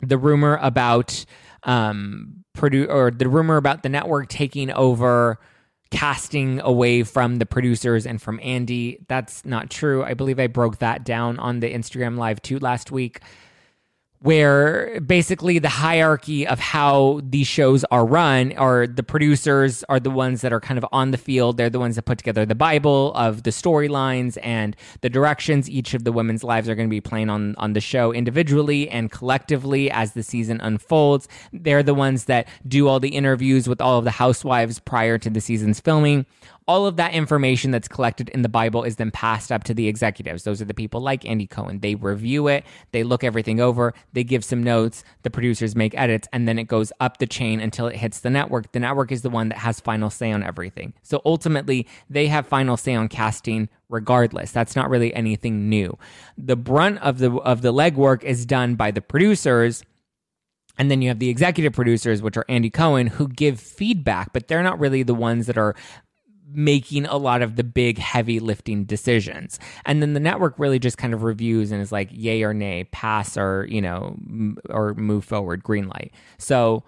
the 0.00 0.18
rumor 0.18 0.58
about 0.60 1.24
um, 1.62 2.44
produ- 2.56 2.88
or 2.88 3.10
the 3.10 3.28
rumor 3.28 3.56
about 3.56 3.82
the 3.82 3.88
network 3.88 4.28
taking 4.28 4.70
over 4.70 5.38
casting 5.90 6.60
away 6.60 7.04
from 7.04 7.36
the 7.36 7.46
producers 7.46 8.06
and 8.06 8.20
from 8.20 8.40
Andy. 8.42 8.98
That's 9.06 9.44
not 9.44 9.70
true. 9.70 10.02
I 10.02 10.14
believe 10.14 10.40
I 10.40 10.48
broke 10.48 10.78
that 10.78 11.04
down 11.04 11.38
on 11.38 11.60
the 11.60 11.72
Instagram 11.72 12.18
live 12.18 12.42
too 12.42 12.58
last 12.58 12.90
week 12.90 13.20
where 14.24 14.98
basically 15.02 15.58
the 15.58 15.68
hierarchy 15.68 16.46
of 16.46 16.58
how 16.58 17.20
these 17.22 17.46
shows 17.46 17.84
are 17.90 18.06
run 18.06 18.54
are 18.54 18.86
the 18.86 19.02
producers 19.02 19.84
are 19.90 20.00
the 20.00 20.08
ones 20.08 20.40
that 20.40 20.50
are 20.50 20.60
kind 20.60 20.78
of 20.78 20.86
on 20.92 21.10
the 21.10 21.18
field. 21.18 21.58
They're 21.58 21.68
the 21.68 21.78
ones 21.78 21.96
that 21.96 22.06
put 22.06 22.16
together 22.16 22.46
the 22.46 22.54
Bible 22.54 23.12
of 23.12 23.42
the 23.42 23.50
storylines 23.50 24.38
and 24.42 24.74
the 25.02 25.10
directions 25.10 25.68
each 25.68 25.92
of 25.92 26.04
the 26.04 26.10
women's 26.10 26.42
lives 26.42 26.70
are 26.70 26.74
going 26.74 26.88
to 26.88 26.90
be 26.90 27.02
playing 27.02 27.28
on, 27.28 27.54
on 27.56 27.74
the 27.74 27.82
show 27.82 28.14
individually 28.14 28.88
and 28.88 29.10
collectively 29.10 29.90
as 29.90 30.14
the 30.14 30.22
season 30.22 30.58
unfolds. 30.62 31.28
They're 31.52 31.82
the 31.82 31.92
ones 31.92 32.24
that 32.24 32.48
do 32.66 32.88
all 32.88 33.00
the 33.00 33.10
interviews 33.10 33.68
with 33.68 33.82
all 33.82 33.98
of 33.98 34.04
the 34.04 34.10
housewives 34.10 34.78
prior 34.78 35.18
to 35.18 35.28
the 35.28 35.42
season's 35.42 35.80
filming 35.80 36.24
all 36.66 36.86
of 36.86 36.96
that 36.96 37.12
information 37.12 37.70
that's 37.70 37.88
collected 37.88 38.28
in 38.30 38.42
the 38.42 38.48
Bible 38.48 38.84
is 38.84 38.96
then 38.96 39.10
passed 39.10 39.52
up 39.52 39.64
to 39.64 39.74
the 39.74 39.86
executives. 39.86 40.44
Those 40.44 40.62
are 40.62 40.66
the 40.66 40.74
people 40.74 41.00
like 41.00 41.26
Andy 41.26 41.46
Cohen. 41.46 41.80
They 41.80 41.94
review 41.94 42.48
it, 42.48 42.64
they 42.92 43.02
look 43.02 43.22
everything 43.22 43.60
over, 43.60 43.92
they 44.12 44.24
give 44.24 44.44
some 44.44 44.62
notes, 44.62 45.04
the 45.22 45.30
producers 45.30 45.76
make 45.76 45.94
edits, 45.96 46.26
and 46.32 46.48
then 46.48 46.58
it 46.58 46.64
goes 46.64 46.92
up 47.00 47.18
the 47.18 47.26
chain 47.26 47.60
until 47.60 47.86
it 47.86 47.96
hits 47.96 48.20
the 48.20 48.30
network. 48.30 48.72
The 48.72 48.80
network 48.80 49.12
is 49.12 49.22
the 49.22 49.30
one 49.30 49.50
that 49.50 49.58
has 49.58 49.80
final 49.80 50.10
say 50.10 50.32
on 50.32 50.42
everything. 50.42 50.94
So 51.02 51.20
ultimately, 51.24 51.86
they 52.08 52.28
have 52.28 52.46
final 52.46 52.76
say 52.76 52.94
on 52.94 53.08
casting 53.08 53.68
regardless. 53.88 54.50
That's 54.50 54.74
not 54.74 54.90
really 54.90 55.14
anything 55.14 55.68
new. 55.68 55.98
The 56.38 56.56
brunt 56.56 56.98
of 57.00 57.18
the 57.18 57.32
of 57.32 57.62
the 57.62 57.72
legwork 57.72 58.22
is 58.24 58.46
done 58.46 58.74
by 58.74 58.90
the 58.90 59.02
producers. 59.02 59.84
And 60.76 60.90
then 60.90 61.02
you 61.02 61.08
have 61.08 61.20
the 61.20 61.28
executive 61.28 61.72
producers, 61.72 62.20
which 62.20 62.36
are 62.36 62.44
Andy 62.48 62.68
Cohen, 62.68 63.06
who 63.06 63.28
give 63.28 63.60
feedback, 63.60 64.32
but 64.32 64.48
they're 64.48 64.64
not 64.64 64.80
really 64.80 65.04
the 65.04 65.14
ones 65.14 65.46
that 65.46 65.56
are 65.56 65.76
making 66.52 67.06
a 67.06 67.16
lot 67.16 67.42
of 67.42 67.56
the 67.56 67.64
big 67.64 67.98
heavy 67.98 68.38
lifting 68.40 68.84
decisions. 68.84 69.58
And 69.84 70.02
then 70.02 70.12
the 70.14 70.20
network 70.20 70.58
really 70.58 70.78
just 70.78 70.98
kind 70.98 71.14
of 71.14 71.22
reviews 71.22 71.72
and 71.72 71.80
is 71.80 71.92
like 71.92 72.08
yay 72.12 72.42
or 72.42 72.54
nay, 72.54 72.84
pass 72.92 73.36
or, 73.36 73.66
you 73.70 73.80
know, 73.80 74.16
m- 74.28 74.56
or 74.70 74.94
move 74.94 75.24
forward, 75.24 75.62
green 75.62 75.88
light. 75.88 76.12
So 76.38 76.84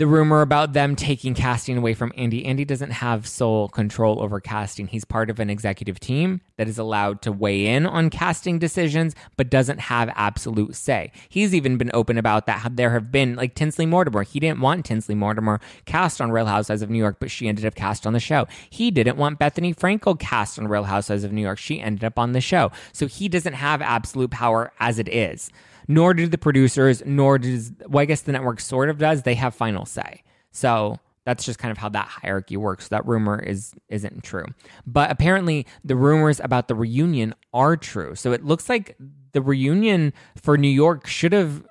the 0.00 0.06
rumor 0.06 0.40
about 0.40 0.72
them 0.72 0.96
taking 0.96 1.34
casting 1.34 1.76
away 1.76 1.92
from 1.92 2.10
Andy. 2.16 2.46
Andy 2.46 2.64
doesn't 2.64 2.90
have 2.90 3.26
sole 3.26 3.68
control 3.68 4.22
over 4.22 4.40
casting. 4.40 4.86
He's 4.86 5.04
part 5.04 5.28
of 5.28 5.38
an 5.38 5.50
executive 5.50 6.00
team 6.00 6.40
that 6.56 6.68
is 6.68 6.78
allowed 6.78 7.20
to 7.20 7.30
weigh 7.30 7.66
in 7.66 7.84
on 7.84 8.08
casting 8.08 8.58
decisions, 8.58 9.14
but 9.36 9.50
doesn't 9.50 9.78
have 9.78 10.10
absolute 10.14 10.74
say. 10.74 11.12
He's 11.28 11.54
even 11.54 11.76
been 11.76 11.90
open 11.92 12.16
about 12.16 12.46
that. 12.46 12.76
There 12.76 12.92
have 12.92 13.12
been, 13.12 13.36
like 13.36 13.54
Tinsley 13.54 13.84
Mortimer, 13.84 14.22
he 14.22 14.40
didn't 14.40 14.62
want 14.62 14.86
Tinsley 14.86 15.14
Mortimer 15.14 15.60
cast 15.84 16.22
on 16.22 16.32
Real 16.32 16.46
Housewives 16.46 16.80
of 16.80 16.88
New 16.88 16.96
York, 16.96 17.18
but 17.20 17.30
she 17.30 17.46
ended 17.46 17.66
up 17.66 17.74
cast 17.74 18.06
on 18.06 18.14
the 18.14 18.20
show. 18.20 18.48
He 18.70 18.90
didn't 18.90 19.18
want 19.18 19.38
Bethenny 19.38 19.76
Frankel 19.76 20.18
cast 20.18 20.58
on 20.58 20.66
Real 20.66 20.84
Housewives 20.84 21.24
of 21.24 21.32
New 21.32 21.42
York. 21.42 21.58
She 21.58 21.78
ended 21.78 22.04
up 22.04 22.18
on 22.18 22.32
the 22.32 22.40
show. 22.40 22.72
So 22.94 23.06
he 23.06 23.28
doesn't 23.28 23.52
have 23.52 23.82
absolute 23.82 24.30
power 24.30 24.72
as 24.80 24.98
it 24.98 25.10
is 25.10 25.50
nor 25.90 26.14
do 26.14 26.28
the 26.28 26.38
producers, 26.38 27.02
nor 27.04 27.36
does, 27.36 27.72
well, 27.88 28.00
I 28.00 28.04
guess 28.04 28.20
the 28.20 28.30
network 28.30 28.60
sort 28.60 28.90
of 28.90 28.98
does. 28.98 29.24
They 29.24 29.34
have 29.34 29.56
final 29.56 29.84
say. 29.84 30.22
So 30.52 31.00
that's 31.24 31.44
just 31.44 31.58
kind 31.58 31.72
of 31.72 31.78
how 31.78 31.88
that 31.88 32.06
hierarchy 32.06 32.56
works. 32.56 32.86
That 32.88 33.04
rumor 33.06 33.40
is 33.40 33.74
isn't 33.88 34.22
true. 34.22 34.44
But 34.86 35.10
apparently 35.10 35.66
the 35.82 35.96
rumors 35.96 36.38
about 36.38 36.68
the 36.68 36.76
reunion 36.76 37.34
are 37.52 37.76
true. 37.76 38.14
So 38.14 38.30
it 38.30 38.44
looks 38.44 38.68
like 38.68 38.96
the 39.32 39.42
reunion 39.42 40.12
for 40.40 40.56
New 40.56 40.68
York 40.68 41.08
should 41.08 41.32
have 41.32 41.64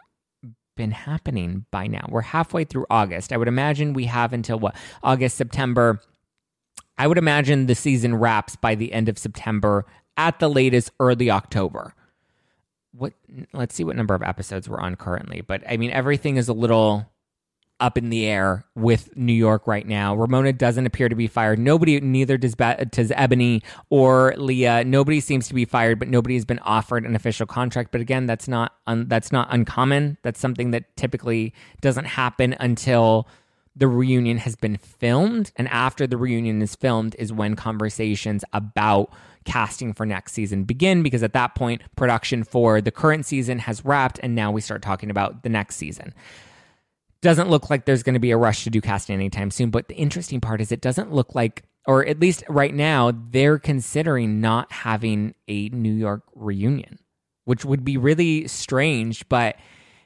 been 0.76 0.92
happening 0.92 1.66
by 1.72 1.88
now. 1.88 2.06
We're 2.10 2.20
halfway 2.20 2.66
through 2.66 2.88
August. 2.90 3.32
I 3.32 3.38
would 3.38 3.48
imagine 3.48 3.94
we 3.94 4.06
have 4.06 4.34
until 4.34 4.60
what? 4.60 4.76
August, 5.02 5.38
September. 5.38 6.02
I 6.98 7.08
would 7.08 7.18
imagine 7.18 7.68
the 7.68 7.76
season 7.76 8.16
wraps 8.16 8.58
by 8.58 8.76
the 8.76 8.92
end 8.92 9.08
of 9.08 9.18
September 9.18 9.86
at 10.18 10.40
the 10.40 10.50
latest 10.50 10.92
early 11.00 11.32
October 11.32 11.94
what 12.92 13.14
let's 13.54 13.76
see 13.76 13.84
what 13.84 13.96
number 13.96 14.16
of 14.16 14.24
episodes 14.24 14.68
we're 14.68 14.80
on 14.80 14.96
currently 14.96 15.42
but 15.42 15.62
i 15.70 15.78
mean 15.78 15.92
everything 15.92 16.38
is 16.38 16.48
a 16.48 16.54
little 16.54 17.10
up 17.80 17.98
in 17.98 18.10
the 18.10 18.26
air 18.26 18.66
with 18.76 19.16
New 19.16 19.34
York 19.34 19.66
right 19.66 19.88
now. 19.88 20.16
Ramona 20.16 20.52
doesn't 20.52 20.86
appear 20.86 21.08
to 21.08 21.16
be 21.16 21.28
fired. 21.28 21.60
Nobody, 21.60 22.00
neither 22.02 22.38
does, 22.38 22.56
does 22.56 23.10
Eboni 23.12 23.64
or 23.90 24.34
Leah. 24.38 24.84
Nobody 24.84 25.20
seems 25.20 25.48
to 25.48 25.54
be 25.54 25.66
fired, 25.66 25.98
but 25.98 26.10
nobody 26.10 26.36
has 26.36 26.46
been 26.46 26.60
offered 26.60 27.06
an 27.06 27.16
official 27.16 27.46
contract. 27.46 27.92
But 27.92 28.02
again, 28.02 28.26
that's 28.26 28.48
not 28.48 28.74
un, 28.86 29.08
that's 29.08 29.32
not 29.32 29.48
uncommon. 29.52 30.18
That's 30.24 30.40
something 30.40 30.72
that 30.72 30.96
typically 30.98 31.54
doesn't 31.82 32.06
happen 32.06 32.56
until 32.60 33.28
the 33.80 33.88
reunion 33.88 34.38
has 34.38 34.56
been 34.56 34.78
filmed, 34.78 35.52
and 35.56 35.68
after 35.70 36.06
the 36.06 36.18
reunion 36.18 36.62
is 36.62 36.76
filmed 36.76 37.16
is 37.18 37.34
when 37.34 37.56
conversations 37.56 38.44
about 38.54 39.12
casting 39.46 39.94
for 39.94 40.06
next 40.06 40.34
season 40.34 40.66
begin 40.66 41.02
because 41.02 41.24
at 41.24 41.34
that 41.34 41.56
point, 41.56 41.82
production 41.96 42.44
for 42.44 42.82
the 42.82 42.92
current 42.92 43.26
season 43.26 43.60
has 43.60 43.84
wrapped, 43.84 44.20
and 44.22 44.36
now 44.36 44.52
we 44.52 44.62
start 44.62 44.82
talking 44.82 45.10
about 45.10 45.44
the 45.44 45.50
next 45.50 45.78
season. 45.78 46.14
Doesn't 47.22 47.50
look 47.50 47.70
like 47.70 47.86
there's 47.86 48.04
going 48.04 48.14
to 48.14 48.20
be 48.20 48.32
a 48.32 48.38
rush 48.38 48.64
to 48.66 48.70
do 48.70 48.82
casting 48.82 49.16
anytime 49.16 49.52
soon, 49.52 49.72
but 49.72 49.88
the 49.88 49.96
interesting 49.96 50.40
part 50.40 50.62
is 50.62 50.72
it 50.72 50.82
doesn't 50.82 51.12
look 51.12 51.34
like 51.34 51.64
or 51.88 52.06
at 52.06 52.20
least 52.20 52.44
right 52.48 52.74
now, 52.74 53.12
they're 53.32 53.58
considering 53.58 54.42
not 54.42 54.72
having 54.72 55.34
a 55.48 55.70
New 55.70 55.94
York 55.94 56.22
reunion, 56.36 57.00
which 57.46 57.66
would 57.66 57.84
be 57.84 57.98
really 57.98 58.48
strange. 58.48 59.28
But 59.28 59.56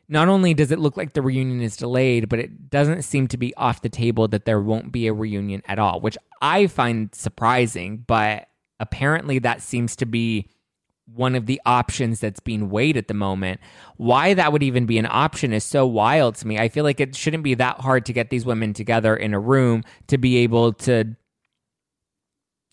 not 0.09 0.27
only 0.27 0.53
does 0.53 0.71
it 0.71 0.79
look 0.79 0.97
like 0.97 1.13
the 1.13 1.21
reunion 1.21 1.61
is 1.61 1.77
delayed, 1.77 2.29
but 2.29 2.39
it 2.39 2.69
doesn't 2.69 3.03
seem 3.03 3.27
to 3.29 3.37
be 3.37 3.55
off 3.55 3.81
the 3.81 3.89
table 3.89 4.27
that 4.27 4.45
there 4.45 4.59
won't 4.59 4.91
be 4.91 5.07
a 5.07 5.13
reunion 5.13 5.61
at 5.65 5.79
all, 5.79 6.01
which 6.01 6.17
I 6.41 6.67
find 6.67 7.13
surprising. 7.15 8.03
But 8.05 8.47
apparently, 8.79 9.39
that 9.39 9.61
seems 9.61 9.95
to 9.97 10.05
be 10.05 10.49
one 11.05 11.35
of 11.35 11.45
the 11.45 11.61
options 11.65 12.19
that's 12.19 12.39
being 12.39 12.69
weighed 12.69 12.97
at 12.97 13.07
the 13.07 13.13
moment. 13.13 13.59
Why 13.97 14.33
that 14.33 14.51
would 14.51 14.63
even 14.63 14.85
be 14.85 14.97
an 14.97 15.07
option 15.09 15.53
is 15.53 15.63
so 15.63 15.85
wild 15.85 16.35
to 16.35 16.47
me. 16.47 16.57
I 16.57 16.69
feel 16.69 16.83
like 16.83 16.99
it 16.99 17.15
shouldn't 17.15 17.43
be 17.43 17.55
that 17.55 17.81
hard 17.81 18.05
to 18.05 18.13
get 18.13 18.29
these 18.29 18.45
women 18.45 18.73
together 18.73 19.15
in 19.15 19.33
a 19.33 19.39
room 19.39 19.83
to 20.07 20.17
be 20.17 20.37
able 20.37 20.73
to 20.73 21.15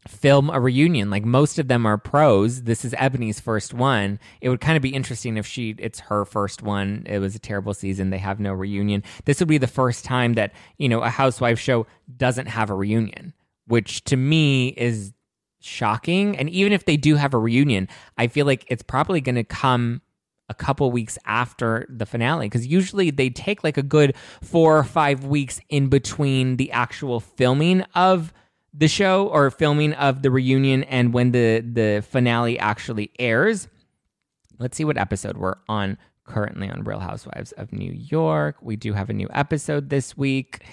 film 0.09 0.48
a 0.51 0.61
reunion. 0.61 1.11
Like 1.11 1.24
most 1.24 1.59
of 1.59 1.68
them 1.68 1.84
are 1.86 1.98
pros. 1.98 2.62
This 2.62 2.84
is 2.84 2.92
Eboni's 2.94 3.40
first 3.40 3.74
one. 3.74 4.18
It 4.40 4.48
would 4.48 4.61
kind 4.61 4.76
of 4.76 4.82
be 4.82 4.94
interesting 4.94 5.36
if 5.36 5.46
she 5.46 5.74
it's 5.78 6.01
her 6.01 6.24
first 6.24 6.62
one. 6.62 7.05
It 7.07 7.18
was 7.18 7.34
a 7.34 7.38
terrible 7.38 7.74
season. 7.74 8.11
They 8.11 8.18
have 8.18 8.40
no 8.40 8.53
reunion. 8.53 9.03
This 9.24 9.40
would 9.40 9.48
be 9.48 9.59
the 9.59 9.66
first 9.66 10.05
time 10.05 10.34
that, 10.34 10.53
you 10.78 10.88
know, 10.88 11.01
a 11.03 11.11
housewife 11.11 11.59
show 11.59 11.86
doesn't 12.16 12.46
have 12.46 12.70
a 12.70 12.74
reunion, 12.74 13.34
which 13.66 14.05
to 14.05 14.16
me 14.16 14.68
is 14.68 15.12
shocking. 15.61 16.36
And 16.36 16.48
even 16.48 16.72
if 16.72 16.86
they 16.86 16.96
do 16.96 17.16
have 17.16 17.34
a 17.34 17.38
reunion, 17.38 17.88
I 18.16 18.28
feel 18.28 18.46
like 18.46 18.64
it's 18.68 18.82
probably 18.82 19.20
going 19.20 19.34
to 19.34 19.44
come 19.44 20.01
a 20.48 20.55
couple 20.55 20.90
weeks 20.90 21.16
after 21.26 21.86
the 21.88 22.05
finale 22.05 22.46
because 22.46 22.66
usually 22.66 23.11
they 23.11 23.30
take 23.30 23.62
like 23.62 23.76
a 23.76 23.82
good 23.82 24.16
four 24.42 24.78
or 24.78 24.84
five 24.84 25.24
weeks 25.24 25.61
in 25.68 25.88
between 25.88 26.57
the 26.57 26.72
actual 26.72 27.20
filming 27.20 27.82
of 27.94 28.32
the 28.72 28.88
show 28.88 29.28
or 29.28 29.50
filming 29.50 29.92
of 29.94 30.22
the 30.22 30.30
reunion 30.30 30.84
and 30.84 31.12
when 31.12 31.32
the 31.32 31.60
the 31.60 32.04
finale 32.08 32.58
actually 32.58 33.10
airs. 33.18 33.68
Let's 34.58 34.76
see 34.76 34.84
what 34.84 34.98
episode 34.98 35.36
we're 35.36 35.56
on 35.68 35.96
currently 36.24 36.68
on 36.68 36.84
Real 36.84 37.00
Housewives 37.00 37.52
of 37.52 37.72
New 37.72 37.92
York. 37.92 38.56
We 38.60 38.76
do 38.76 38.92
have 38.92 39.10
a 39.10 39.14
new 39.14 39.28
episode 39.32 39.88
this 39.90 40.16
week, 40.16 40.64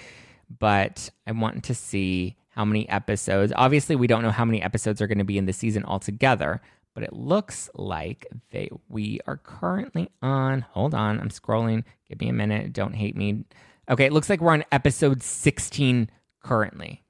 but 0.58 1.10
I 1.26 1.32
want 1.32 1.64
to 1.64 1.74
see 1.74 2.36
how 2.50 2.64
many 2.64 2.88
episodes. 2.88 3.52
Obviously, 3.56 3.96
we 3.96 4.06
don't 4.06 4.22
know 4.22 4.30
how 4.30 4.44
many 4.44 4.62
episodes 4.62 5.00
are 5.00 5.06
going 5.06 5.18
to 5.18 5.24
be 5.24 5.38
in 5.38 5.46
the 5.46 5.52
season 5.52 5.84
altogether, 5.84 6.60
but 6.94 7.02
it 7.02 7.12
looks 7.12 7.70
like 7.74 8.26
they 8.50 8.68
we 8.88 9.20
are 9.26 9.38
currently 9.38 10.08
on. 10.22 10.62
Hold 10.72 10.94
on, 10.94 11.18
I'm 11.20 11.30
scrolling. 11.30 11.84
Give 12.08 12.20
me 12.20 12.28
a 12.28 12.32
minute. 12.32 12.72
Don't 12.72 12.94
hate 12.94 13.16
me. 13.16 13.44
Okay, 13.90 14.04
it 14.04 14.12
looks 14.12 14.28
like 14.28 14.40
we're 14.40 14.52
on 14.52 14.64
episode 14.70 15.22
16 15.22 16.10
currently. 16.42 17.04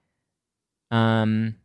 Um, 0.90 1.56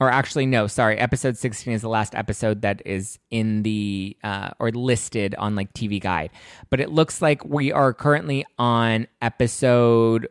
or 0.00 0.10
actually, 0.10 0.46
no, 0.46 0.66
sorry. 0.66 0.98
Episode 0.98 1.36
16 1.36 1.72
is 1.72 1.82
the 1.82 1.88
last 1.88 2.14
episode 2.14 2.62
that 2.62 2.82
is 2.84 3.18
in 3.30 3.62
the, 3.62 4.16
uh, 4.24 4.50
or 4.58 4.70
listed 4.70 5.34
on 5.36 5.54
like 5.54 5.72
TV 5.72 6.00
Guide. 6.00 6.30
But 6.68 6.80
it 6.80 6.90
looks 6.90 7.22
like 7.22 7.44
we 7.44 7.70
are 7.72 7.94
currently 7.94 8.44
on 8.58 9.06
episode 9.22 10.28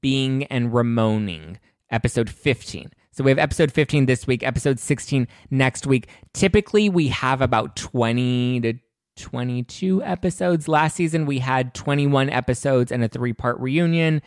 Being 0.00 0.44
and 0.44 0.72
Ramoning, 0.72 1.58
episode 1.90 2.28
15. 2.28 2.90
So 3.12 3.22
we 3.22 3.30
have 3.30 3.38
episode 3.38 3.70
15 3.70 4.06
this 4.06 4.26
week, 4.26 4.42
episode 4.42 4.80
16 4.80 5.28
next 5.50 5.86
week. 5.86 6.08
Typically, 6.32 6.88
we 6.88 7.08
have 7.08 7.42
about 7.42 7.76
20 7.76 8.60
to 8.62 8.74
22 9.16 10.02
episodes. 10.02 10.66
Last 10.66 10.96
season, 10.96 11.26
we 11.26 11.38
had 11.38 11.74
21 11.74 12.30
episodes 12.30 12.90
and 12.90 13.04
a 13.04 13.08
three 13.08 13.34
part 13.34 13.60
reunion. 13.60 14.22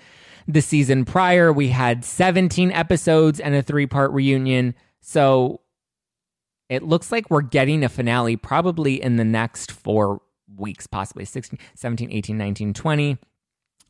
The 0.48 0.62
season 0.62 1.06
prior, 1.06 1.52
we 1.52 1.70
had 1.70 2.06
17 2.06 2.72
episodes 2.72 3.40
and 3.40 3.56
a 3.56 3.62
three 3.62 3.88
part 3.88 4.12
reunion. 4.12 4.76
So 5.02 5.62
it 6.70 6.84
looks 6.84 7.12
like 7.12 7.30
we're 7.30 7.42
getting 7.42 7.84
a 7.84 7.90
finale 7.90 8.36
probably 8.36 9.02
in 9.02 9.18
the 9.18 9.24
next 9.24 9.72
four 9.72 10.22
weeks, 10.56 10.88
possibly 10.88 11.26
16, 11.26 11.60
17, 11.76 12.12
18, 12.12 12.38
19, 12.38 12.74
20. 12.74 13.18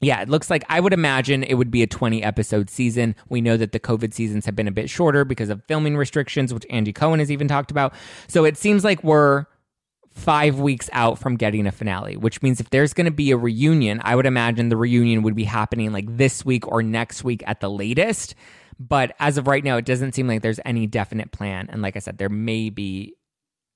Yeah, 0.01 0.21
it 0.21 0.29
looks 0.29 0.49
like 0.49 0.63
I 0.67 0.81
would 0.81 0.93
imagine 0.93 1.43
it 1.43 1.55
would 1.55 1.71
be 1.71 1.81
a 1.81 1.87
20 1.87 2.21
episode 2.21 2.69
season. 2.69 3.15
We 3.29 3.41
know 3.41 3.55
that 3.57 3.71
the 3.71 3.79
COVID 3.79 4.13
seasons 4.13 4.45
have 4.45 4.55
been 4.55 4.67
a 4.67 4.71
bit 4.71 4.89
shorter 4.89 5.23
because 5.23 5.49
of 5.49 5.63
filming 5.65 5.95
restrictions, 5.95 6.53
which 6.53 6.65
Andy 6.69 6.91
Cohen 6.91 7.19
has 7.19 7.31
even 7.31 7.47
talked 7.47 7.71
about. 7.71 7.93
So 8.27 8.43
it 8.43 8.57
seems 8.57 8.83
like 8.83 9.03
we're 9.03 9.45
five 10.15 10.59
weeks 10.59 10.89
out 10.93 11.19
from 11.19 11.35
getting 11.35 11.67
a 11.67 11.71
finale, 11.71 12.15
which 12.15 12.41
means 12.41 12.61
if 12.61 12.69
there's 12.69 12.93
going 12.93 13.05
to 13.05 13.11
be 13.11 13.31
a 13.31 13.37
reunion, 13.37 14.01
I 14.03 14.15
would 14.15 14.25
imagine 14.25 14.69
the 14.69 14.77
reunion 14.77 15.23
would 15.23 15.35
be 15.35 15.43
happening 15.43 15.91
like 15.91 16.05
this 16.17 16.45
week 16.45 16.67
or 16.67 16.81
next 16.81 17.23
week 17.23 17.43
at 17.45 17.59
the 17.59 17.69
latest. 17.69 18.33
But 18.79 19.13
as 19.19 19.37
of 19.37 19.47
right 19.47 19.63
now, 19.63 19.77
it 19.77 19.85
doesn't 19.85 20.15
seem 20.15 20.27
like 20.27 20.41
there's 20.41 20.59
any 20.65 20.87
definite 20.87 21.31
plan. 21.31 21.67
And 21.69 21.81
like 21.81 21.95
I 21.95 21.99
said, 21.99 22.17
there 22.17 22.29
may 22.29 22.69
be, 22.69 23.15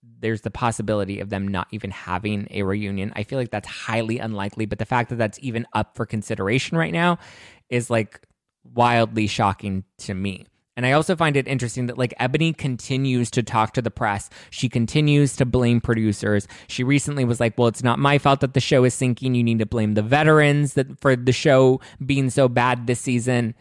there's 0.02 0.42
the 0.42 0.52
possibility 0.52 1.20
of 1.20 1.30
them 1.30 1.48
not 1.48 1.68
even 1.72 1.92
having 1.92 2.48
a 2.52 2.64
reunion. 2.64 3.12
I 3.16 3.24
feel 3.24 3.38
like 3.38 3.52
that's 3.52 3.68
highly 3.68 4.20
unlikely. 4.20 4.66
But 4.66 4.80
the 4.80 4.86
fact 4.86 5.10
that 5.10 5.18
that's 5.18 5.40
even 5.42 5.68
up 5.74 5.96
for 5.96 6.06
consideration 6.06 6.78
right 6.78 6.94
now 6.94 7.20
is 7.70 7.90
like 7.90 8.22
wildly 8.64 9.28
shocking 9.28 9.84
to 10.00 10.14
me. 10.14 10.46
And 10.78 10.86
I 10.86 10.94
also 10.94 11.16
find 11.16 11.36
it 11.36 11.48
interesting 11.48 11.88
that 11.88 11.98
like 11.98 12.14
Eboni 12.20 12.56
continues 12.56 13.30
to 13.32 13.44
talk 13.44 13.74
to 13.74 13.82
the 13.82 13.92
press. 13.92 14.30
She 14.50 14.70
continues 14.70 15.36
to 15.36 15.46
blame 15.46 15.82
producers. 15.82 16.48
She 16.68 16.84
recently 16.84 17.26
was 17.26 17.40
like, 17.40 17.58
"Well, 17.58 17.68
it's 17.68 17.84
not 17.84 18.00
my 18.00 18.18
fault 18.18 18.40
that 18.42 18.54
the 18.54 18.62
show 18.62 18.86
is 18.86 18.94
sinking. 18.94 19.36
You 19.36 19.44
need 19.44 19.60
to 19.60 19.66
blame 19.66 19.96
the 19.96 20.02
veterans 20.02 20.76
that 20.76 21.00
for 21.02 21.16
the 21.18 21.34
show 21.34 21.82
being 22.06 22.30
so 22.30 22.48
bad 22.48 22.88
this 22.88 23.02
season." 23.02 23.56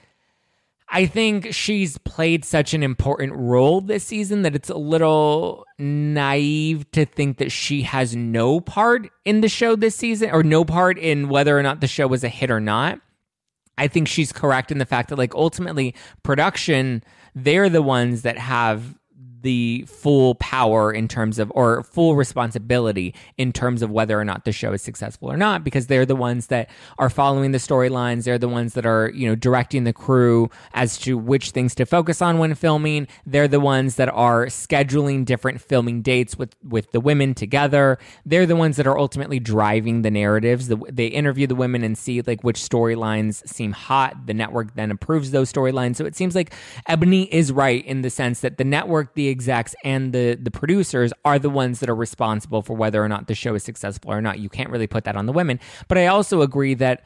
I 0.91 1.05
think 1.05 1.53
she's 1.53 1.99
played 1.99 2.45
such 2.47 2.73
an 2.73 2.83
important 2.83 3.35
role 3.35 3.83
this 3.83 4.05
season 4.05 4.43
that 4.43 4.55
it's 4.55 4.71
a 4.71 4.77
little 4.77 5.67
naive 5.79 6.91
to 6.93 7.05
think 7.05 7.37
that 7.39 7.53
she 7.53 7.83
has 7.83 8.17
no 8.17 8.61
part 8.61 9.11
in 9.27 9.43
the 9.43 9.51
show 9.51 9.77
this 9.77 9.97
season 9.97 10.31
or 10.31 10.43
no 10.43 10.65
part 10.65 10.99
in 10.99 11.29
whether 11.29 11.59
or 11.59 11.63
not 11.63 11.81
the 11.81 11.87
show 11.87 12.07
was 12.07 12.25
a 12.25 12.29
hit 12.29 12.51
or 12.51 12.61
not. 12.61 13.01
I 13.79 13.89
think 13.89 14.09
she's 14.09 14.33
correct 14.33 14.70
in 14.70 14.79
the 14.79 14.87
fact 14.87 15.09
that 15.09 15.16
like 15.16 15.35
ultimately 15.35 15.95
production 16.22 17.03
they're 17.35 17.68
the 17.68 17.83
ones 17.83 18.22
that 18.22 18.37
have 18.37 18.99
the 19.43 19.84
full 19.86 20.34
power 20.36 20.93
in 20.93 21.09
terms 21.09 21.39
of 21.39 21.53
or 21.55 21.82
full 21.82 22.16
responsibility 22.16 23.14
in 23.36 23.53
terms 23.53 23.82
of 23.82 23.91
whether 23.91 24.18
or 24.18 24.24
not 24.24 24.45
the 24.45 24.53
show 24.53 24.72
is 24.72 24.82
successful 24.82 25.30
or 25.30 25.36
not 25.36 25.64
because 25.64 25.86
they're 25.86 26.07
the 26.07 26.16
ones 26.16 26.49
that 26.49 26.68
are 26.99 27.11
following 27.11 27.53
the 27.53 27.59
storylines. 27.59 28.24
They're 28.24 28.39
the 28.39 28.49
ones 28.49 28.74
that 28.74 28.86
are 28.86 29.11
you 29.14 29.28
know 29.28 29.34
directing 29.34 29.84
the 29.84 29.93
crew 29.93 30.51
as 30.74 30.99
to 30.99 31.16
which 31.16 31.51
things 31.51 31.74
to 31.76 31.86
focus 31.86 32.20
on 32.20 32.39
when 32.39 32.55
filming. 32.55 33.07
They're 33.26 33.49
the 33.49 33.61
ones 33.61 33.97
that 33.97 34.09
are 34.09 34.47
scheduling 34.47 35.24
different 35.24 35.61
filming 35.61 36.03
dates 36.03 36.36
with 36.36 36.55
with 36.62 36.91
the 36.93 37.01
women 37.01 37.34
together. 37.34 37.99
They're 38.24 38.47
the 38.47 38.57
ones 38.57 38.76
that 38.76 38.86
are 38.86 38.99
ultimately 38.99 39.39
driving 39.39 40.03
the 40.03 40.11
narratives. 40.11 40.68
The, 40.68 40.76
they 40.91 41.07
interview 41.07 41.47
the 41.47 41.55
women 41.55 41.84
and 41.84 41.97
see 41.97 42.20
like 42.22 42.43
which 42.43 42.61
storylines 42.61 43.47
seem 43.49 43.72
hot. 43.72 44.26
The 44.26 44.34
network 44.34 44.74
then 44.74 44.91
approves 44.91 45.30
those 45.30 45.53
storylines. 45.53 45.97
So 45.97 46.07
it 46.07 46.16
seems 46.16 46.34
like 46.34 46.55
Eboni 46.89 47.28
is 47.30 47.53
right 47.53 47.84
in 47.84 48.03
the 48.03 48.11
sense 48.11 48.41
that 48.41 48.59
the 48.59 48.64
network 48.64 49.14
the 49.14 49.28
execs 49.31 49.74
and 49.85 50.12
the 50.12 50.39
the 50.41 50.51
producers 50.51 51.12
are 51.24 51.39
the 51.39 51.51
ones 51.51 51.81
that 51.81 51.89
are 51.89 51.95
responsible 51.95 52.62
for 52.62 52.74
whether 52.74 53.03
or 53.03 53.09
not 53.09 53.26
the 53.26 53.35
show 53.35 53.55
is 53.55 53.62
successful 53.62 54.11
or 54.11 54.20
not. 54.20 54.39
You 54.39 54.49
can't 54.49 54.70
really 54.70 54.87
put 54.87 55.05
that 55.05 55.16
on 55.16 55.26
the 55.26 55.33
women. 55.33 55.61
But 55.89 55.99
I 55.99 56.07
also 56.07 56.43
agree 56.43 56.74
that 56.74 57.03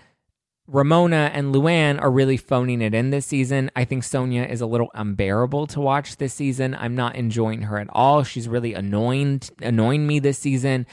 Ramona 0.69 1.31
and 1.35 1.55
Luann 1.55 2.01
are 2.01 2.11
really 2.11 2.37
phoning 2.37 2.81
it 2.81 2.95
in 2.95 3.11
this 3.11 3.27
season. 3.27 3.71
I 3.75 3.85
think 3.85 4.05
Sonja 4.05 4.49
is 4.49 4.61
a 4.61 4.67
little 4.67 4.91
unbearable 4.95 5.67
to 5.69 5.81
watch 5.81 6.17
this 6.17 6.33
season. 6.35 6.75
I'm 6.75 6.95
not 6.95 7.17
enjoying 7.17 7.63
her 7.63 7.79
at 7.79 7.89
all. 7.91 8.23
She's 8.23 8.49
really 8.49 8.73
annoying 8.75 9.43
annoying 9.61 10.07
me 10.07 10.19
this 10.19 10.39
season. 10.39 10.87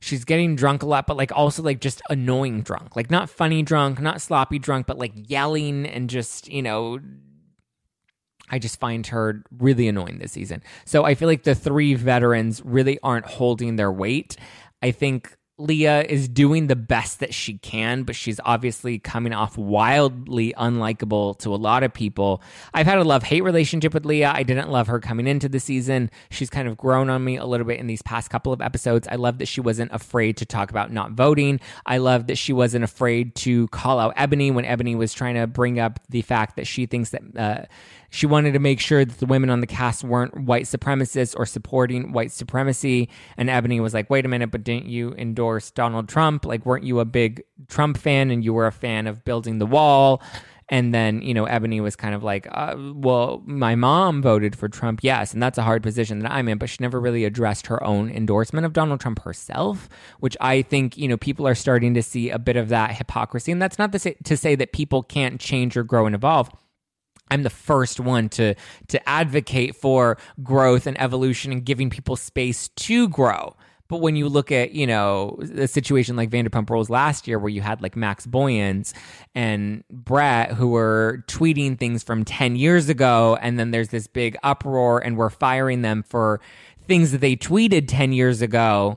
She's 0.00 0.24
getting 0.24 0.56
drunk 0.56 0.82
a 0.82 0.86
lot, 0.86 1.06
but 1.06 1.16
like 1.16 1.30
also 1.32 1.62
like 1.62 1.80
just 1.80 2.02
annoying 2.10 2.62
drunk. 2.62 2.96
Like 2.96 3.10
not 3.10 3.30
funny 3.30 3.62
drunk, 3.62 4.00
not 4.00 4.20
sloppy 4.20 4.58
drunk, 4.58 4.86
but 4.88 4.98
like 4.98 5.12
yelling 5.14 5.86
and 5.86 6.10
just, 6.10 6.48
you 6.48 6.60
know, 6.60 6.98
I 8.52 8.58
just 8.58 8.78
find 8.78 9.06
her 9.08 9.42
really 9.58 9.88
annoying 9.88 10.18
this 10.18 10.32
season. 10.32 10.62
So 10.84 11.04
I 11.04 11.14
feel 11.14 11.26
like 11.26 11.42
the 11.42 11.54
three 11.54 11.94
veterans 11.94 12.62
really 12.64 12.98
aren't 13.02 13.26
holding 13.26 13.76
their 13.76 13.90
weight. 13.90 14.36
I 14.82 14.90
think 14.90 15.36
Leah 15.58 16.02
is 16.02 16.28
doing 16.28 16.66
the 16.66 16.76
best 16.76 17.20
that 17.20 17.34
she 17.34 17.58
can, 17.58 18.04
but 18.04 18.16
she's 18.16 18.40
obviously 18.44 18.98
coming 18.98 19.32
off 19.32 19.58
wildly 19.58 20.54
unlikable 20.56 21.38
to 21.38 21.54
a 21.54 21.56
lot 21.56 21.82
of 21.82 21.92
people. 21.92 22.42
I've 22.72 22.86
had 22.86 22.98
a 22.98 23.04
love 23.04 23.22
hate 23.22 23.42
relationship 23.42 23.92
with 23.92 24.06
Leah. 24.06 24.32
I 24.34 24.44
didn't 24.44 24.70
love 24.70 24.86
her 24.86 24.98
coming 24.98 25.26
into 25.26 25.48
the 25.48 25.60
season. 25.60 26.10
She's 26.30 26.50
kind 26.50 26.68
of 26.68 26.76
grown 26.76 27.10
on 27.10 27.22
me 27.22 27.36
a 27.36 27.44
little 27.44 27.66
bit 27.66 27.78
in 27.78 27.86
these 27.86 28.02
past 28.02 28.30
couple 28.30 28.52
of 28.52 28.62
episodes. 28.62 29.06
I 29.10 29.16
love 29.16 29.38
that 29.38 29.46
she 29.46 29.60
wasn't 29.60 29.92
afraid 29.92 30.38
to 30.38 30.46
talk 30.46 30.70
about 30.70 30.90
not 30.90 31.12
voting. 31.12 31.60
I 31.84 31.98
love 31.98 32.28
that 32.28 32.38
she 32.38 32.52
wasn't 32.52 32.84
afraid 32.84 33.34
to 33.36 33.68
call 33.68 33.98
out 33.98 34.16
Eboni 34.16 34.52
when 34.54 34.64
Eboni 34.64 34.96
was 34.96 35.12
trying 35.12 35.34
to 35.34 35.46
bring 35.46 35.78
up 35.78 36.00
the 36.08 36.22
fact 36.22 36.56
that 36.56 36.66
she 36.66 36.86
thinks 36.86 37.10
that. 37.10 37.22
Uh, 37.36 37.66
she 38.14 38.26
wanted 38.26 38.52
to 38.52 38.58
make 38.58 38.78
sure 38.78 39.06
that 39.06 39.20
the 39.20 39.26
women 39.26 39.48
on 39.48 39.62
the 39.62 39.66
cast 39.66 40.04
weren't 40.04 40.36
white 40.36 40.64
supremacists 40.64 41.34
or 41.34 41.46
supporting 41.46 42.12
white 42.12 42.30
supremacy. 42.30 43.08
And 43.38 43.48
Eboni 43.48 43.80
was 43.80 43.94
like, 43.94 44.10
wait 44.10 44.26
a 44.26 44.28
minute, 44.28 44.50
but 44.50 44.62
didn't 44.62 44.84
you 44.84 45.14
endorse 45.14 45.41
Donald 45.74 46.08
Trump? 46.08 46.44
Like, 46.44 46.64
weren't 46.64 46.84
you 46.84 47.00
a 47.00 47.04
big 47.04 47.42
Trump 47.68 47.98
fan 47.98 48.30
and 48.30 48.44
you 48.44 48.52
were 48.52 48.66
a 48.66 48.72
fan 48.72 49.06
of 49.06 49.24
building 49.24 49.58
the 49.58 49.66
wall? 49.66 50.22
And 50.68 50.94
then, 50.94 51.20
you 51.20 51.34
know, 51.34 51.44
Eboni 51.44 51.82
was 51.82 51.96
kind 51.96 52.14
of 52.14 52.22
like, 52.22 52.48
uh, 52.50 52.74
well, 52.94 53.42
my 53.44 53.74
mom 53.74 54.22
voted 54.22 54.56
for 54.56 54.68
Trump, 54.68 55.00
yes. 55.02 55.34
And 55.34 55.42
that's 55.42 55.58
a 55.58 55.62
hard 55.62 55.82
position 55.82 56.20
that 56.20 56.32
I'm 56.32 56.48
in, 56.48 56.56
but 56.56 56.70
she 56.70 56.78
never 56.80 56.98
really 56.98 57.26
addressed 57.26 57.66
her 57.66 57.82
own 57.84 58.10
endorsement 58.10 58.64
of 58.64 58.72
Donald 58.72 59.00
Trump 59.00 59.20
herself, 59.22 59.90
which 60.20 60.36
I 60.40 60.62
think, 60.62 60.96
you 60.96 61.08
know, 61.08 61.18
people 61.18 61.46
are 61.46 61.54
starting 61.54 61.92
to 61.94 62.02
see 62.02 62.30
a 62.30 62.38
bit 62.38 62.56
of 62.56 62.70
that 62.70 62.92
hypocrisy. 62.92 63.52
And 63.52 63.60
that's 63.60 63.78
not 63.78 63.92
to 63.92 64.36
say 64.36 64.54
that 64.54 64.72
people 64.72 65.02
can't 65.02 65.38
change 65.38 65.76
or 65.76 65.82
grow 65.82 66.06
and 66.06 66.14
evolve. 66.14 66.48
I'm 67.30 67.42
the 67.42 67.50
first 67.50 67.98
one 67.98 68.28
to 68.30 68.54
to 68.88 69.08
advocate 69.08 69.74
for 69.74 70.18
growth 70.42 70.86
and 70.86 71.00
evolution 71.00 71.50
and 71.50 71.64
giving 71.64 71.88
people 71.88 72.16
space 72.16 72.68
to 72.68 73.08
grow. 73.08 73.56
But 73.92 74.00
when 74.00 74.16
you 74.16 74.26
look 74.26 74.50
at, 74.50 74.72
you 74.72 74.86
know, 74.86 75.38
a 75.54 75.68
situation 75.68 76.16
like 76.16 76.30
Vanderpump 76.30 76.70
Rules 76.70 76.88
last 76.88 77.28
year 77.28 77.38
where 77.38 77.50
you 77.50 77.60
had 77.60 77.82
like 77.82 77.94
Max 77.94 78.26
Boyens 78.26 78.94
and 79.34 79.84
Brett 79.90 80.52
who 80.52 80.68
were 80.68 81.22
tweeting 81.26 81.78
things 81.78 82.02
from 82.02 82.24
10 82.24 82.56
years 82.56 82.88
ago 82.88 83.36
and 83.42 83.58
then 83.58 83.70
there's 83.70 83.90
this 83.90 84.06
big 84.06 84.34
uproar 84.42 85.00
and 85.00 85.18
we're 85.18 85.28
firing 85.28 85.82
them 85.82 86.02
for 86.02 86.40
things 86.86 87.12
that 87.12 87.20
they 87.20 87.36
tweeted 87.36 87.84
10 87.86 88.14
years 88.14 88.40
ago. 88.40 88.96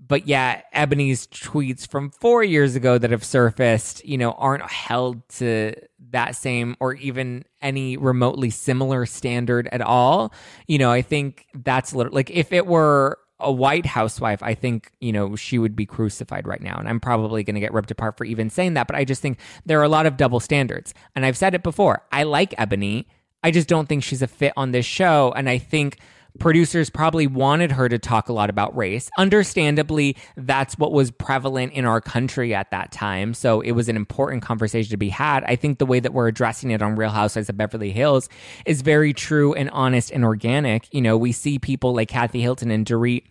But 0.00 0.26
yeah, 0.26 0.62
Eboni's 0.74 1.28
tweets 1.28 1.86
from 1.86 2.10
4 2.10 2.42
years 2.42 2.74
ago 2.74 2.98
that 2.98 3.12
have 3.12 3.22
surfaced, 3.22 4.04
you 4.04 4.18
know, 4.18 4.32
aren't 4.32 4.68
held 4.68 5.28
to 5.36 5.74
that 6.10 6.34
same 6.34 6.76
or 6.80 6.94
even 6.94 7.44
any 7.62 7.96
remotely 7.96 8.50
similar 8.50 9.06
standard 9.06 9.68
at 9.70 9.80
all. 9.80 10.34
You 10.66 10.78
know, 10.78 10.90
I 10.90 11.02
think 11.02 11.46
that's 11.54 11.94
like 11.94 12.30
if 12.30 12.52
it 12.52 12.66
were 12.66 13.20
a 13.40 13.52
white 13.52 13.86
housewife, 13.86 14.42
I 14.42 14.54
think, 14.54 14.92
you 15.00 15.12
know, 15.12 15.36
she 15.36 15.58
would 15.58 15.74
be 15.74 15.86
crucified 15.86 16.46
right 16.46 16.62
now. 16.62 16.76
And 16.78 16.88
I'm 16.88 17.00
probably 17.00 17.42
going 17.42 17.54
to 17.54 17.60
get 17.60 17.72
ripped 17.72 17.90
apart 17.90 18.16
for 18.16 18.24
even 18.24 18.48
saying 18.50 18.74
that. 18.74 18.86
But 18.86 18.96
I 18.96 19.04
just 19.04 19.20
think 19.22 19.38
there 19.66 19.80
are 19.80 19.84
a 19.84 19.88
lot 19.88 20.06
of 20.06 20.16
double 20.16 20.40
standards. 20.40 20.94
And 21.14 21.26
I've 21.26 21.36
said 21.36 21.54
it 21.54 21.62
before 21.62 22.02
I 22.12 22.22
like 22.22 22.50
Eboni. 22.52 23.06
I 23.42 23.50
just 23.50 23.68
don't 23.68 23.88
think 23.88 24.02
she's 24.02 24.22
a 24.22 24.26
fit 24.26 24.52
on 24.56 24.72
this 24.72 24.86
show. 24.86 25.32
And 25.36 25.48
I 25.48 25.58
think 25.58 25.98
producers 26.40 26.90
probably 26.90 27.26
wanted 27.26 27.72
her 27.72 27.88
to 27.88 27.98
talk 27.98 28.28
a 28.28 28.32
lot 28.32 28.50
about 28.50 28.76
race. 28.76 29.08
Understandably, 29.18 30.16
that's 30.36 30.76
what 30.78 30.92
was 30.92 31.10
prevalent 31.10 31.72
in 31.72 31.84
our 31.84 32.00
country 32.00 32.54
at 32.54 32.70
that 32.70 32.90
time. 32.90 33.34
So 33.34 33.60
it 33.60 33.72
was 33.72 33.88
an 33.88 33.96
important 33.96 34.42
conversation 34.42 34.90
to 34.90 34.96
be 34.96 35.08
had. 35.08 35.44
I 35.44 35.56
think 35.56 35.78
the 35.78 35.86
way 35.86 36.00
that 36.00 36.12
we're 36.12 36.28
addressing 36.28 36.70
it 36.70 36.82
on 36.82 36.96
Real 36.96 37.10
Housewives 37.10 37.48
of 37.48 37.56
Beverly 37.56 37.92
Hills 37.92 38.28
is 38.66 38.82
very 38.82 39.12
true 39.12 39.54
and 39.54 39.70
honest 39.70 40.10
and 40.10 40.24
organic. 40.24 40.92
You 40.92 41.02
know, 41.02 41.16
we 41.16 41.32
see 41.32 41.58
people 41.58 41.94
like 41.94 42.08
Kathy 42.08 42.40
Hilton 42.40 42.70
and 42.70 42.84
Dorit 42.84 43.24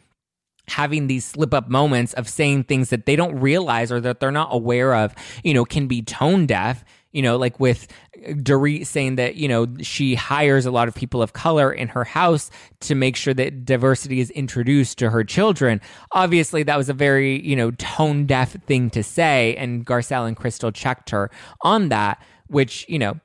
having 0.69 1.07
these 1.07 1.25
slip 1.25 1.53
up 1.53 1.67
moments 1.67 2.13
of 2.13 2.29
saying 2.29 2.63
things 2.63 2.89
that 2.89 3.05
they 3.05 3.17
don't 3.17 3.37
realize 3.39 3.91
or 3.91 3.99
that 3.99 4.21
they're 4.21 4.31
not 4.31 4.47
aware 4.51 4.95
of, 4.95 5.13
you 5.43 5.53
know, 5.53 5.65
can 5.65 5.87
be 5.87 6.01
tone 6.01 6.45
deaf 6.45 6.85
you 7.13 7.21
know, 7.21 7.37
like 7.37 7.59
with 7.59 7.87
Dorit 8.27 8.85
saying 8.85 9.15
that, 9.15 9.35
you 9.35 9.47
know, 9.47 9.67
she 9.81 10.15
hires 10.15 10.65
a 10.65 10.71
lot 10.71 10.87
of 10.87 10.95
people 10.95 11.21
of 11.21 11.33
color 11.33 11.71
in 11.71 11.87
her 11.87 12.03
house 12.03 12.51
to 12.81 12.95
make 12.95 13.15
sure 13.15 13.33
that 13.35 13.63
diversity 13.63 14.19
is 14.19 14.29
introduced 14.31 14.97
to 14.97 15.11
her 15.11 15.23
children. 15.23 15.79
Obviously, 16.11 16.63
that 16.63 16.77
was 16.77 16.89
a 16.89 16.93
very, 16.93 17.41
you 17.41 17.55
know, 17.55 17.71
tone 17.71 18.25
deaf 18.25 18.53
thing 18.65 18.89
to 18.89 19.03
say. 19.03 19.55
And 19.55 19.85
Garcelle 19.85 20.27
and 20.27 20.35
Crystal 20.35 20.71
checked 20.71 21.11
her 21.11 21.31
on 21.61 21.89
that, 21.89 22.21
which, 22.47 22.85
you 22.89 22.99
know, 22.99 23.19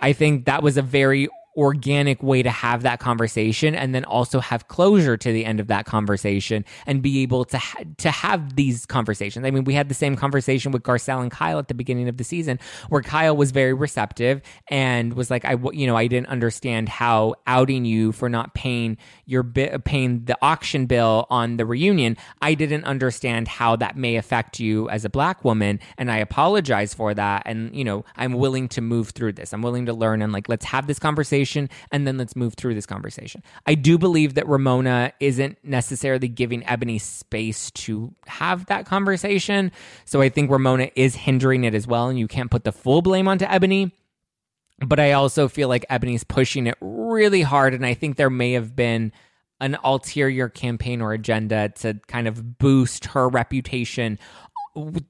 I 0.00 0.12
think 0.12 0.46
that 0.46 0.62
was 0.62 0.76
a 0.76 0.82
very 0.82 1.28
organic 1.56 2.22
way 2.22 2.42
to 2.42 2.50
have 2.50 2.82
that 2.82 3.00
conversation 3.00 3.74
and 3.74 3.94
then 3.94 4.04
also 4.04 4.40
have 4.40 4.68
closure 4.68 5.16
to 5.16 5.32
the 5.32 5.44
end 5.44 5.60
of 5.60 5.68
that 5.68 5.86
conversation 5.86 6.64
and 6.86 7.02
be 7.02 7.22
able 7.22 7.44
to 7.44 7.58
ha- 7.58 7.84
to 7.98 8.10
have 8.10 8.56
these 8.56 8.86
conversations. 8.86 9.46
I 9.46 9.50
mean, 9.50 9.64
we 9.64 9.74
had 9.74 9.88
the 9.88 9.94
same 9.94 10.16
conversation 10.16 10.72
with 10.72 10.82
Garcelle 10.82 11.22
and 11.22 11.30
Kyle 11.30 11.58
at 11.58 11.68
the 11.68 11.74
beginning 11.74 12.08
of 12.08 12.16
the 12.16 12.24
season 12.24 12.58
where 12.88 13.02
Kyle 13.02 13.36
was 13.36 13.50
very 13.52 13.72
receptive 13.72 14.42
and 14.68 15.14
was 15.14 15.30
like 15.30 15.44
I 15.44 15.56
you 15.72 15.86
know, 15.86 15.96
I 15.96 16.06
didn't 16.06 16.28
understand 16.28 16.88
how 16.88 17.34
outing 17.46 17.84
you 17.84 18.12
for 18.12 18.28
not 18.28 18.54
paying 18.54 18.96
your 19.26 19.42
bi- 19.42 19.78
paying 19.84 20.24
the 20.24 20.36
auction 20.42 20.86
bill 20.86 21.26
on 21.30 21.56
the 21.56 21.66
reunion, 21.66 22.16
I 22.42 22.54
didn't 22.54 22.84
understand 22.84 23.48
how 23.48 23.76
that 23.76 23.96
may 23.96 24.16
affect 24.16 24.58
you 24.58 24.88
as 24.90 25.04
a 25.04 25.10
black 25.10 25.44
woman 25.44 25.78
and 25.98 26.10
I 26.10 26.18
apologize 26.18 26.94
for 26.94 27.14
that 27.14 27.42
and 27.46 27.74
you 27.74 27.84
know, 27.84 28.04
I'm 28.16 28.32
willing 28.32 28.68
to 28.70 28.80
move 28.80 29.10
through 29.10 29.34
this. 29.34 29.52
I'm 29.52 29.62
willing 29.62 29.86
to 29.86 29.94
learn 29.94 30.20
and 30.20 30.32
like 30.32 30.48
let's 30.48 30.64
have 30.64 30.86
this 30.86 30.98
conversation 30.98 31.43
conversation 31.44 31.68
and 31.92 32.06
then 32.06 32.16
let's 32.16 32.36
move 32.36 32.54
through 32.54 32.74
this 32.74 32.86
conversation. 32.86 33.42
I 33.66 33.74
do 33.74 33.98
believe 33.98 34.34
that 34.34 34.48
Ramona 34.48 35.12
isn't 35.20 35.58
necessarily 35.62 36.28
giving 36.28 36.62
Eboni 36.62 37.00
space 37.00 37.70
to 37.72 38.14
have 38.26 38.66
that 38.66 38.86
conversation. 38.86 39.72
So 40.04 40.20
I 40.20 40.28
think 40.28 40.50
Ramona 40.50 40.90
is 40.96 41.14
hindering 41.14 41.64
it 41.64 41.74
as 41.74 41.86
well. 41.86 42.08
And 42.08 42.18
you 42.18 42.28
can't 42.28 42.50
put 42.50 42.64
the 42.64 42.72
full 42.72 43.02
blame 43.02 43.28
onto 43.28 43.44
Eboni. 43.44 43.92
But 44.80 44.98
I 44.98 45.12
also 45.12 45.48
feel 45.48 45.68
like 45.68 45.86
Eboni's 45.88 46.24
pushing 46.24 46.66
it 46.66 46.76
really 46.80 47.42
hard. 47.42 47.74
And 47.74 47.86
I 47.86 47.94
think 47.94 48.16
there 48.16 48.30
may 48.30 48.52
have 48.52 48.74
been 48.74 49.12
an 49.60 49.78
ulterior 49.84 50.48
campaign 50.48 51.00
or 51.00 51.12
agenda 51.12 51.68
to 51.68 51.94
kind 52.08 52.26
of 52.26 52.58
boost 52.58 53.06
her 53.06 53.28
reputation 53.28 54.18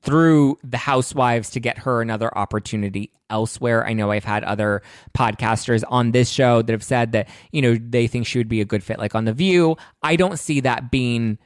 through 0.02 0.58
the 0.62 0.76
housewives 0.76 1.50
to 1.50 1.60
get 1.60 1.78
her 1.78 2.02
another 2.02 2.36
opportunity 2.36 3.10
elsewhere. 3.30 3.86
I 3.86 3.94
know 3.94 4.10
I've 4.10 4.24
had 4.24 4.44
other 4.44 4.82
podcasters 5.16 5.82
on 5.88 6.12
this 6.12 6.28
show 6.28 6.62
that 6.62 6.72
have 6.72 6.82
said 6.82 7.12
that, 7.12 7.28
you 7.50 7.62
know, 7.62 7.76
they 7.76 8.06
think 8.06 8.26
she 8.26 8.38
would 8.38 8.48
be 8.48 8.60
a 8.60 8.66
good 8.66 8.82
fit 8.82 8.98
like 8.98 9.14
on 9.14 9.24
The 9.24 9.32
View. 9.32 9.76
I 10.02 10.16
don't 10.16 10.38
see 10.38 10.60
that 10.60 10.90
being 10.90 11.38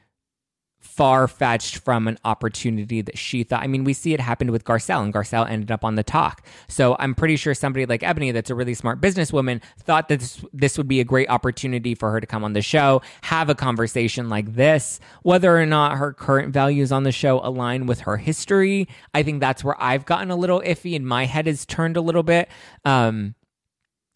far 0.99 1.29
fetched 1.29 1.77
from 1.77 2.09
an 2.09 2.17
opportunity 2.25 2.99
that 2.99 3.17
she 3.17 3.41
thought. 3.41 3.63
I 3.63 3.67
mean, 3.67 3.85
we 3.85 3.93
see 3.93 4.13
it 4.13 4.19
happened 4.19 4.51
with 4.51 4.65
Garcelle, 4.65 5.01
and 5.01 5.13
Garcelle 5.13 5.49
ended 5.49 5.71
up 5.71 5.85
on 5.85 5.95
the 5.95 6.03
talk. 6.03 6.45
So 6.67 6.97
I'm 6.99 7.15
pretty 7.15 7.37
sure 7.37 7.53
somebody 7.53 7.85
like 7.85 8.01
Eboni, 8.01 8.33
that's 8.33 8.49
a 8.49 8.55
really 8.55 8.73
smart 8.73 8.99
businesswoman, 8.99 9.61
thought 9.79 10.09
that 10.09 10.19
this, 10.19 10.43
this 10.51 10.77
would 10.77 10.89
be 10.89 10.99
a 10.99 11.05
great 11.05 11.29
opportunity 11.29 11.95
for 11.95 12.11
her 12.11 12.19
to 12.19 12.27
come 12.27 12.43
on 12.43 12.51
the 12.51 12.61
show, 12.61 13.01
have 13.21 13.47
a 13.47 13.55
conversation 13.55 14.27
like 14.27 14.55
this. 14.55 14.99
Whether 15.23 15.57
or 15.57 15.65
not 15.65 15.97
her 15.97 16.11
current 16.11 16.51
values 16.53 16.91
on 16.91 17.03
the 17.03 17.13
show 17.13 17.39
align 17.45 17.85
with 17.85 18.01
her 18.01 18.17
history, 18.17 18.89
I 19.13 19.23
think 19.23 19.39
that's 19.39 19.63
where 19.63 19.81
I've 19.81 20.05
gotten 20.05 20.31
a 20.31 20.35
little 20.35 20.59
iffy, 20.59 20.97
and 20.97 21.07
my 21.07 21.27
head 21.27 21.47
has 21.47 21.65
turned 21.65 21.95
a 21.95 22.01
little 22.01 22.23
bit. 22.23 22.49
Um, 22.83 23.35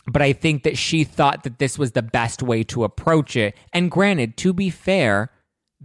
but 0.05 0.21
I 0.21 0.33
think 0.33 0.63
that 0.63 0.77
she 0.77 1.05
thought 1.05 1.43
that 1.43 1.59
this 1.59 1.79
was 1.79 1.93
the 1.93 2.01
best 2.01 2.43
way 2.43 2.61
to 2.63 2.83
approach 2.83 3.37
it. 3.37 3.55
And 3.71 3.89
granted, 3.89 4.35
to 4.35 4.51
be 4.51 4.69
fair, 4.69 5.31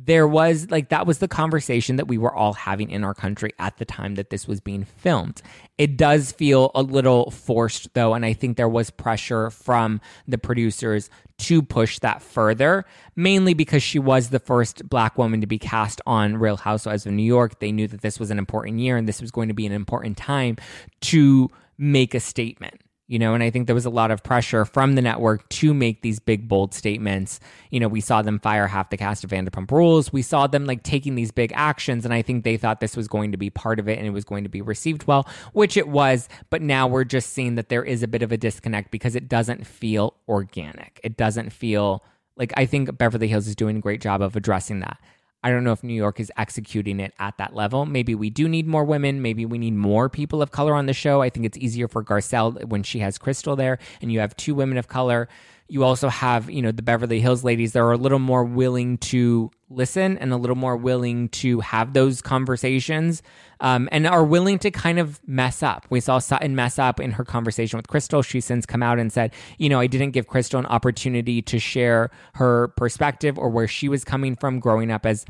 there 0.05 0.29
was 0.29 0.71
like 0.71 0.91
that 0.91 1.07
was 1.07 1.19
the 1.19 1.29
conversation 1.29 1.97
that 1.97 2.07
we 2.07 2.19
were 2.19 2.35
all 2.35 2.53
having 2.53 2.91
in 2.91 3.03
our 3.05 3.15
country 3.15 3.53
at 3.59 3.77
the 3.79 3.85
time 3.85 4.15
that 4.15 4.31
this 4.31 4.47
was 4.47 4.61
being 4.61 4.85
filmed. 4.85 5.43
It 5.77 5.97
does 5.97 6.33
feel 6.33 6.71
a 6.75 6.83
little 6.83 7.31
forced 7.31 7.93
though, 7.95 8.15
and 8.15 8.25
I 8.25 8.33
think 8.33 8.57
there 8.57 8.69
was 8.69 8.91
pressure 8.91 9.51
from 9.51 10.01
the 10.27 10.39
producers 10.39 11.11
to 11.39 11.63
push 11.63 11.99
that 12.01 12.23
further, 12.23 12.85
mainly 13.17 13.55
because 13.55 13.83
she 13.83 13.99
was 13.99 14.31
the 14.31 14.39
first 14.39 14.89
black 14.89 15.19
woman 15.19 15.41
to 15.41 15.47
be 15.47 15.59
cast 15.59 16.01
on 16.07 16.37
Real 16.37 16.57
Housewives 16.57 17.07
of 17.07 17.13
New 17.13 17.23
York. 17.23 17.59
They 17.59 17.73
knew 17.73 17.89
that 17.89 18.01
this 18.01 18.19
was 18.19 18.31
an 18.31 18.39
important 18.39 18.79
year 18.79 18.97
and 18.97 19.09
this 19.09 19.21
was 19.21 19.31
going 19.31 19.49
to 19.49 19.55
be 19.55 19.67
an 19.67 19.73
important 19.73 20.17
time 20.17 20.57
to 21.03 21.51
make 21.77 22.15
a 22.15 22.21
statement 22.21 22.81
you 23.09 23.19
know, 23.19 23.33
and 23.33 23.43
I 23.43 23.49
think 23.49 23.67
there 23.67 23.75
was 23.75 23.87
a 23.87 23.91
lot 23.91 24.11
of 24.11 24.23
pressure 24.23 24.67
from 24.67 24.95
the 24.95 25.01
network 25.03 25.49
to 25.49 25.73
make 25.73 26.03
these 26.03 26.21
big, 26.21 26.47
bold 26.47 26.75
statements. 26.75 27.41
You 27.71 27.81
know, 27.81 27.89
we 27.89 28.03
saw 28.03 28.21
them 28.21 28.39
fire 28.39 28.67
half 28.67 28.91
the 28.91 28.99
cast 28.99 29.25
of 29.25 29.31
Vanderpump 29.31 29.71
Rules. 29.71 30.13
We 30.13 30.21
saw 30.21 30.47
them 30.47 30.67
like 30.67 30.83
taking 30.83 31.15
these 31.15 31.33
big 31.33 31.51
actions, 31.55 32.05
and 32.05 32.13
I 32.13 32.21
think 32.21 32.45
they 32.45 32.59
thought 32.59 32.81
this 32.81 32.97
was 32.97 33.09
going 33.09 33.33
to 33.33 33.39
be 33.39 33.49
part 33.49 33.79
of 33.79 33.89
it 33.89 33.99
and 33.99 34.07
it 34.07 34.11
was 34.11 34.25
going 34.25 34.45
to 34.45 34.51
be 34.51 34.61
received 34.61 35.07
well, 35.07 35.27
which 35.55 35.79
it 35.79 35.89
was. 35.89 36.29
But 36.51 36.61
now 36.61 36.87
we're 36.87 37.05
just 37.05 37.31
seeing 37.31 37.55
that 37.55 37.71
there 37.71 37.83
is 37.83 38.03
a 38.03 38.09
bit 38.09 38.23
of 38.23 38.31
a 38.31 38.37
disconnect 38.37 38.91
because 38.91 39.17
it 39.17 39.27
doesn't 39.27 39.67
feel 39.67 40.15
organic. 40.29 41.01
It 41.03 41.17
doesn't 41.17 41.51
feel 41.51 42.05
like 42.37 42.53
I 42.59 42.67
think 42.67 42.97
Beverly 42.99 43.29
Hills 43.29 43.49
is 43.49 43.57
doing 43.57 43.79
a 43.79 43.81
great 43.81 44.03
job 44.03 44.21
of 44.21 44.37
addressing 44.37 44.81
that. 44.81 44.99
I 45.43 45.51
don't 45.51 45.63
know 45.63 45.73
if 45.73 45.85
New 45.85 45.95
York 45.95 46.19
is 46.19 46.33
executing 46.37 46.99
it 46.99 47.15
at 47.19 47.39
that 47.39 47.55
level. 47.55 47.87
Maybe 47.87 48.15
we 48.15 48.29
do 48.29 48.49
need 48.49 48.67
more 48.67 48.85
women. 48.85 49.23
Maybe 49.23 49.47
we 49.47 49.59
need 49.59 49.75
more 49.75 50.09
people 50.09 50.43
of 50.43 50.51
color 50.51 50.75
on 50.75 50.87
the 50.87 50.93
show. 50.93 51.23
I 51.23 51.31
think 51.31 51.47
it's 51.47 51.57
easier 51.57 51.87
for 51.87 52.03
Garcelle 52.03 52.65
when 52.65 52.83
she 52.83 52.99
has 52.99 53.19
Crystal 53.19 53.55
there 53.55 53.79
and 54.03 54.11
you 54.11 54.19
have 54.19 54.37
two 54.37 54.55
women 54.55 54.79
of 54.79 54.89
color. 54.89 55.29
You 55.69 55.85
also 55.85 56.09
have, 56.09 56.51
you 56.51 56.63
know, 56.63 56.73
the 56.73 56.83
Beverly 56.83 57.21
Hills 57.21 57.45
ladies 57.45 57.73
that 57.73 57.81
are 57.81 57.93
a 57.93 57.97
little 57.97 58.19
more 58.19 58.45
willing 58.45 58.99
to 58.99 59.51
listen 59.71 60.17
and 60.19 60.33
a 60.33 60.37
little 60.37 60.57
more 60.57 60.77
willing 60.77 61.29
to 61.29 61.61
have 61.61 61.93
those 61.93 62.23
conversations 62.23 63.23
um, 63.61 63.89
and 63.93 64.07
are 64.07 64.25
willing 64.25 64.59
to 64.61 64.71
kind 64.71 64.99
of 64.99 65.21
mess 65.29 65.63
up. 65.63 65.87
We 65.91 66.01
saw 66.01 66.19
Sutton 66.19 66.57
mess 66.57 66.79
up 66.79 67.01
in 67.01 67.13
her 67.13 67.25
conversation 67.25 67.77
with 67.77 67.87
Crystal. 67.87 68.23
She 68.23 68.41
since 68.41 68.65
come 68.65 68.83
out 68.83 68.99
and 68.99 69.13
said, 69.13 69.33
you 69.59 69.69
know, 69.69 69.79
I 69.79 69.87
didn't 69.87 70.13
give 70.13 70.27
Crystal 70.27 70.59
an 70.59 70.67
opportunity 70.67 71.43
to 71.43 71.59
share 71.59 72.11
her 72.35 72.69
perspective 72.69 73.39
or 73.39 73.51
where 73.51 73.69
she 73.69 73.89
was 73.89 74.05
coming 74.05 74.37
from 74.37 74.61
growing 74.61 74.91
up 74.91 75.05
as 75.05 75.27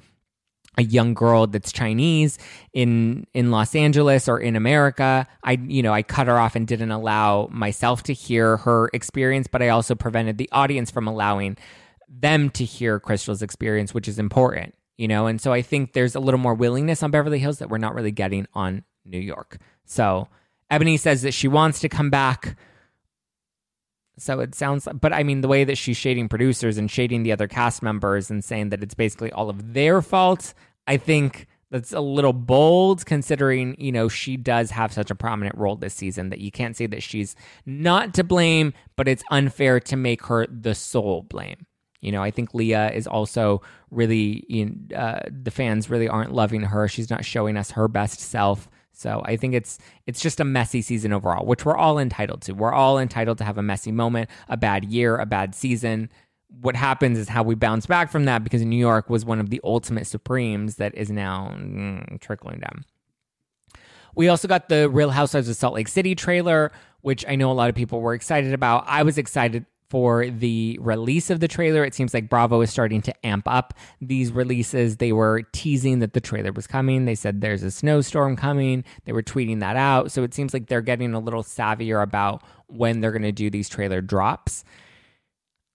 a 0.78 0.82
young 0.82 1.12
girl 1.12 1.46
that's 1.46 1.72
Chinese 1.72 2.38
in 2.72 3.26
in 3.34 3.50
Los 3.50 3.74
Angeles 3.74 4.28
or 4.28 4.38
in 4.38 4.56
America. 4.56 5.26
I 5.42 5.58
you 5.66 5.82
know, 5.82 5.92
I 5.92 6.02
cut 6.02 6.28
her 6.28 6.38
off 6.38 6.56
and 6.56 6.66
didn't 6.66 6.92
allow 6.92 7.48
myself 7.50 8.04
to 8.04 8.14
hear 8.14 8.58
her 8.58 8.88
experience, 8.92 9.46
but 9.48 9.60
I 9.60 9.68
also 9.68 9.94
prevented 9.94 10.38
the 10.38 10.48
audience 10.52 10.90
from 10.90 11.06
allowing 11.06 11.58
them 12.08 12.48
to 12.50 12.64
hear 12.64 12.98
Crystal's 12.98 13.42
experience, 13.42 13.92
which 13.92 14.08
is 14.08 14.18
important, 14.18 14.74
you 14.96 15.08
know. 15.08 15.26
And 15.26 15.40
so 15.40 15.52
I 15.52 15.62
think 15.62 15.92
there's 15.92 16.14
a 16.14 16.20
little 16.20 16.40
more 16.40 16.54
willingness 16.54 17.02
on 17.02 17.10
Beverly 17.10 17.38
Hills 17.38 17.58
that 17.58 17.68
we're 17.68 17.78
not 17.78 17.94
really 17.94 18.12
getting 18.12 18.46
on 18.54 18.84
New 19.04 19.18
York. 19.18 19.58
So 19.84 20.28
Eboni 20.70 20.98
says 20.98 21.22
that 21.22 21.34
she 21.34 21.48
wants 21.48 21.80
to 21.80 21.88
come 21.88 22.10
back. 22.10 22.56
So 24.18 24.40
it 24.40 24.54
sounds 24.54 24.86
like, 24.86 25.00
but 25.00 25.12
I 25.12 25.22
mean, 25.22 25.42
the 25.42 25.48
way 25.48 25.64
that 25.64 25.78
she's 25.78 25.96
shading 25.96 26.28
producers 26.28 26.76
and 26.76 26.90
shading 26.90 27.22
the 27.22 27.32
other 27.32 27.46
cast 27.46 27.82
members 27.82 28.30
and 28.30 28.42
saying 28.42 28.70
that 28.70 28.82
it's 28.82 28.94
basically 28.94 29.30
all 29.32 29.48
of 29.48 29.74
their 29.74 30.02
fault, 30.02 30.54
I 30.88 30.96
think 30.96 31.46
that's 31.70 31.92
a 31.92 32.00
little 32.00 32.32
bold 32.32 33.04
considering, 33.04 33.76
you 33.78 33.92
know, 33.92 34.08
she 34.08 34.36
does 34.36 34.70
have 34.70 34.92
such 34.92 35.10
a 35.10 35.14
prominent 35.14 35.56
role 35.56 35.76
this 35.76 35.94
season 35.94 36.30
that 36.30 36.40
you 36.40 36.50
can't 36.50 36.76
say 36.76 36.86
that 36.86 37.02
she's 37.02 37.36
not 37.66 38.14
to 38.14 38.24
blame, 38.24 38.72
but 38.96 39.06
it's 39.06 39.22
unfair 39.30 39.78
to 39.80 39.96
make 39.96 40.24
her 40.24 40.46
the 40.46 40.74
sole 40.74 41.22
blame. 41.22 41.66
You 42.00 42.10
know, 42.12 42.22
I 42.22 42.30
think 42.30 42.54
Leah 42.54 42.90
is 42.92 43.06
also 43.06 43.60
really, 43.90 44.44
uh, 44.96 45.20
the 45.30 45.50
fans 45.50 45.90
really 45.90 46.08
aren't 46.08 46.32
loving 46.32 46.62
her. 46.62 46.88
She's 46.88 47.10
not 47.10 47.24
showing 47.24 47.56
us 47.56 47.72
her 47.72 47.86
best 47.86 48.20
self. 48.20 48.68
So 48.92 49.22
I 49.24 49.36
think 49.36 49.54
it's 49.54 49.78
it's 50.06 50.20
just 50.20 50.40
a 50.40 50.44
messy 50.44 50.82
season 50.82 51.12
overall, 51.12 51.46
which 51.46 51.64
we're 51.64 51.76
all 51.76 52.00
entitled 52.00 52.42
to. 52.42 52.52
We're 52.52 52.72
all 52.72 52.98
entitled 52.98 53.38
to 53.38 53.44
have 53.44 53.56
a 53.56 53.62
messy 53.62 53.92
moment, 53.92 54.28
a 54.48 54.56
bad 54.56 54.84
year, 54.84 55.16
a 55.18 55.26
bad 55.26 55.54
season. 55.54 56.10
What 56.60 56.76
happens 56.76 57.18
is 57.18 57.28
how 57.28 57.42
we 57.42 57.54
bounce 57.54 57.86
back 57.86 58.10
from 58.10 58.24
that 58.24 58.42
because 58.42 58.62
New 58.62 58.78
York 58.78 59.10
was 59.10 59.24
one 59.24 59.38
of 59.38 59.50
the 59.50 59.60
ultimate 59.62 60.06
supremes 60.06 60.76
that 60.76 60.94
is 60.94 61.10
now 61.10 61.54
mm, 61.54 62.20
trickling 62.20 62.60
down. 62.60 62.84
We 64.14 64.28
also 64.28 64.48
got 64.48 64.68
the 64.68 64.88
Real 64.88 65.10
Housewives 65.10 65.48
of 65.48 65.56
Salt 65.56 65.74
Lake 65.74 65.88
City 65.88 66.14
trailer, 66.14 66.72
which 67.02 67.24
I 67.28 67.36
know 67.36 67.50
a 67.50 67.54
lot 67.54 67.68
of 67.68 67.74
people 67.74 68.00
were 68.00 68.14
excited 68.14 68.52
about. 68.52 68.84
I 68.86 69.02
was 69.02 69.18
excited 69.18 69.66
for 69.88 70.28
the 70.28 70.78
release 70.80 71.30
of 71.30 71.40
the 71.40 71.48
trailer. 71.48 71.84
It 71.84 71.94
seems 71.94 72.12
like 72.12 72.28
Bravo 72.28 72.60
is 72.60 72.70
starting 72.70 73.00
to 73.02 73.26
amp 73.26 73.48
up 73.48 73.74
these 74.00 74.30
releases. 74.32 74.96
They 74.96 75.12
were 75.12 75.42
teasing 75.52 76.00
that 76.00 76.12
the 76.12 76.20
trailer 76.20 76.52
was 76.52 76.66
coming. 76.66 77.04
They 77.04 77.14
said 77.14 77.40
there's 77.40 77.62
a 77.62 77.70
snowstorm 77.70 78.36
coming. 78.36 78.84
They 79.04 79.12
were 79.12 79.22
tweeting 79.22 79.60
that 79.60 79.76
out. 79.76 80.12
So 80.12 80.22
it 80.22 80.34
seems 80.34 80.52
like 80.52 80.66
they're 80.66 80.82
getting 80.82 81.14
a 81.14 81.20
little 81.20 81.42
savvier 81.42 82.02
about 82.02 82.42
when 82.66 83.00
they're 83.00 83.12
going 83.12 83.22
to 83.22 83.32
do 83.32 83.48
these 83.48 83.68
trailer 83.68 84.00
drops. 84.00 84.64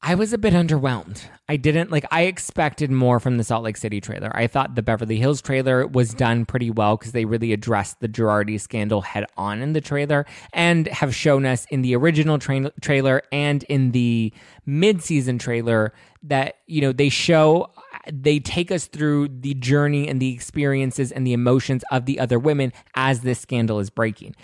I 0.06 0.16
was 0.16 0.34
a 0.34 0.38
bit 0.38 0.54
underwhelmed. 0.54 1.24
I 1.47 1.56
didn't 1.56 1.89
like, 1.89 2.04
I 2.12 2.24
expected 2.24 2.91
more 2.91 3.22
from 3.22 3.38
the 3.38 3.43
Salt 3.45 3.64
Lake 3.64 3.78
City 3.78 4.01
trailer. 4.01 4.36
I 4.36 4.47
thought 4.47 4.76
the 4.76 4.82
Beverly 4.82 5.16
Hills 5.16 5.41
trailer 5.41 5.88
was 5.88 6.14
done 6.14 6.45
pretty 6.45 6.70
well 6.70 6.97
because 6.97 7.14
they 7.14 7.24
really 7.24 7.54
addressed 7.54 8.01
the 8.01 8.10
Girardi 8.10 8.60
scandal 8.60 8.99
head 8.99 9.26
on 9.38 9.62
in 9.62 9.72
the 9.72 9.80
trailer 9.80 10.26
and 10.51 10.88
have 10.88 11.16
shown 11.16 11.45
us 11.45 11.66
in 11.72 11.84
the 11.84 11.95
original 11.95 12.38
tra- 12.38 12.74
trailer 12.82 13.22
and 13.32 13.64
in 13.64 13.91
the 13.91 14.34
mid 14.66 15.01
season 15.01 15.38
trailer 15.38 15.93
that, 16.24 16.58
you 16.68 16.82
know, 16.82 16.91
they 16.91 17.08
show 17.08 17.72
they 18.12 18.39
take 18.39 18.72
us 18.72 18.88
through 18.88 19.30
the 19.30 19.54
journey 19.54 20.10
and 20.10 20.22
the 20.22 20.34
experiences 20.34 21.14
and 21.14 21.26
the 21.26 21.32
emotions 21.32 21.84
of 21.91 22.06
the 22.06 22.20
other 22.20 22.38
women 22.38 22.74
as 22.95 23.22
this 23.22 23.39
scandal 23.39 23.80
is 23.80 23.89
breaking. 23.89 24.36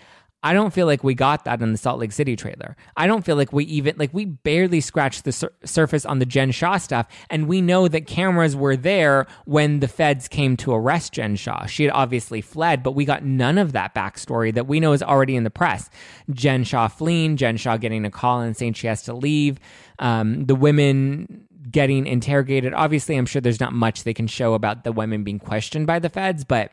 I 0.41 0.53
don't 0.53 0.73
feel 0.73 0.85
like 0.85 1.03
we 1.03 1.15
got 1.15 1.43
that 1.45 1.61
in 1.61 1.71
the 1.71 1.77
Salt 1.77 1.99
Lake 1.99 2.13
City 2.13 2.35
trailer. 2.35 2.77
I 2.95 3.07
don't 3.07 3.25
feel 3.25 3.35
like 3.35 3.51
we 3.51 3.65
even 3.65 3.95
like 3.97 4.13
we 4.13 4.25
barely 4.25 4.79
scratched 4.79 5.25
the 5.25 5.31
sur- 5.31 5.51
surface 5.65 6.05
on 6.05 6.19
the 6.19 6.25
Jen 6.25 6.51
Shah 6.51 6.77
stuff, 6.77 7.07
and 7.29 7.47
we 7.47 7.61
know 7.61 7.87
that 7.87 8.07
cameras 8.07 8.55
were 8.55 8.77
there 8.77 9.27
when 9.45 9.81
the 9.81 9.87
feds 9.87 10.27
came 10.27 10.55
to 10.57 10.73
arrest 10.73 11.13
Jen 11.13 11.35
Shah. 11.35 11.65
She 11.65 11.83
had 11.83 11.91
obviously 11.93 12.41
fled, 12.41 12.83
but 12.83 12.93
we 12.93 13.03
got 13.03 13.23
none 13.23 13.57
of 13.57 13.73
that 13.73 13.93
backstory 13.93 14.53
that 14.53 14.67
we 14.67 14.79
know 14.79 14.93
is 14.93 15.03
already 15.03 15.35
in 15.35 15.43
the 15.43 15.49
press. 15.49 15.89
Jen 16.31 16.63
Shah 16.63 16.87
fleeing, 16.87 17.35
Jen 17.35 17.57
Shah 17.57 17.77
getting 17.77 18.05
a 18.05 18.11
call 18.11 18.39
and 18.39 18.55
saying 18.55 18.73
she 18.73 18.87
has 18.87 19.03
to 19.03 19.13
leave, 19.13 19.59
um, 19.99 20.45
the 20.45 20.55
women 20.55 21.47
getting 21.69 22.07
interrogated. 22.07 22.73
Obviously, 22.73 23.17
I'm 23.17 23.25
sure 23.25 23.41
there's 23.41 23.59
not 23.59 23.73
much 23.73 24.03
they 24.03 24.13
can 24.13 24.27
show 24.27 24.53
about 24.53 24.83
the 24.83 24.91
women 24.91 25.23
being 25.23 25.39
questioned 25.39 25.85
by 25.85 25.99
the 25.99 26.09
feds, 26.09 26.43
but 26.43 26.71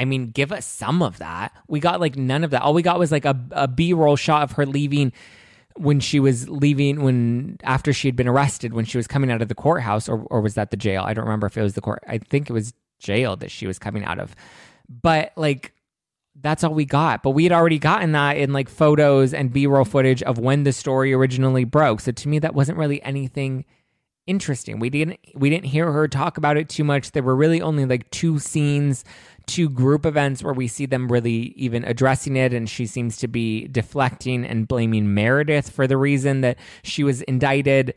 I 0.00 0.06
mean, 0.06 0.30
give 0.30 0.50
us 0.50 0.64
some 0.64 1.02
of 1.02 1.18
that. 1.18 1.52
We 1.68 1.78
got 1.78 2.00
like 2.00 2.16
none 2.16 2.42
of 2.42 2.52
that. 2.52 2.62
All 2.62 2.72
we 2.72 2.80
got 2.80 2.98
was 2.98 3.12
like 3.12 3.26
a, 3.26 3.38
a 3.50 3.68
B 3.68 3.92
roll 3.92 4.16
shot 4.16 4.42
of 4.42 4.52
her 4.52 4.64
leaving 4.64 5.12
when 5.76 6.00
she 6.00 6.18
was 6.18 6.48
leaving, 6.48 7.02
when 7.02 7.58
after 7.62 7.92
she 7.92 8.08
had 8.08 8.16
been 8.16 8.26
arrested, 8.26 8.72
when 8.72 8.86
she 8.86 8.96
was 8.96 9.06
coming 9.06 9.30
out 9.30 9.42
of 9.42 9.48
the 9.48 9.54
courthouse, 9.54 10.08
or, 10.08 10.22
or 10.30 10.40
was 10.40 10.54
that 10.54 10.70
the 10.70 10.76
jail? 10.78 11.04
I 11.06 11.12
don't 11.12 11.26
remember 11.26 11.46
if 11.46 11.58
it 11.58 11.62
was 11.62 11.74
the 11.74 11.82
court. 11.82 12.02
I 12.08 12.16
think 12.16 12.48
it 12.48 12.54
was 12.54 12.72
jail 12.98 13.36
that 13.36 13.50
she 13.50 13.66
was 13.66 13.78
coming 13.78 14.02
out 14.04 14.18
of. 14.18 14.34
But 14.88 15.32
like, 15.36 15.74
that's 16.40 16.64
all 16.64 16.72
we 16.72 16.86
got. 16.86 17.22
But 17.22 17.32
we 17.32 17.44
had 17.44 17.52
already 17.52 17.78
gotten 17.78 18.12
that 18.12 18.38
in 18.38 18.54
like 18.54 18.70
photos 18.70 19.34
and 19.34 19.52
B 19.52 19.66
roll 19.66 19.84
footage 19.84 20.22
of 20.22 20.38
when 20.38 20.64
the 20.64 20.72
story 20.72 21.12
originally 21.12 21.64
broke. 21.64 22.00
So 22.00 22.10
to 22.10 22.28
me, 22.28 22.38
that 22.38 22.54
wasn't 22.54 22.78
really 22.78 23.02
anything 23.02 23.66
interesting. 24.26 24.78
We 24.78 24.90
didn't 24.90 25.18
we 25.34 25.50
didn't 25.50 25.66
hear 25.66 25.90
her 25.92 26.08
talk 26.08 26.38
about 26.38 26.56
it 26.56 26.68
too 26.68 26.84
much. 26.84 27.12
There 27.12 27.22
were 27.22 27.36
really 27.36 27.60
only 27.60 27.84
like 27.84 28.08
two 28.10 28.38
scenes 28.38 29.04
two 29.46 29.68
group 29.68 30.06
events 30.06 30.42
where 30.42 30.54
we 30.54 30.68
see 30.68 30.86
them 30.86 31.10
really 31.10 31.52
even 31.56 31.84
addressing 31.84 32.36
it, 32.36 32.52
and 32.52 32.68
she 32.68 32.86
seems 32.86 33.16
to 33.18 33.28
be 33.28 33.68
deflecting 33.68 34.44
and 34.44 34.68
blaming 34.68 35.14
Meredith 35.14 35.70
for 35.70 35.86
the 35.86 35.96
reason 35.96 36.40
that 36.42 36.58
she 36.82 37.04
was 37.04 37.22
indicted. 37.22 37.94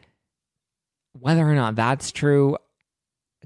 Whether 1.20 1.48
or 1.48 1.56
not 1.56 1.76
that's 1.76 2.12
true, 2.12 2.58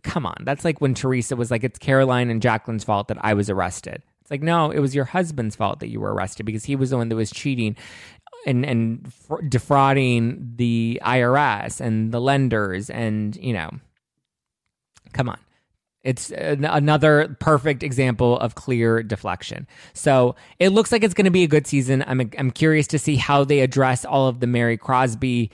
come 0.04 0.26
on. 0.26 0.38
That's 0.41 0.64
like 0.64 0.80
when 0.80 0.93
Teresa 0.93 1.36
was 1.36 1.52
like, 1.52 1.64
it's 1.64 1.80
Caroline 1.80 2.30
and 2.30 2.41
Jacqueline's 2.41 2.84
fault 2.84 3.10
that 3.10 3.18
I 3.22 3.34
was 3.34 3.50
arrested. 3.50 4.02
It's 4.22 4.32
like, 4.32 4.41
no, 4.41 4.72
it 4.72 4.80
was 4.80 4.95
your 4.95 5.06
husband's 5.06 5.56
fault 5.56 5.80
that 5.80 5.89
you 5.89 6.00
were 6.00 6.14
arrested 6.14 6.45
because 6.45 6.66
he 6.66 6.76
was 6.76 6.89
the 6.89 6.98
one 6.98 7.10
that 7.10 7.16
was 7.16 7.32
cheating 7.32 7.76
and 8.45 8.66
and 8.66 9.12
defrauding 9.50 10.54
the 10.56 11.00
IRS 11.04 11.82
and 11.82 12.12
the 12.12 12.22
lenders 12.22 12.89
and 12.89 13.36
you 13.38 13.54
know 13.54 13.70
come 15.14 15.30
on 15.30 15.39
it's 16.04 16.32
another 16.32 17.36
perfect 17.39 17.84
example 17.84 18.39
of 18.39 18.56
clear 18.56 19.04
deflection. 19.04 19.68
So 19.93 20.36
it 20.60 20.70
looks 20.70 20.91
like 20.91 21.04
it's 21.04 21.14
going 21.14 21.26
to 21.26 21.32
be 21.32 21.43
a 21.43 21.48
good 21.48 21.68
season. 21.68 22.04
I'm 22.08 22.32
I'm 22.38 22.52
curious 22.52 22.88
to 22.88 23.00
see 23.00 23.16
how 23.16 23.43
they 23.43 23.60
address 23.60 24.06
all 24.06 24.28
of 24.28 24.39
the 24.39 24.48
Mary 24.48 24.78
Cosby 24.78 25.52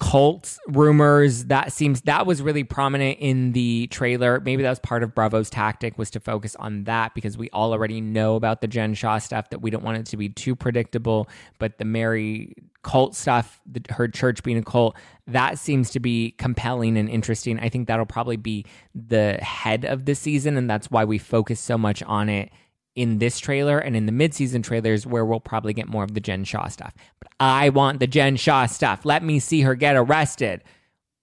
cult 0.00 0.58
rumors 0.68 1.44
that 1.46 1.72
seems 1.72 2.00
that 2.02 2.26
was 2.26 2.42
really 2.42 2.64
prominent 2.64 3.16
in 3.20 3.52
the 3.52 3.86
trailer 3.92 4.40
maybe 4.40 4.60
that 4.60 4.68
was 4.68 4.80
part 4.80 5.04
of 5.04 5.14
bravo's 5.14 5.48
tactic 5.48 5.96
was 5.96 6.10
to 6.10 6.18
focus 6.18 6.56
on 6.56 6.82
that 6.82 7.14
because 7.14 7.38
we 7.38 7.48
all 7.50 7.72
already 7.72 8.00
know 8.00 8.34
about 8.34 8.60
the 8.60 8.66
Jen 8.66 8.92
Shah 8.94 9.18
stuff 9.18 9.50
that 9.50 9.60
we 9.62 9.70
don't 9.70 9.84
want 9.84 9.96
it 9.96 10.06
to 10.06 10.16
be 10.16 10.28
too 10.28 10.56
predictable 10.56 11.28
but 11.60 11.78
the 11.78 11.84
mary 11.84 12.54
cult 12.84 13.14
stuff 13.14 13.60
the, 13.66 13.80
her 13.90 14.06
church 14.06 14.42
being 14.42 14.58
a 14.58 14.62
cult 14.62 14.96
that 15.26 15.58
seems 15.58 15.90
to 15.90 15.98
be 15.98 16.32
compelling 16.38 16.96
and 16.96 17.08
interesting 17.08 17.58
i 17.58 17.68
think 17.68 17.88
that'll 17.88 18.06
probably 18.06 18.36
be 18.36 18.64
the 18.94 19.34
head 19.42 19.84
of 19.84 20.04
the 20.04 20.14
season 20.14 20.56
and 20.56 20.70
that's 20.70 20.90
why 20.90 21.04
we 21.04 21.18
focus 21.18 21.58
so 21.58 21.76
much 21.76 22.02
on 22.04 22.28
it 22.28 22.50
in 22.94 23.18
this 23.18 23.38
trailer 23.38 23.78
and 23.78 23.96
in 23.96 24.06
the 24.06 24.12
midseason 24.12 24.62
trailers 24.62 25.06
where 25.06 25.24
we'll 25.24 25.40
probably 25.40 25.72
get 25.72 25.88
more 25.88 26.04
of 26.04 26.14
the 26.14 26.20
Jen 26.20 26.44
Shah 26.44 26.68
stuff. 26.68 26.94
But 27.18 27.28
I 27.40 27.70
want 27.70 27.98
the 28.00 28.06
Jen 28.06 28.36
Shah 28.36 28.66
stuff. 28.66 29.04
Let 29.04 29.22
me 29.22 29.40
see 29.40 29.62
her 29.62 29.74
get 29.74 29.96
arrested. 29.96 30.62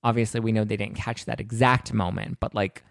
Obviously, 0.04 0.40
we 0.40 0.52
know 0.52 0.64
they 0.64 0.78
didn't 0.78 0.96
catch 0.96 1.26
that 1.26 1.40
exact 1.40 1.94
moment, 1.94 2.38
but 2.40 2.54
like, 2.54 2.84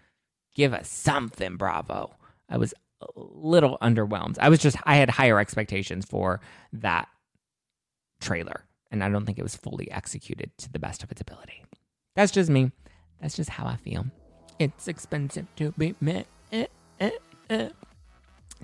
give 0.55 0.73
us 0.73 0.89
something, 0.89 1.57
Bravo. 1.57 2.15
I 2.49 2.57
was 2.57 2.73
a 3.01 3.07
little 3.15 3.77
underwhelmed. 3.81 4.37
I 4.39 4.49
was 4.49 4.59
just, 4.59 4.77
I 4.83 4.95
had 4.95 5.09
higher 5.09 5.39
expectations 5.39 6.05
for 6.05 6.41
that 6.73 7.07
trailer, 8.21 8.65
and 8.91 9.03
I 9.03 9.09
don't 9.09 9.25
think 9.25 9.39
it 9.39 9.43
was 9.43 9.55
fully 9.55 9.91
executed 9.91 10.51
to 10.59 10.71
the 10.71 10.79
best 10.79 11.03
of 11.03 11.11
its 11.11 11.21
ability. 11.21 11.63
That's 12.15 12.31
just 12.31 12.49
me. 12.49 12.71
That's 13.21 13.35
just 13.35 13.49
how 13.49 13.65
I 13.65 13.75
feel. 13.75 14.05
It's 14.59 14.87
expensive 14.87 15.47
to 15.57 15.71
be 15.77 15.95
me. 15.99 16.25
Eh, 16.51 16.67
eh, 16.99 17.11
eh. 17.49 17.69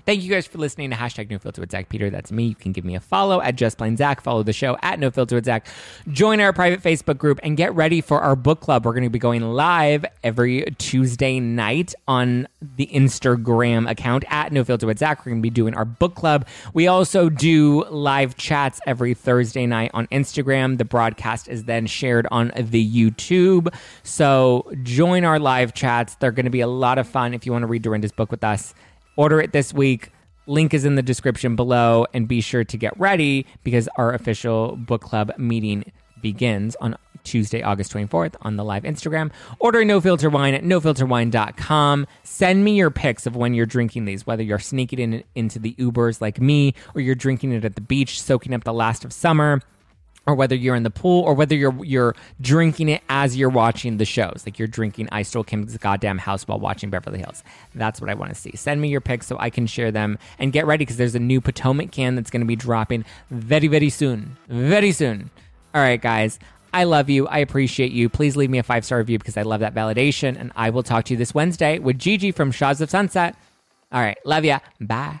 Thank 0.08 0.22
you 0.22 0.30
guys 0.30 0.46
for 0.46 0.56
listening 0.56 0.88
to 0.88 0.96
hashtag 0.96 1.30
no 1.30 1.38
filter 1.38 1.60
with 1.60 1.70
Zack 1.70 1.90
Peter. 1.90 2.08
That's 2.08 2.32
me. 2.32 2.46
You 2.46 2.54
can 2.54 2.72
give 2.72 2.82
me 2.82 2.94
a 2.94 3.00
follow 3.00 3.42
at 3.42 3.56
just 3.56 3.76
plain 3.76 3.94
Zack. 3.98 4.22
Follow 4.22 4.42
the 4.42 4.54
show 4.54 4.78
at 4.80 4.98
no 4.98 5.10
filter 5.10 5.34
with 5.34 5.44
Zack. 5.44 5.66
Join 6.10 6.40
our 6.40 6.54
private 6.54 6.82
Facebook 6.82 7.18
group 7.18 7.38
and 7.42 7.58
get 7.58 7.74
ready 7.74 8.00
for 8.00 8.22
our 8.22 8.34
book 8.34 8.60
club. 8.60 8.86
We're 8.86 8.94
going 8.94 9.04
to 9.04 9.10
be 9.10 9.18
going 9.18 9.42
live 9.42 10.06
every 10.24 10.64
Tuesday 10.78 11.40
night 11.40 11.94
on 12.08 12.48
the 12.76 12.86
Instagram 12.86 13.86
account 13.86 14.24
at 14.28 14.50
no 14.50 14.64
filter 14.64 14.86
with 14.86 14.98
Zack. 14.98 15.26
We're 15.26 15.32
going 15.32 15.42
to 15.42 15.46
be 15.46 15.50
doing 15.50 15.74
our 15.74 15.84
book 15.84 16.14
club. 16.14 16.46
We 16.72 16.86
also 16.86 17.28
do 17.28 17.84
live 17.90 18.34
chats 18.38 18.80
every 18.86 19.12
Thursday 19.12 19.66
night 19.66 19.90
on 19.92 20.06
Instagram. 20.06 20.78
The 20.78 20.86
broadcast 20.86 21.48
is 21.48 21.64
then 21.64 21.86
shared 21.86 22.26
on 22.30 22.50
the 22.56 22.82
YouTube. 22.90 23.74
So 24.04 24.72
join 24.82 25.26
our 25.26 25.38
live 25.38 25.74
chats. 25.74 26.14
They're 26.14 26.32
going 26.32 26.46
to 26.46 26.50
be 26.50 26.62
a 26.62 26.66
lot 26.66 26.96
of 26.96 27.06
fun 27.06 27.34
if 27.34 27.44
you 27.44 27.52
want 27.52 27.64
to 27.64 27.66
read 27.66 27.82
Dorinda's 27.82 28.12
book 28.12 28.30
with 28.30 28.42
us. 28.42 28.72
Order 29.18 29.40
it 29.40 29.50
this 29.50 29.74
week. 29.74 30.12
Link 30.46 30.72
is 30.72 30.84
in 30.84 30.94
the 30.94 31.02
description 31.02 31.56
below, 31.56 32.06
and 32.14 32.28
be 32.28 32.40
sure 32.40 32.62
to 32.62 32.76
get 32.76 32.98
ready 33.00 33.46
because 33.64 33.88
our 33.96 34.14
official 34.14 34.76
book 34.76 35.02
club 35.02 35.32
meeting 35.36 35.90
begins 36.22 36.76
on 36.76 36.96
Tuesday, 37.24 37.60
August 37.60 37.92
24th 37.92 38.36
on 38.42 38.54
the 38.54 38.62
live 38.62 38.84
Instagram. 38.84 39.32
Order 39.58 39.84
no 39.84 40.00
filter 40.00 40.30
wine 40.30 40.54
at 40.54 40.62
nofilterwine.com. 40.62 42.06
Send 42.22 42.64
me 42.64 42.76
your 42.76 42.92
pics 42.92 43.26
of 43.26 43.34
when 43.34 43.54
you're 43.54 43.66
drinking 43.66 44.04
these, 44.04 44.24
whether 44.24 44.44
you're 44.44 44.60
sneaking 44.60 45.00
in 45.00 45.24
into 45.34 45.58
the 45.58 45.74
Ubers 45.74 46.20
like 46.20 46.40
me, 46.40 46.74
or 46.94 47.00
you're 47.00 47.16
drinking 47.16 47.50
it 47.50 47.64
at 47.64 47.74
the 47.74 47.80
beach, 47.80 48.22
soaking 48.22 48.54
up 48.54 48.62
the 48.62 48.72
last 48.72 49.04
of 49.04 49.12
summer 49.12 49.60
or 50.28 50.34
whether 50.34 50.54
you're 50.54 50.76
in 50.76 50.82
the 50.82 50.90
pool 50.90 51.22
or 51.24 51.34
whether 51.34 51.56
you're 51.56 51.74
you're 51.84 52.14
drinking 52.40 52.90
it 52.90 53.02
as 53.08 53.36
you're 53.36 53.48
watching 53.48 53.96
the 53.96 54.04
shows 54.04 54.42
like 54.46 54.58
you're 54.58 54.68
drinking 54.68 55.08
I 55.10 55.22
Stole 55.22 55.42
Kim's 55.42 55.76
goddamn 55.78 56.18
house 56.18 56.46
while 56.46 56.60
watching 56.60 56.90
Beverly 56.90 57.18
Hills 57.18 57.42
that's 57.74 58.00
what 58.00 58.10
I 58.10 58.14
want 58.14 58.32
to 58.32 58.38
see 58.38 58.52
send 58.54 58.80
me 58.80 58.88
your 58.88 59.00
pics 59.00 59.26
so 59.26 59.36
I 59.40 59.48
can 59.48 59.66
share 59.66 59.90
them 59.90 60.18
and 60.38 60.52
get 60.52 60.66
ready 60.66 60.82
because 60.82 60.98
there's 60.98 61.14
a 61.14 61.18
new 61.18 61.40
Potomac 61.40 61.90
can 61.90 62.14
that's 62.14 62.30
going 62.30 62.42
to 62.42 62.46
be 62.46 62.56
dropping 62.56 63.04
very 63.30 63.66
very 63.66 63.88
soon 63.88 64.36
very 64.48 64.92
soon 64.92 65.30
all 65.74 65.80
right 65.80 66.00
guys 66.00 66.38
I 66.70 66.84
love 66.84 67.08
you. 67.08 67.26
I 67.26 67.38
appreciate 67.38 67.92
you. 67.92 68.10
Please 68.10 68.36
leave 68.36 68.50
me 68.50 68.58
a 68.58 68.62
five 68.62 68.84
star 68.84 68.98
review 68.98 69.18
because 69.18 69.38
I 69.38 69.42
love 69.42 69.60
that 69.60 69.74
validation. 69.74 70.38
And 70.38 70.52
I 70.54 70.68
will 70.68 70.82
talk 70.82 71.06
to 71.06 71.14
you 71.14 71.16
this 71.16 71.34
Wednesday 71.34 71.78
with 71.78 71.98
Gigi 71.98 72.30
from 72.30 72.52
Shahs 72.52 72.82
of 72.82 72.90
Sunset. 72.90 73.36
All 73.90 74.02
right. 74.02 74.18
Love 74.26 74.44
ya. 74.44 74.58
Bye. 74.78 75.20